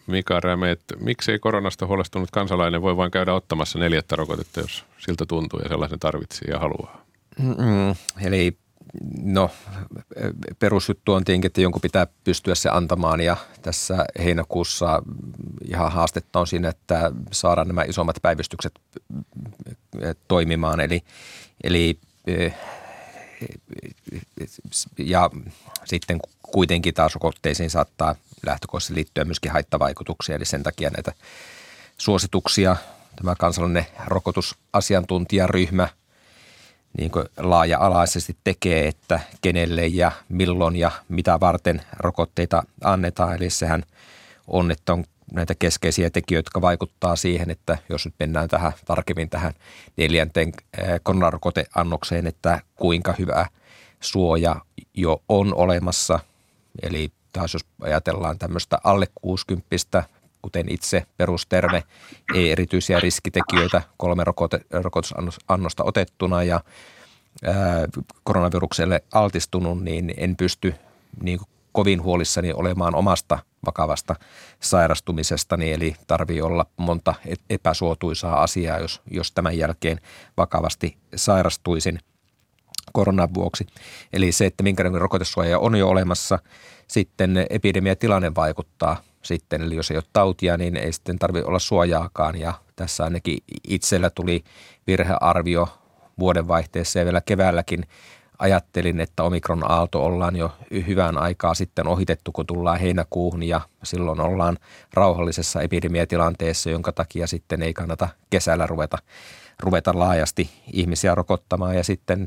Mika 0.07 0.41
Räme, 0.41 0.77
miksei 1.01 1.39
koronasta 1.39 1.87
huolestunut 1.87 2.31
kansalainen 2.31 2.83
voi 2.83 2.97
vain 2.97 3.11
käydä 3.11 3.35
ottamassa 3.35 3.79
neljättä 3.79 4.17
rokotetta, 4.17 4.61
jos 4.61 4.85
siltä 4.99 5.27
tuntuu 5.27 5.61
ja 5.61 5.69
sellaisen 5.69 5.99
tarvitsee 5.99 6.51
ja 6.51 6.59
haluaa? 6.59 7.05
Mm, 7.39 7.95
eli 8.27 8.59
no 9.23 9.51
perusjuttu 10.59 11.13
on 11.13 11.25
tietenkin, 11.25 11.47
että 11.47 11.61
jonkun 11.61 11.81
pitää 11.81 12.07
pystyä 12.25 12.55
se 12.55 12.69
antamaan 12.69 13.21
ja 13.21 13.37
tässä 13.63 14.05
heinäkuussa 14.19 15.03
ihan 15.69 15.93
haastetta 15.93 16.41
on 16.41 16.47
siinä, 16.47 16.69
että 16.69 17.13
saadaan 17.33 17.69
nämä 17.69 17.83
isommat 17.83 18.17
päivystykset 18.23 18.81
toimimaan. 20.29 20.81
Eli, 20.81 21.03
eli 21.65 21.99
ja 24.99 25.31
sitten 25.85 26.21
kuitenkin 26.43 26.95
taas 26.95 27.15
rokotteisiin 27.15 27.71
saattaa 27.71 28.15
lähtökohtaisesti 28.47 28.95
liittyä 28.95 29.25
myöskin 29.25 29.53
haittavaikutuksia, 29.53 30.37
eli 30.37 30.45
sen 30.45 30.63
takia 30.63 30.91
näitä 30.91 31.13
suosituksia 31.99 32.77
tämä 33.17 33.35
kansallinen 33.39 33.87
rokotusasiantuntijaryhmä 34.07 35.89
niin 36.99 37.11
laaja-alaisesti 37.37 38.37
tekee, 38.45 38.89
että 38.89 39.21
kenelle 39.41 39.87
ja 39.87 40.13
milloin 40.29 40.77
ja 40.77 40.91
mitä 41.09 41.41
varten 41.41 41.83
rokotteita 41.99 42.63
annetaan. 42.85 43.37
Eli 43.37 43.51
sehän 43.51 43.83
on, 44.47 44.71
että 44.71 44.93
on 44.93 45.05
näitä 45.35 45.55
keskeisiä 45.59 46.11
tekijöitä, 46.11 46.47
jotka 46.47 46.61
vaikuttaa 46.61 47.17
siihen, 47.17 47.51
että 47.51 47.79
jos 47.89 48.05
nyt 48.05 48.15
mennään 48.19 48.49
tähän 48.49 48.73
tarkemmin 48.85 49.31
tähän 49.31 49.53
neljänteen 49.97 50.53
koronarokoteannokseen, 51.03 52.27
että 52.27 52.61
kuinka 52.77 53.15
hyvä 53.19 53.47
suoja 54.01 54.57
jo 54.95 55.23
on 55.29 55.55
olemassa. 55.55 56.19
Eli 56.83 57.13
taas 57.33 57.53
jos 57.53 57.65
ajatellaan 57.81 58.39
tämmöistä 58.39 58.79
alle 58.85 59.07
60 59.15 60.05
kuten 60.43 60.73
itse 60.73 61.07
perusterve, 61.17 61.83
ei 62.35 62.53
erityisiä 62.53 63.01
riskitekijöitä, 63.01 63.83
kolme 63.97 64.25
rokote, 64.25 64.61
rokotusannosta 64.71 65.85
otettuna 65.85 66.43
ja 66.43 66.61
ää, 67.45 67.55
koronavirukselle 68.25 69.05
altistunut, 69.13 69.83
niin 69.83 70.15
en 70.17 70.37
pysty 70.37 70.75
niin 71.23 71.41
kovin 71.73 72.03
huolissani 72.03 72.53
olemaan 72.53 72.95
omasta 72.95 73.39
vakavasta 73.67 74.17
sairastumisestani, 74.61 75.73
eli 75.73 75.97
tarvii 76.07 76.43
olla 76.43 76.67
monta 76.77 77.15
epäsuotuisaa 77.51 78.43
asiaa, 78.43 78.79
jos, 78.79 79.03
jos 79.11 79.33
tämän 79.33 79.59
jälkeen 79.59 80.01
vakavasti 80.37 80.97
sairastuisin 81.17 81.99
koronan 82.93 83.35
vuoksi. 83.35 83.67
Eli 84.13 84.33
se, 84.33 84.47
että 84.47 84.63
minkälainen 84.63 85.01
rokotesuoja 85.01 85.59
on 85.59 85.77
jo 85.77 85.89
olemassa, 85.89 86.39
sitten 86.89 87.47
epidemiatilanne 87.51 88.35
vaikuttaa 88.35 89.03
sitten, 89.23 89.63
eli 89.63 89.77
jos 89.77 89.91
ei 89.91 89.97
ole 89.97 90.05
tautia, 90.13 90.57
niin 90.57 90.77
ei 90.77 90.93
sitten 90.93 91.19
tarvitse 91.19 91.49
olla 91.49 91.59
suojaakaan 91.59 92.41
ja 92.41 92.55
tässä 92.77 93.05
ainakin 93.05 93.39
itsellä 93.69 94.11
tuli 94.11 94.45
virhearvio 94.87 95.69
vuodenvaihteessa 96.19 96.99
ja 96.99 97.05
vielä 97.05 97.21
keväälläkin 97.21 97.87
ajattelin, 98.43 99.01
että 99.01 99.23
omikron 99.23 99.71
aalto 99.71 100.05
ollaan 100.05 100.37
jo 100.37 100.53
hyvän 100.87 101.19
aikaa 101.19 101.55
sitten 101.55 101.87
ohitettu, 101.87 102.33
kun 102.33 102.47
tullaan 102.47 102.81
heinäkuuhun 102.81 103.43
ja 103.43 103.61
silloin 103.83 104.21
ollaan 104.21 104.59
rauhallisessa 104.95 105.63
epidemiatilanteessa, 105.63 106.71
jonka 106.71 106.93
takia 106.93 107.27
sitten 107.27 107.63
ei 107.63 107.75
kannata 107.75 108.09
kesällä 108.31 108.67
ruveta, 108.67 108.99
ruveta 109.61 109.93
laajasti 109.95 110.51
ihmisiä 110.73 111.15
rokottamaan. 111.15 111.77
Ja 111.77 111.85
sitten 111.85 112.27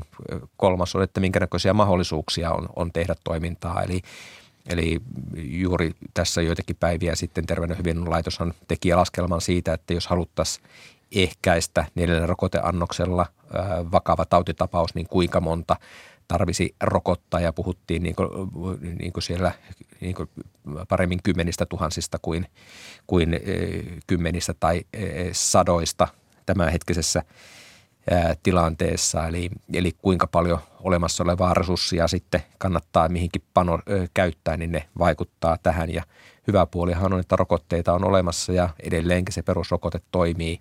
kolmas 0.56 0.94
on, 0.94 1.02
että 1.02 1.20
minkä 1.20 1.40
näköisiä 1.40 1.72
mahdollisuuksia 1.72 2.50
on, 2.50 2.68
on 2.76 2.92
tehdä 2.92 3.14
toimintaa. 3.24 3.82
Eli 3.82 4.00
Eli 4.68 5.00
juuri 5.36 5.92
tässä 6.14 6.42
joitakin 6.42 6.76
päiviä 6.80 7.14
sitten 7.14 7.46
Terveyden 7.46 8.10
laitoshan 8.10 8.54
teki 8.68 8.94
laskelman 8.94 9.40
siitä, 9.40 9.72
että 9.72 9.94
jos 9.94 10.06
haluttaisiin 10.06 10.66
ehkäistä 11.12 11.86
neljällä 11.94 12.26
rokoteannoksella 12.26 13.26
vakava 13.92 14.24
tautitapaus, 14.24 14.94
niin 14.94 15.06
kuinka 15.06 15.40
monta 15.40 15.76
tarvisi 16.28 16.74
rokottaa 16.82 17.40
ja 17.40 17.52
puhuttiin 17.52 18.02
niin 18.02 18.16
kuin, 18.16 18.28
niin 18.98 19.12
kuin 19.12 19.22
siellä 19.22 19.52
niin 20.00 20.14
kuin 20.14 20.30
paremmin 20.88 21.22
kymmenistä 21.22 21.66
tuhansista 21.66 22.18
kuin, 22.22 22.46
kuin 23.06 23.40
kymmenistä 24.06 24.54
tai 24.60 24.84
sadoista 25.32 26.08
tämänhetkisessä 26.46 27.22
tilanteessa. 28.42 29.26
Eli, 29.26 29.50
eli 29.72 29.92
kuinka 30.02 30.26
paljon 30.26 30.58
olemassa 30.80 31.24
olevaa 31.24 31.54
resurssia 31.54 32.08
sitten 32.08 32.42
kannattaa 32.58 33.08
mihinkin 33.08 33.42
pano, 33.54 33.78
käyttää, 34.14 34.56
niin 34.56 34.72
ne 34.72 34.88
vaikuttaa 34.98 35.58
tähän. 35.62 35.92
Ja 35.92 36.02
hyvä 36.46 36.66
puolihan 36.66 37.12
on, 37.12 37.20
että 37.20 37.36
rokotteita 37.36 37.92
on 37.92 38.04
olemassa 38.04 38.52
ja 38.52 38.68
edelleenkin 38.82 39.32
se 39.32 39.42
perusrokote 39.42 40.00
toimii 40.10 40.60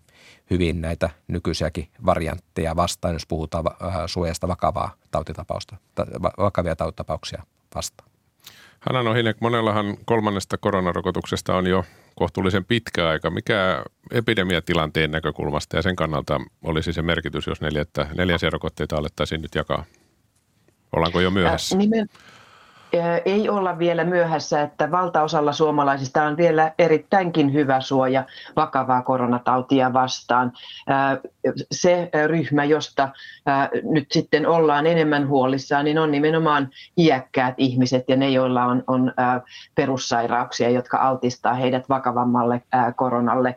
hyvin 0.49 0.81
näitä 0.81 1.09
nykyisiäkin 1.27 1.87
variantteja 2.05 2.75
vastaan, 2.75 3.13
jos 3.13 3.25
puhutaan 3.27 3.65
suojasta 4.07 4.47
vakavaa 4.47 4.93
tautitapausta, 5.11 5.75
vakavia 6.37 6.75
tautitapauksia 6.75 7.43
vastaan. 7.75 8.09
Hanna 8.79 9.03
Nohinek, 9.03 9.37
monellahan 9.41 9.97
kolmannesta 10.05 10.57
koronarokotuksesta 10.57 11.55
on 11.55 11.67
jo 11.67 11.83
kohtuullisen 12.15 12.65
pitkä 12.65 13.07
aika. 13.07 13.29
Mikä 13.29 13.83
epidemiatilanteen 14.11 15.11
näkökulmasta 15.11 15.75
ja 15.75 15.81
sen 15.81 15.95
kannalta 15.95 16.41
olisi 16.63 16.93
se 16.93 17.01
merkitys, 17.01 17.47
jos 17.47 17.61
neljättä, 17.61 18.07
neljäsiä 18.17 18.49
rokotteita 18.49 18.97
alettaisiin 18.97 19.41
nyt 19.41 19.55
jakaa? 19.55 19.85
Ollaanko 20.95 21.19
jo 21.19 21.31
myöhässä? 21.31 21.75
Äh, 21.75 21.79
nimen, 21.79 22.07
ei 23.25 23.49
olla 23.49 23.79
vielä 23.79 24.03
myöhässä, 24.03 24.61
että 24.61 24.91
valtaosalla 24.91 25.51
suomalaisista 25.53 26.23
on 26.23 26.37
vielä 26.37 26.71
erittäinkin 26.79 27.53
hyvä 27.53 27.81
suoja 27.81 28.23
vakavaa 28.55 29.01
koronatautia 29.01 29.93
vastaan. 29.93 30.51
Se 31.71 32.09
ryhmä, 32.27 32.63
josta 32.63 33.09
nyt 33.83 34.11
sitten 34.11 34.47
ollaan 34.47 34.87
enemmän 34.87 35.27
huolissaan, 35.27 35.85
niin 35.85 35.99
on 35.99 36.11
nimenomaan 36.11 36.69
iäkkäät 36.97 37.53
ihmiset 37.57 38.03
ja 38.07 38.15
ne, 38.15 38.29
joilla 38.29 38.65
on, 38.65 38.83
on 38.87 39.13
perussairauksia, 39.75 40.69
jotka 40.69 40.97
altistaa 40.97 41.53
heidät 41.53 41.89
vakavammalle 41.89 42.61
koronalle. 42.95 43.55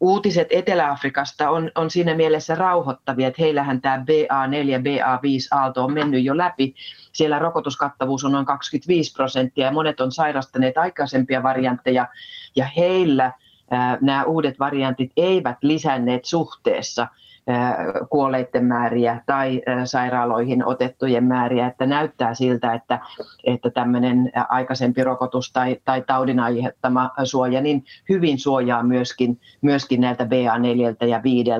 Uutiset 0.00 0.48
Etelä-Afrikasta 0.50 1.50
on, 1.50 1.70
on 1.74 1.90
siinä 1.90 2.14
mielessä 2.14 2.54
rauhoittavia, 2.54 3.28
että 3.28 3.42
heillähän 3.42 3.80
tämä 3.80 3.96
BA4, 3.96 4.80
BA5-aalto 4.80 5.84
on 5.84 5.92
mennyt 5.92 6.24
jo 6.24 6.36
läpi. 6.36 6.74
Siellä 7.12 7.38
rokotuskattavuus 7.38 8.24
on 8.24 8.32
noin 8.32 8.46
25 8.46 9.12
prosenttia 9.12 9.66
ja 9.66 9.72
monet 9.72 10.00
on 10.00 10.12
sairastaneet 10.12 10.78
aikaisempia 10.78 11.42
variantteja 11.42 12.08
ja 12.56 12.66
heillä 12.76 13.32
nämä 14.00 14.24
uudet 14.24 14.58
variantit 14.58 15.12
eivät 15.16 15.58
lisänneet 15.62 16.24
suhteessa– 16.24 17.06
kuolleiden 18.10 18.64
määriä 18.64 19.20
tai 19.26 19.62
sairaaloihin 19.84 20.64
otettujen 20.64 21.24
määriä, 21.24 21.66
että 21.66 21.86
näyttää 21.86 22.34
siltä, 22.34 22.74
että, 22.74 23.00
että 23.44 23.70
tämmöinen 23.70 24.32
aikaisempi 24.48 25.04
rokotus 25.04 25.52
tai, 25.52 25.80
tai 25.84 26.02
taudin 26.06 26.40
aiheuttama 26.40 27.10
suoja 27.24 27.60
niin 27.60 27.84
hyvin 28.08 28.38
suojaa 28.38 28.82
myöskin, 28.82 29.40
myöskin 29.60 30.00
näiltä 30.00 30.24
BA4 30.24 31.06
ja 31.06 31.22
5. 31.22 31.50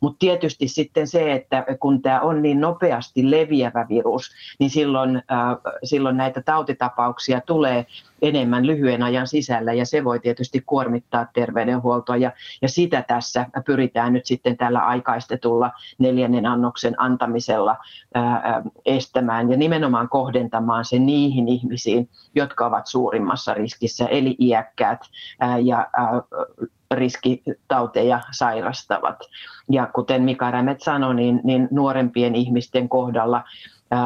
Mutta 0.00 0.18
tietysti 0.18 0.68
sitten 0.68 1.06
se, 1.06 1.32
että 1.32 1.66
kun 1.80 2.02
tämä 2.02 2.20
on 2.20 2.42
niin 2.42 2.60
nopeasti 2.60 3.30
leviävä 3.30 3.86
virus, 3.88 4.30
niin 4.58 4.70
silloin, 4.70 5.22
silloin 5.84 6.16
näitä 6.16 6.42
tautitapauksia 6.42 7.40
tulee 7.40 7.86
enemmän 8.28 8.66
lyhyen 8.66 9.02
ajan 9.02 9.26
sisällä 9.26 9.72
ja 9.72 9.86
se 9.86 10.04
voi 10.04 10.20
tietysti 10.20 10.62
kuormittaa 10.66 11.26
terveydenhuoltoa 11.34 12.16
ja, 12.16 12.32
ja 12.62 12.68
sitä 12.68 13.02
tässä 13.02 13.46
pyritään 13.66 14.12
nyt 14.12 14.26
sitten 14.26 14.56
tällä 14.56 14.80
aikaistetulla 14.80 15.70
neljännen 15.98 16.46
annoksen 16.46 16.94
antamisella 17.00 17.76
ää, 18.14 18.62
estämään 18.86 19.50
ja 19.50 19.56
nimenomaan 19.56 20.08
kohdentamaan 20.08 20.84
se 20.84 20.98
niihin 20.98 21.48
ihmisiin, 21.48 22.08
jotka 22.34 22.66
ovat 22.66 22.86
suurimmassa 22.86 23.54
riskissä 23.54 24.06
eli 24.06 24.36
iäkkäät 24.40 25.00
ää, 25.40 25.58
ja 25.58 25.86
ää, 25.96 26.22
riskitauteja 26.90 28.20
sairastavat. 28.30 29.18
Ja 29.70 29.90
kuten 29.94 30.22
Mika 30.22 30.50
Rämet 30.50 30.80
sanoi, 30.80 31.14
niin, 31.14 31.40
niin 31.44 31.68
nuorempien 31.70 32.34
ihmisten 32.34 32.88
kohdalla 32.88 33.44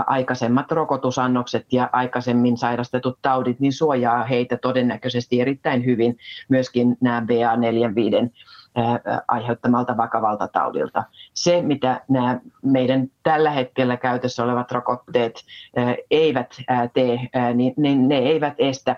aikaisemmat 0.07 0.73
rokotusannokset 0.73 1.73
ja 1.73 1.91
aikaisemmin 1.93 2.57
sairastetut 2.57 3.19
taudit, 3.23 3.61
niin 3.61 3.73
suojaa 3.73 4.25
heitä 4.25 4.57
todennäköisesti 4.57 5.41
erittäin 5.41 5.85
hyvin 5.85 6.19
myöskin 6.49 6.97
nämä 7.01 7.21
BA45 7.21 8.31
aiheuttamalta 9.29 9.97
vakavalta 9.97 10.49
taudilta. 10.49 11.05
Se, 11.35 11.63
mitä 11.63 12.01
nämä 12.09 12.41
meidän 12.63 13.09
tällä 13.23 13.51
hetkellä 13.51 13.97
käytössä 13.97 14.45
olevat 14.45 14.73
rokotteet 14.73 15.45
eivät 16.11 16.55
tee, 16.93 17.21
niin, 17.55 18.09
ne 18.09 18.19
eivät 18.19 18.55
estä 18.59 18.97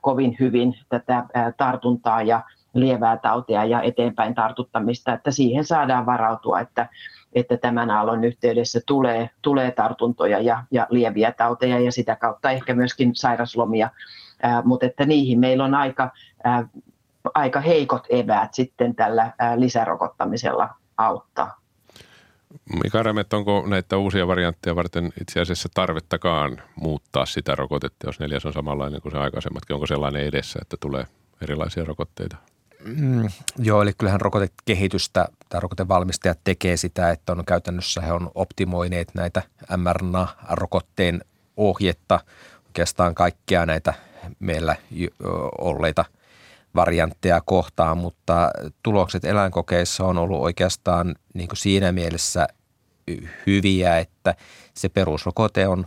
kovin 0.00 0.36
hyvin 0.40 0.74
tätä 0.88 1.24
tartuntaa 1.56 2.22
ja 2.22 2.42
lievää 2.74 3.16
tautia 3.16 3.64
ja 3.64 3.82
eteenpäin 3.82 4.34
tartuttamista, 4.34 5.12
että 5.12 5.30
siihen 5.30 5.64
saadaan 5.64 6.06
varautua, 6.06 6.60
että 6.60 6.88
että 7.32 7.56
tämän 7.56 7.90
aallon 7.90 8.24
yhteydessä 8.24 8.80
tulee, 8.86 9.30
tulee 9.42 9.70
tartuntoja 9.70 10.40
ja, 10.40 10.64
ja 10.70 10.86
lieviä 10.90 11.32
tauteja 11.32 11.80
ja 11.80 11.92
sitä 11.92 12.16
kautta 12.16 12.50
ehkä 12.50 12.74
myöskin 12.74 13.14
sairaslomia, 13.14 13.90
ää, 14.42 14.62
mutta 14.62 14.86
että 14.86 15.06
niihin 15.06 15.40
meillä 15.40 15.64
on 15.64 15.74
aika, 15.74 16.10
ää, 16.44 16.68
aika 17.34 17.60
heikot 17.60 18.06
eväät 18.10 18.54
sitten 18.54 18.94
tällä 18.94 19.32
ää, 19.38 19.60
lisärokottamisella 19.60 20.68
auttaa. 20.96 21.58
Mika 22.84 23.02
Rämet, 23.02 23.32
onko 23.32 23.64
näitä 23.66 23.96
uusia 23.96 24.26
variantteja 24.26 24.76
varten 24.76 25.12
itse 25.20 25.40
asiassa 25.40 25.68
tarvettakaan 25.74 26.62
muuttaa 26.76 27.26
sitä 27.26 27.54
rokotetta, 27.54 28.08
jos 28.08 28.20
neljäs 28.20 28.46
on 28.46 28.52
samanlainen 28.52 29.02
kuin 29.02 29.12
se 29.12 29.18
aikaisemmatkin? 29.18 29.74
Onko 29.74 29.86
sellainen 29.86 30.24
edessä, 30.24 30.58
että 30.62 30.76
tulee 30.80 31.04
erilaisia 31.42 31.84
rokotteita? 31.84 32.36
Mm, 32.84 33.28
joo, 33.58 33.82
eli 33.82 33.92
kyllähän 33.98 34.20
rokotekehitystä 34.20 35.28
tai 35.48 35.60
rokotevalmistajat 35.60 36.38
tekee 36.44 36.76
sitä, 36.76 37.10
että 37.10 37.32
on 37.32 37.44
käytännössä 37.44 38.00
he 38.00 38.12
on 38.12 38.30
optimoineet 38.34 39.14
näitä 39.14 39.42
mRNA-rokotteen 39.76 41.20
ohjetta, 41.56 42.20
oikeastaan 42.66 43.14
kaikkia 43.14 43.66
näitä 43.66 43.94
meillä 44.38 44.76
olleita 45.58 46.04
variantteja 46.74 47.40
kohtaan, 47.40 47.98
mutta 47.98 48.50
tulokset 48.82 49.24
eläinkokeissa 49.24 50.04
on 50.04 50.18
ollut 50.18 50.42
oikeastaan 50.42 51.14
niin 51.34 51.48
kuin 51.48 51.56
siinä 51.56 51.92
mielessä 51.92 52.48
hyviä, 53.46 53.98
että 53.98 54.34
se 54.74 54.88
perusrokote 54.88 55.68
on 55.68 55.86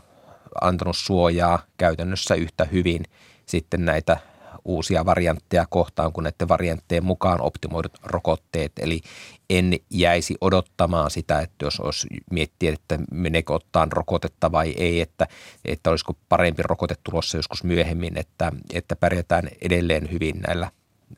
antanut 0.62 0.98
suojaa 0.98 1.60
käytännössä 1.78 2.36
yhtä 2.36 2.66
hyvin 2.66 3.04
sitten 3.46 3.86
näitä 3.86 4.18
uusia 4.66 5.06
variantteja 5.06 5.66
kohtaan 5.70 6.14
kuin 6.14 6.24
näiden 6.24 6.48
varianttien 6.48 7.06
mukaan 7.06 7.42
optimoidut 7.42 7.98
rokotteet. 8.04 8.72
Eli 8.80 9.02
en 9.50 9.74
jäisi 9.90 10.36
odottamaan 10.42 11.12
sitä, 11.12 11.40
että 11.40 11.66
jos 11.66 11.80
olisi 11.80 12.08
miettiä, 12.32 12.74
että 12.74 13.00
meneekö 13.12 13.54
ottaa 13.54 13.88
rokotetta 13.92 14.52
vai 14.52 14.74
ei, 14.78 15.02
että, 15.02 15.28
että 15.66 15.90
olisiko 15.90 16.14
parempi 16.30 16.64
rokote 16.64 16.96
tulossa 17.04 17.38
joskus 17.38 17.64
myöhemmin, 17.64 18.18
että, 18.18 18.52
että 18.74 18.96
pärjätään 18.96 19.50
edelleen 19.62 20.12
hyvin 20.12 20.40
näillä 20.48 20.72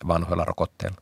vanhoilla 0.07 0.45
rokotteilla. 0.45 0.97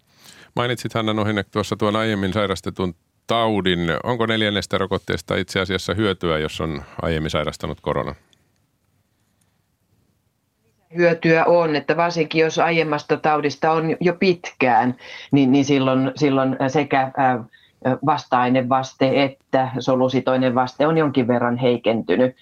Mainitsit 0.55 0.93
Hanna 0.93 1.13
Nohinek 1.13 1.47
tuossa 1.51 1.75
tuon 1.75 1.95
aiemmin 1.95 2.33
sairastetun 2.33 2.95
taudin. 3.27 3.79
Onko 4.03 4.25
neljännestä 4.25 4.77
rokotteesta 4.77 5.35
itse 5.35 5.59
asiassa 5.59 5.93
hyötyä, 5.93 6.37
jos 6.37 6.61
on 6.61 6.83
aiemmin 7.01 7.31
sairastanut 7.31 7.81
korona? 7.81 8.15
Hyötyä 10.97 11.45
on, 11.45 11.75
että 11.75 11.97
varsinkin 11.97 12.41
jos 12.41 12.59
aiemmasta 12.59 13.17
taudista 13.17 13.71
on 13.71 13.95
jo 13.99 14.13
pitkään, 14.13 14.95
niin, 15.31 15.51
niin 15.51 15.65
silloin, 15.65 16.11
silloin 16.15 16.57
sekä 16.67 17.11
vasta-ainevaste 18.05 19.23
että 19.23 19.69
solusitoinen 19.79 20.55
vaste 20.55 20.87
on 20.87 20.97
jonkin 20.97 21.27
verran 21.27 21.57
heikentynyt. 21.57 22.35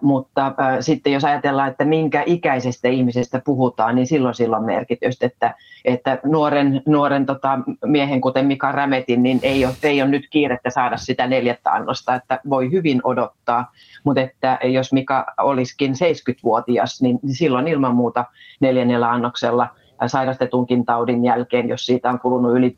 Mutta 0.00 0.54
sitten 0.80 1.12
jos 1.12 1.24
ajatellaan, 1.24 1.70
että 1.70 1.84
minkä 1.84 2.22
ikäisestä 2.26 2.88
ihmisestä 2.88 3.42
puhutaan, 3.44 3.94
niin 3.94 4.06
silloin 4.06 4.34
silloin 4.34 4.64
merkitystä, 4.64 5.26
että, 5.26 5.54
että 5.84 6.18
nuoren, 6.24 6.82
nuoren 6.86 7.26
tota, 7.26 7.58
miehen, 7.84 8.20
kuten 8.20 8.46
Mika 8.46 8.72
Rämetin, 8.72 9.22
niin 9.22 9.40
ei 9.42 9.64
ole, 9.64 9.74
ei 9.82 10.02
ole 10.02 10.10
nyt 10.10 10.26
kiirettä 10.30 10.70
saada 10.70 10.96
sitä 10.96 11.26
neljättä 11.26 11.72
annosta, 11.72 12.14
että 12.14 12.40
voi 12.50 12.70
hyvin 12.70 13.00
odottaa. 13.04 13.72
Mutta 14.04 14.20
että 14.20 14.58
jos 14.62 14.92
Mika 14.92 15.26
olisikin 15.38 15.92
70-vuotias, 15.92 17.02
niin 17.02 17.18
silloin 17.32 17.68
ilman 17.68 17.94
muuta 17.94 18.24
neljännellä 18.60 19.10
annoksella 19.10 19.68
sairastetunkin 20.06 20.84
taudin 20.84 21.24
jälkeen, 21.24 21.68
jos 21.68 21.86
siitä 21.86 22.10
on 22.10 22.20
kulunut 22.20 22.56
yli 22.56 22.76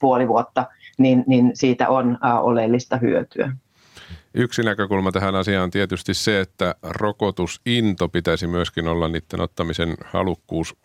puoli 0.00 0.28
vuotta, 0.28 0.64
niin, 0.98 1.24
niin 1.26 1.50
siitä 1.54 1.88
on 1.88 2.18
oleellista 2.42 2.96
hyötyä. 2.96 3.52
Yksi 4.38 4.62
näkökulma 4.62 5.12
tähän 5.12 5.34
asiaan 5.34 5.64
on 5.64 5.70
tietysti 5.70 6.14
se, 6.14 6.40
että 6.40 6.74
rokotusinto 6.82 8.08
pitäisi 8.08 8.46
myöskin 8.46 8.88
olla 8.88 9.08
niiden 9.08 9.40
ottamisen 9.40 9.94
halukkuus 10.04 10.76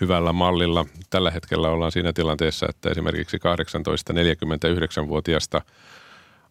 hyvällä 0.00 0.32
mallilla. 0.32 0.84
Tällä 1.10 1.30
hetkellä 1.30 1.70
ollaan 1.70 1.92
siinä 1.92 2.12
tilanteessa, 2.12 2.66
että 2.68 2.90
esimerkiksi 2.90 3.36
18-49-vuotiaasta 3.36 5.62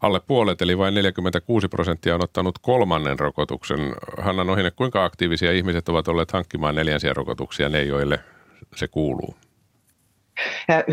alle 0.02 0.20
puolet, 0.20 0.62
eli 0.62 0.78
vain 0.78 0.94
46 0.94 1.68
prosenttia 1.68 2.16
on 2.16 2.24
ottanut 2.24 2.60
kolmannen 2.60 3.20
rokotuksen. 3.20 3.96
Hanna 4.18 4.44
Nohine, 4.44 4.72
kuinka 4.72 5.06
aktiivisia 5.06 5.52
ihmiset 5.52 5.90
ovat 5.90 6.08
olleet 6.08 6.32
hankkimaan 6.32 6.76
neljänsiä 6.76 7.14
rokotuksia 7.14 7.70
ne, 7.70 7.84
joille 7.84 8.20
se 8.76 8.88
kuuluu? 8.88 9.36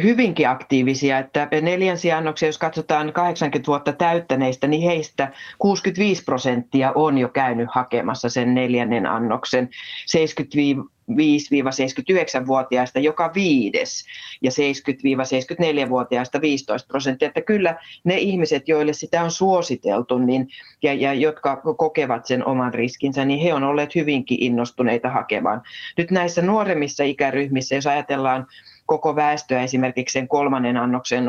Hyvinkin 0.03 0.49
aktiivisia, 0.49 1.19
että 1.19 1.49
neljän 1.63 1.97
annoksia, 2.17 2.49
jos 2.49 2.59
katsotaan 2.59 3.13
80 3.13 3.67
vuotta 3.67 3.93
täyttäneistä, 3.93 4.67
niin 4.67 4.83
heistä 4.83 5.33
65 5.59 6.25
prosenttia 6.25 6.93
on 6.95 7.19
jo 7.19 7.29
käynyt 7.29 7.69
hakemassa 7.73 8.29
sen 8.29 8.55
neljännen 8.55 9.07
annoksen. 9.07 9.69
75-79-vuotiaista 10.17 12.99
joka 12.99 13.31
viides 13.35 14.05
ja 14.43 14.51
70-74-vuotiaista 14.51 16.41
15 16.41 16.89
prosenttia. 16.89 17.29
Että 17.29 17.41
kyllä 17.41 17.77
ne 18.05 18.17
ihmiset, 18.17 18.69
joille 18.69 18.93
sitä 18.93 19.23
on 19.23 19.31
suositeltu 19.31 20.19
niin, 20.19 20.49
ja, 20.83 20.95
ja 20.95 21.15
jotka 21.15 21.57
kokevat 21.57 22.27
sen 22.27 22.47
oman 22.47 22.75
riskinsä, 22.75 23.25
niin 23.25 23.41
he 23.41 23.55
on 23.55 23.65
olleet 23.65 23.95
hyvinkin 23.95 24.39
innostuneita 24.41 25.09
hakemaan. 25.09 25.63
Nyt 25.97 26.11
näissä 26.11 26.43
nuoremmissa 26.43 27.05
ikäryhmissä, 27.05 27.75
jos 27.75 27.87
ajatellaan 27.87 28.47
koko 28.93 29.17
väestöä 29.17 29.63
esimerkiksi 29.63 30.13
sen 30.13 30.29
kolmannen 30.29 30.77
annoksen 30.77 31.25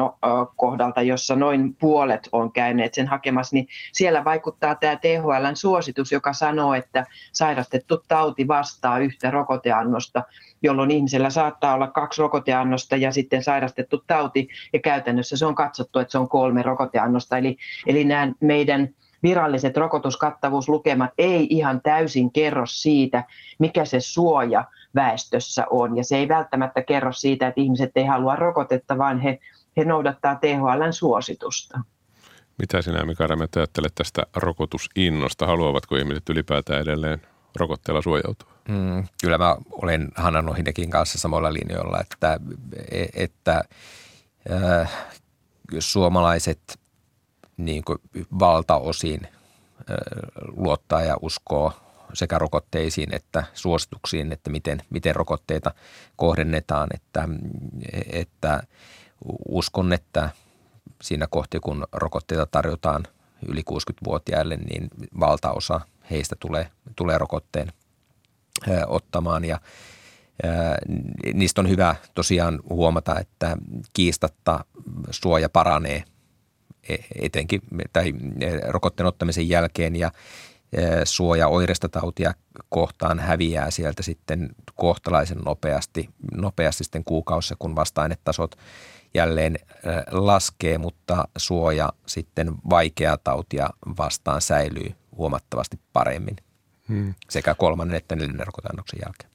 kohdalta, 0.56 1.02
jossa 1.02 1.36
noin 1.36 1.76
puolet 1.76 2.30
on 2.32 2.52
käyneet 2.52 2.94
sen 2.94 3.08
hakemassa, 3.08 3.56
niin 3.56 3.68
siellä 3.92 4.24
vaikuttaa 4.24 4.76
tämä 4.76 4.96
THLn 4.96 5.56
suositus, 5.56 6.12
joka 6.12 6.34
sanoo, 6.34 6.74
että 6.74 7.06
sairastettu 7.32 8.04
tauti 8.08 8.48
vastaa 8.48 9.00
yhtä 9.00 9.32
rokoteannosta, 9.32 10.24
jolloin 10.62 10.92
ihmisellä 10.92 11.30
saattaa 11.30 11.74
olla 11.74 11.88
kaksi 11.88 12.22
rokoteannosta 12.22 12.96
ja 12.96 13.12
sitten 13.12 13.44
sairastettu 13.44 14.04
tauti, 14.08 14.48
ja 14.74 14.80
käytännössä 14.80 15.38
se 15.38 15.46
on 15.46 15.56
katsottu, 15.56 16.00
että 16.00 16.12
se 16.12 16.18
on 16.18 16.30
kolme 16.30 16.62
rokoteannosta. 16.62 17.38
Eli, 17.38 17.58
eli 17.88 18.04
nämä 18.04 18.34
meidän 18.40 18.90
viralliset 19.24 19.78
rokotuskattavuuslukemat 19.78 21.12
ei 21.18 21.48
ihan 21.50 21.82
täysin 21.82 22.32
kerro 22.32 22.66
siitä, 22.66 23.24
mikä 23.60 23.86
se 23.86 24.00
suoja 24.00 24.64
väestössä 24.96 25.66
on. 25.70 25.98
Ja 25.98 26.04
se 26.04 26.18
ei 26.18 26.28
välttämättä 26.28 26.82
kerro 26.82 27.12
siitä, 27.14 27.48
että 27.48 27.62
ihmiset 27.62 27.92
ei 27.96 28.06
halua 28.06 28.36
rokotetta, 28.36 28.98
vaan 28.98 29.20
he, 29.20 29.40
he 29.78 29.86
noudattaa 29.86 30.36
THLn 30.36 30.94
suositusta. 30.94 31.80
Mitä 32.58 32.82
sinä, 32.82 33.06
Mika 33.06 33.28
Rämet, 33.28 33.56
ajattelet 33.56 33.96
tästä 33.96 34.24
rokotusinnosta? 34.36 35.48
Haluavatko 35.48 35.96
ihmiset 35.96 36.30
ylipäätään 36.30 36.82
edelleen 36.82 37.22
rokotteella 37.56 38.02
suojautua? 38.02 38.54
Mm, 38.70 39.08
kyllä 39.22 39.38
mä 39.38 39.58
olen 39.72 40.12
Hanna 40.16 40.42
Nohinekin 40.42 40.90
kanssa 40.90 41.20
samalla 41.20 41.54
linjoilla, 41.54 42.00
että, 42.02 42.40
että 43.14 43.64
äh, 44.52 44.92
suomalaiset 45.80 46.80
niin 47.58 47.84
kuin 47.84 47.98
valtaosin 48.40 49.20
äh, 49.24 49.32
luottaa 50.56 51.02
ja 51.02 51.18
uskoo 51.22 51.74
sekä 52.14 52.40
rokotteisiin 52.40 53.16
että 53.16 53.44
suosituksiin, 53.54 54.32
että 54.32 54.50
miten, 54.50 54.82
miten 54.90 55.16
rokotteita 55.16 55.74
kohdennetaan. 56.16 56.90
Että, 56.94 57.30
että 58.12 58.64
uskon, 59.48 59.94
että 59.94 60.30
siinä 61.02 61.28
kohti, 61.30 61.60
kun 61.60 61.88
rokotteita 61.92 62.46
tarjotaan 62.46 63.04
yli 63.48 63.62
60-vuotiaille, 63.72 64.58
niin 64.58 64.88
valtaosa 65.20 65.82
heistä 66.12 66.36
tulee, 66.40 66.70
tulee 66.96 67.18
rokotteen 67.18 67.74
ottamaan 68.88 69.46
ja 69.46 69.60
Niistä 71.34 71.62
on 71.62 71.70
hyvä 71.70 71.96
tosiaan 72.16 72.60
huomata, 72.70 73.20
että 73.20 73.58
kiistatta 73.94 74.66
suoja 75.12 75.50
paranee 75.50 76.04
e, 76.90 76.96
etenkin 77.22 77.62
tai 77.94 78.14
rokotteen 78.68 79.08
ottamisen 79.08 79.50
jälkeen 79.50 79.96
ja 79.96 80.12
suoja 81.04 81.48
oireista 81.48 81.90
tautia 81.90 82.34
kohtaan 82.70 83.20
häviää 83.20 83.72
sieltä 83.72 84.04
sitten 84.04 84.50
kohtalaisen 84.76 85.38
nopeasti, 85.38 86.10
nopeasti 86.34 86.84
sitten 86.84 87.04
kuukausissa, 87.04 87.56
kun 87.60 87.76
vasta-ainetasot 87.76 88.56
jälleen 89.14 89.60
laskee, 90.12 90.78
mutta 90.78 91.28
suoja 91.38 91.90
sitten 92.06 92.54
vaikeaa 92.70 93.18
tautia 93.18 93.70
vastaan 93.98 94.42
säilyy 94.42 94.92
huomattavasti 95.18 95.80
paremmin 95.94 96.36
hmm. 96.90 97.14
sekä 97.30 97.56
kolmannen 97.56 97.98
että 97.98 98.16
neljännen 98.16 98.48
rokoteannoksen 98.48 99.00
jälkeen. 99.06 99.30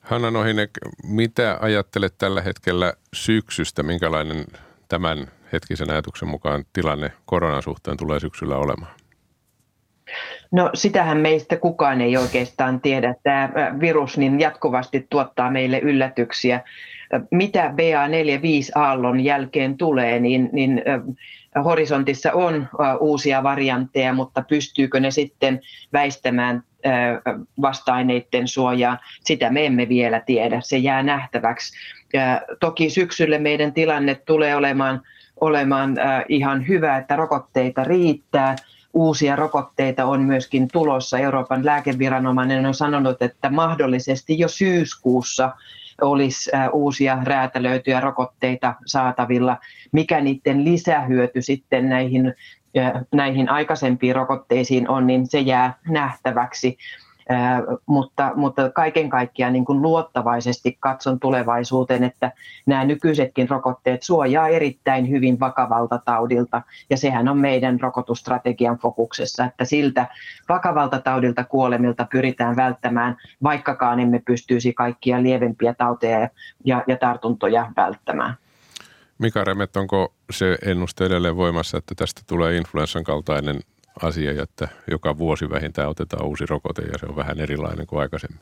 Hanna 0.00 0.30
Nohinek, 0.30 0.70
mitä 1.04 1.58
ajattelet 1.60 2.18
tällä 2.18 2.42
hetkellä 2.42 2.92
syksystä? 3.12 3.82
Minkälainen 3.82 4.46
tämän 4.88 5.30
hetkisen 5.52 5.90
ajatuksen 5.90 6.28
mukaan 6.28 6.64
tilanne 6.72 7.12
koronan 7.26 7.62
suhteen 7.62 7.96
tulee 7.96 8.20
syksyllä 8.20 8.56
olemaan? 8.56 8.94
No 10.50 10.70
sitähän 10.74 11.18
meistä 11.18 11.56
kukaan 11.56 12.00
ei 12.00 12.16
oikeastaan 12.16 12.80
tiedä. 12.80 13.14
Tämä 13.22 13.50
virus 13.80 14.18
niin 14.18 14.40
jatkuvasti 14.40 15.06
tuottaa 15.10 15.50
meille 15.50 15.78
yllätyksiä. 15.78 16.60
Mitä 17.30 17.74
BA45-aallon 17.76 19.20
jälkeen 19.20 19.76
tulee, 19.76 20.20
niin, 20.20 20.50
niin 20.52 20.82
horisontissa 21.64 22.32
on 22.32 22.68
uusia 23.00 23.42
variantteja, 23.42 24.12
mutta 24.12 24.42
pystyykö 24.48 25.00
ne 25.00 25.10
sitten 25.10 25.60
väistämään 25.92 26.62
vasta-aineiden 27.62 28.48
suojaa, 28.48 28.98
sitä 29.24 29.50
me 29.50 29.66
emme 29.66 29.88
vielä 29.88 30.20
tiedä. 30.20 30.60
Se 30.60 30.76
jää 30.76 31.02
nähtäväksi. 31.02 31.78
Toki 32.60 32.90
syksylle 32.90 33.38
meidän 33.38 33.72
tilanne 33.72 34.14
tulee 34.14 34.56
olemaan, 34.56 35.02
olemaan 35.40 35.96
ihan 36.28 36.68
hyvä, 36.68 36.96
että 36.96 37.16
rokotteita 37.16 37.84
riittää– 37.84 38.56
uusia 38.94 39.36
rokotteita 39.36 40.04
on 40.04 40.22
myöskin 40.22 40.68
tulossa. 40.72 41.18
Euroopan 41.18 41.64
lääkeviranomainen 41.64 42.66
on 42.66 42.74
sanonut, 42.74 43.22
että 43.22 43.50
mahdollisesti 43.50 44.38
jo 44.38 44.48
syyskuussa 44.48 45.52
olisi 46.00 46.50
uusia 46.72 47.18
räätälöityjä 47.22 48.00
rokotteita 48.00 48.74
saatavilla. 48.86 49.56
Mikä 49.92 50.20
niiden 50.20 50.64
lisähyöty 50.64 51.42
sitten 51.42 51.88
näihin, 51.88 52.34
näihin 53.12 53.48
aikaisempiin 53.48 54.14
rokotteisiin 54.14 54.88
on, 54.88 55.06
niin 55.06 55.26
se 55.26 55.40
jää 55.40 55.74
nähtäväksi 55.88 56.78
mutta, 57.86 58.32
mutta 58.34 58.70
kaiken 58.70 59.10
kaikkiaan 59.10 59.52
niin 59.52 59.64
kuin 59.64 59.82
luottavaisesti 59.82 60.76
katson 60.80 61.20
tulevaisuuteen, 61.20 62.04
että 62.04 62.32
nämä 62.66 62.84
nykyisetkin 62.84 63.48
rokotteet 63.48 64.02
suojaa 64.02 64.48
erittäin 64.48 65.10
hyvin 65.10 65.40
vakavalta 65.40 65.98
taudilta 66.04 66.62
ja 66.90 66.96
sehän 66.96 67.28
on 67.28 67.38
meidän 67.38 67.80
rokotusstrategian 67.80 68.78
fokuksessa, 68.78 69.44
että 69.44 69.64
siltä 69.64 70.06
vakavalta 70.48 71.00
taudilta 71.00 71.44
kuolemilta 71.44 72.06
pyritään 72.12 72.56
välttämään, 72.56 73.16
vaikkakaan 73.42 74.00
emme 74.00 74.22
pystyisi 74.26 74.72
kaikkia 74.72 75.22
lievempiä 75.22 75.74
tauteja 75.74 76.20
ja, 76.20 76.28
ja, 76.64 76.84
ja 76.86 76.96
tartuntoja 76.96 77.72
välttämään. 77.76 78.34
Mika 79.18 79.44
Remet, 79.44 79.76
onko 79.76 80.14
se 80.30 80.58
ennuste 80.62 81.06
edelleen 81.06 81.36
voimassa, 81.36 81.78
että 81.78 81.94
tästä 81.94 82.20
tulee 82.26 82.56
influenssan 82.56 83.04
kaltainen 83.04 83.60
asia, 84.02 84.42
että 84.42 84.68
joka 84.90 85.18
vuosi 85.18 85.50
vähintään 85.50 85.88
otetaan 85.88 86.26
uusi 86.26 86.46
rokote 86.46 86.82
ja 86.82 86.98
se 86.98 87.06
on 87.06 87.16
vähän 87.16 87.40
erilainen 87.40 87.86
kuin 87.86 88.00
aikaisemmin? 88.00 88.40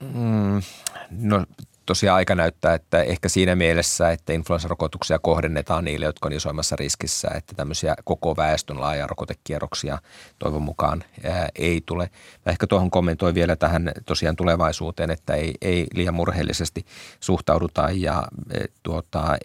Mm, 0.00 0.62
no 1.10 1.44
tosiaan 1.88 2.16
aika 2.16 2.34
näyttää, 2.34 2.74
että 2.74 3.02
ehkä 3.02 3.28
siinä 3.28 3.56
mielessä, 3.56 4.10
että 4.10 4.32
influenssarokotuksia 4.32 5.18
kohdennetaan 5.18 5.84
niille, 5.84 6.06
jotka 6.06 6.26
on 6.26 6.32
isoimmassa 6.32 6.76
riskissä, 6.76 7.28
että 7.34 7.54
tämmöisiä 7.56 7.94
koko 8.04 8.36
väestön 8.36 8.80
laaja 8.80 9.06
rokotekierroksia 9.06 9.98
toivon 10.38 10.62
mukaan 10.62 11.04
ää, 11.24 11.48
ei 11.54 11.82
tule. 11.86 12.10
Mä 12.46 12.52
ehkä 12.52 12.66
tuohon 12.66 12.90
kommentoin 12.90 13.34
vielä 13.34 13.56
tähän 13.56 13.92
tosiaan 14.06 14.36
tulevaisuuteen, 14.36 15.10
että 15.10 15.34
ei, 15.34 15.54
ei 15.60 15.86
liian 15.94 16.14
murheellisesti 16.14 16.86
suhtauduta 17.20 17.88
ja 17.92 18.24
e, 18.50 18.64
tuota, 18.82 19.38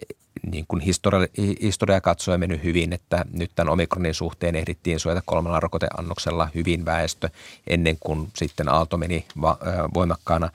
niin 0.50 0.64
kuin 0.68 0.80
historia, 0.82 1.28
historia 1.62 2.00
katsoen 2.00 2.40
mennyt 2.40 2.64
hyvin, 2.64 2.92
että 2.92 3.24
nyt 3.32 3.50
tämän 3.54 3.72
omikronin 3.72 4.14
suhteen 4.14 4.56
ehdittiin 4.56 5.00
suojata 5.00 5.22
kolmella 5.26 5.60
rokoteannoksella 5.60 6.48
hyvin 6.54 6.84
väestö 6.84 7.28
ennen 7.66 7.96
kuin 8.00 8.28
sitten 8.36 8.68
Aalto 8.68 8.96
meni 8.96 9.26
va- 9.40 9.58
voimakkaana 9.94 10.50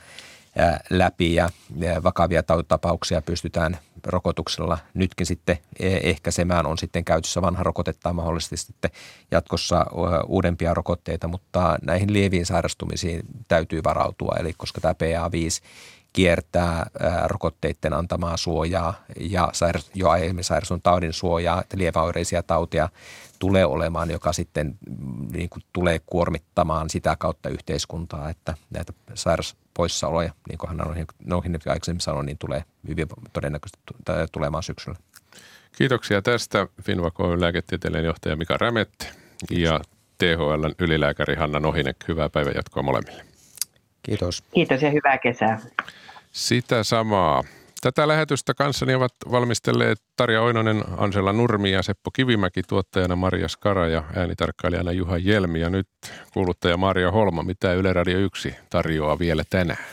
läpi 0.90 1.36
ja 1.36 1.50
vakavia 2.04 2.44
tautitapauksia 2.44 3.22
pystytään 3.22 3.78
rokotuksella 4.06 4.78
nytkin 4.94 5.26
sitten 5.26 5.58
e, 5.80 5.98
ehkäisemään. 6.04 6.66
On 6.66 6.78
sitten 6.78 7.06
käytössä 7.06 7.42
vanha 7.42 7.64
rokote 7.64 7.94
tai 7.94 8.14
mahdollisesti 8.14 8.58
sitten 8.58 8.92
jatkossa 9.32 9.86
uudempia 10.28 10.74
rokotteita, 10.74 11.28
mutta 11.28 11.78
näihin 11.82 12.14
lieviin 12.14 12.46
sairastumisiin 12.46 13.22
täytyy 13.48 13.84
varautua. 13.84 14.36
Eli 14.40 14.54
koska 14.58 14.82
tämä 14.82 14.94
PA5 14.94 15.66
kiertää 16.14 16.90
rokotteiden 17.26 17.94
antamaa 17.94 18.38
suojaa 18.38 18.94
ja 19.20 19.52
jo 19.94 20.10
aiemmin 20.10 20.44
sairastun 20.44 20.82
taudin 20.82 21.14
suojaa, 21.14 21.62
että 21.62 21.78
lieväoireisia 21.78 22.44
tautia 22.44 22.90
tulee 23.40 23.66
olemaan, 23.66 24.12
joka 24.12 24.34
sitten 24.34 24.78
mm, 24.90 25.28
niin 25.32 25.50
kuin 25.50 25.64
tulee 25.74 26.02
kuormittamaan 26.06 26.90
sitä 26.90 27.16
kautta 27.16 27.50
yhteiskuntaa, 27.50 28.30
että 28.30 28.54
näitä 28.70 28.94
sairauspoissaoloja, 29.88 30.34
niin 30.50 30.58
kuin 30.58 30.70
hän 30.70 30.88
on 30.88 31.44
aikaisemmin 31.68 32.02
sanonut, 32.02 32.26
niin 32.26 32.38
tulee 32.38 32.64
hyvin 32.88 33.08
todennäköisesti 33.34 33.80
tulemaan 34.32 34.64
syksyllä. 34.64 34.98
Kiitoksia 35.78 36.22
tästä 36.22 36.68
Finvakoon 36.82 37.42
lääketieteellinen 37.42 38.06
johtaja 38.06 38.36
Mika 38.36 38.58
Rämet 38.58 39.14
ja 39.52 39.80
THLn 40.18 40.76
ylilääkäri 40.80 41.36
Hanna 41.36 41.60
Nohinek. 41.60 41.98
Hyvää 42.08 42.30
päivänjatkoa 42.30 42.84
molemmille. 42.84 43.26
Kiitos. 44.04 44.44
Kiitos 44.54 44.82
ja 44.82 44.92
hyvää 44.92 45.18
kesää. 45.18 45.60
Sitä 46.32 46.84
samaa. 46.84 47.44
Tätä 47.82 48.08
lähetystä 48.08 48.54
kanssani 48.54 48.94
ovat 48.94 49.14
valmistelleet 49.32 50.02
Tarja 50.16 50.42
Oinonen, 50.42 50.84
Ansela 50.98 51.34
Nurmi 51.34 51.72
ja 51.72 51.84
Seppo 51.84 52.12
Kivimäki, 52.12 52.62
tuottajana 52.64 53.16
Maria 53.16 53.48
Skara 53.48 53.88
ja 53.88 54.04
äänitarkkailijana 54.16 54.92
Juha 54.92 55.18
Jelmi. 55.18 55.60
Ja 55.60 55.70
nyt 55.70 55.88
kuuluttaja 56.34 56.78
Maria 56.78 57.12
Holma, 57.12 57.44
mitä 57.44 57.74
Yle 57.74 57.94
Radio 57.94 58.18
1 58.18 58.56
tarjoaa 58.70 59.20
vielä 59.20 59.44
tänään? 59.50 59.86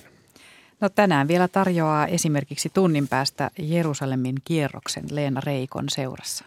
No 0.80 0.89
tänään 0.89 1.28
vielä 1.28 1.49
tarjoaa 1.49 2.07
esimerkiksi 2.07 2.70
tunnin 2.74 3.09
päästä 3.09 3.51
Jerusalemin 3.59 4.37
kierroksen 4.45 5.05
Leena 5.11 5.41
Reikon 5.47 5.84
seurassa. 5.89 6.45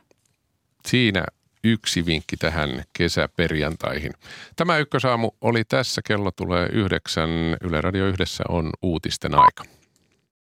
Siinä 0.85 1.25
yksi 1.63 2.05
vinkki 2.05 2.37
tähän 2.37 2.83
kesäperjantaihin. 2.93 4.11
Tämä 4.55 4.77
ykkösaamu 4.77 5.31
oli 5.41 5.63
tässä, 5.63 6.01
kello 6.05 6.31
tulee 6.31 6.69
yhdeksän. 6.71 7.29
Yle 7.61 7.81
Radio 7.81 8.07
yhdessä 8.07 8.43
on 8.49 8.69
uutisten 8.81 9.35
aika. 9.35 9.78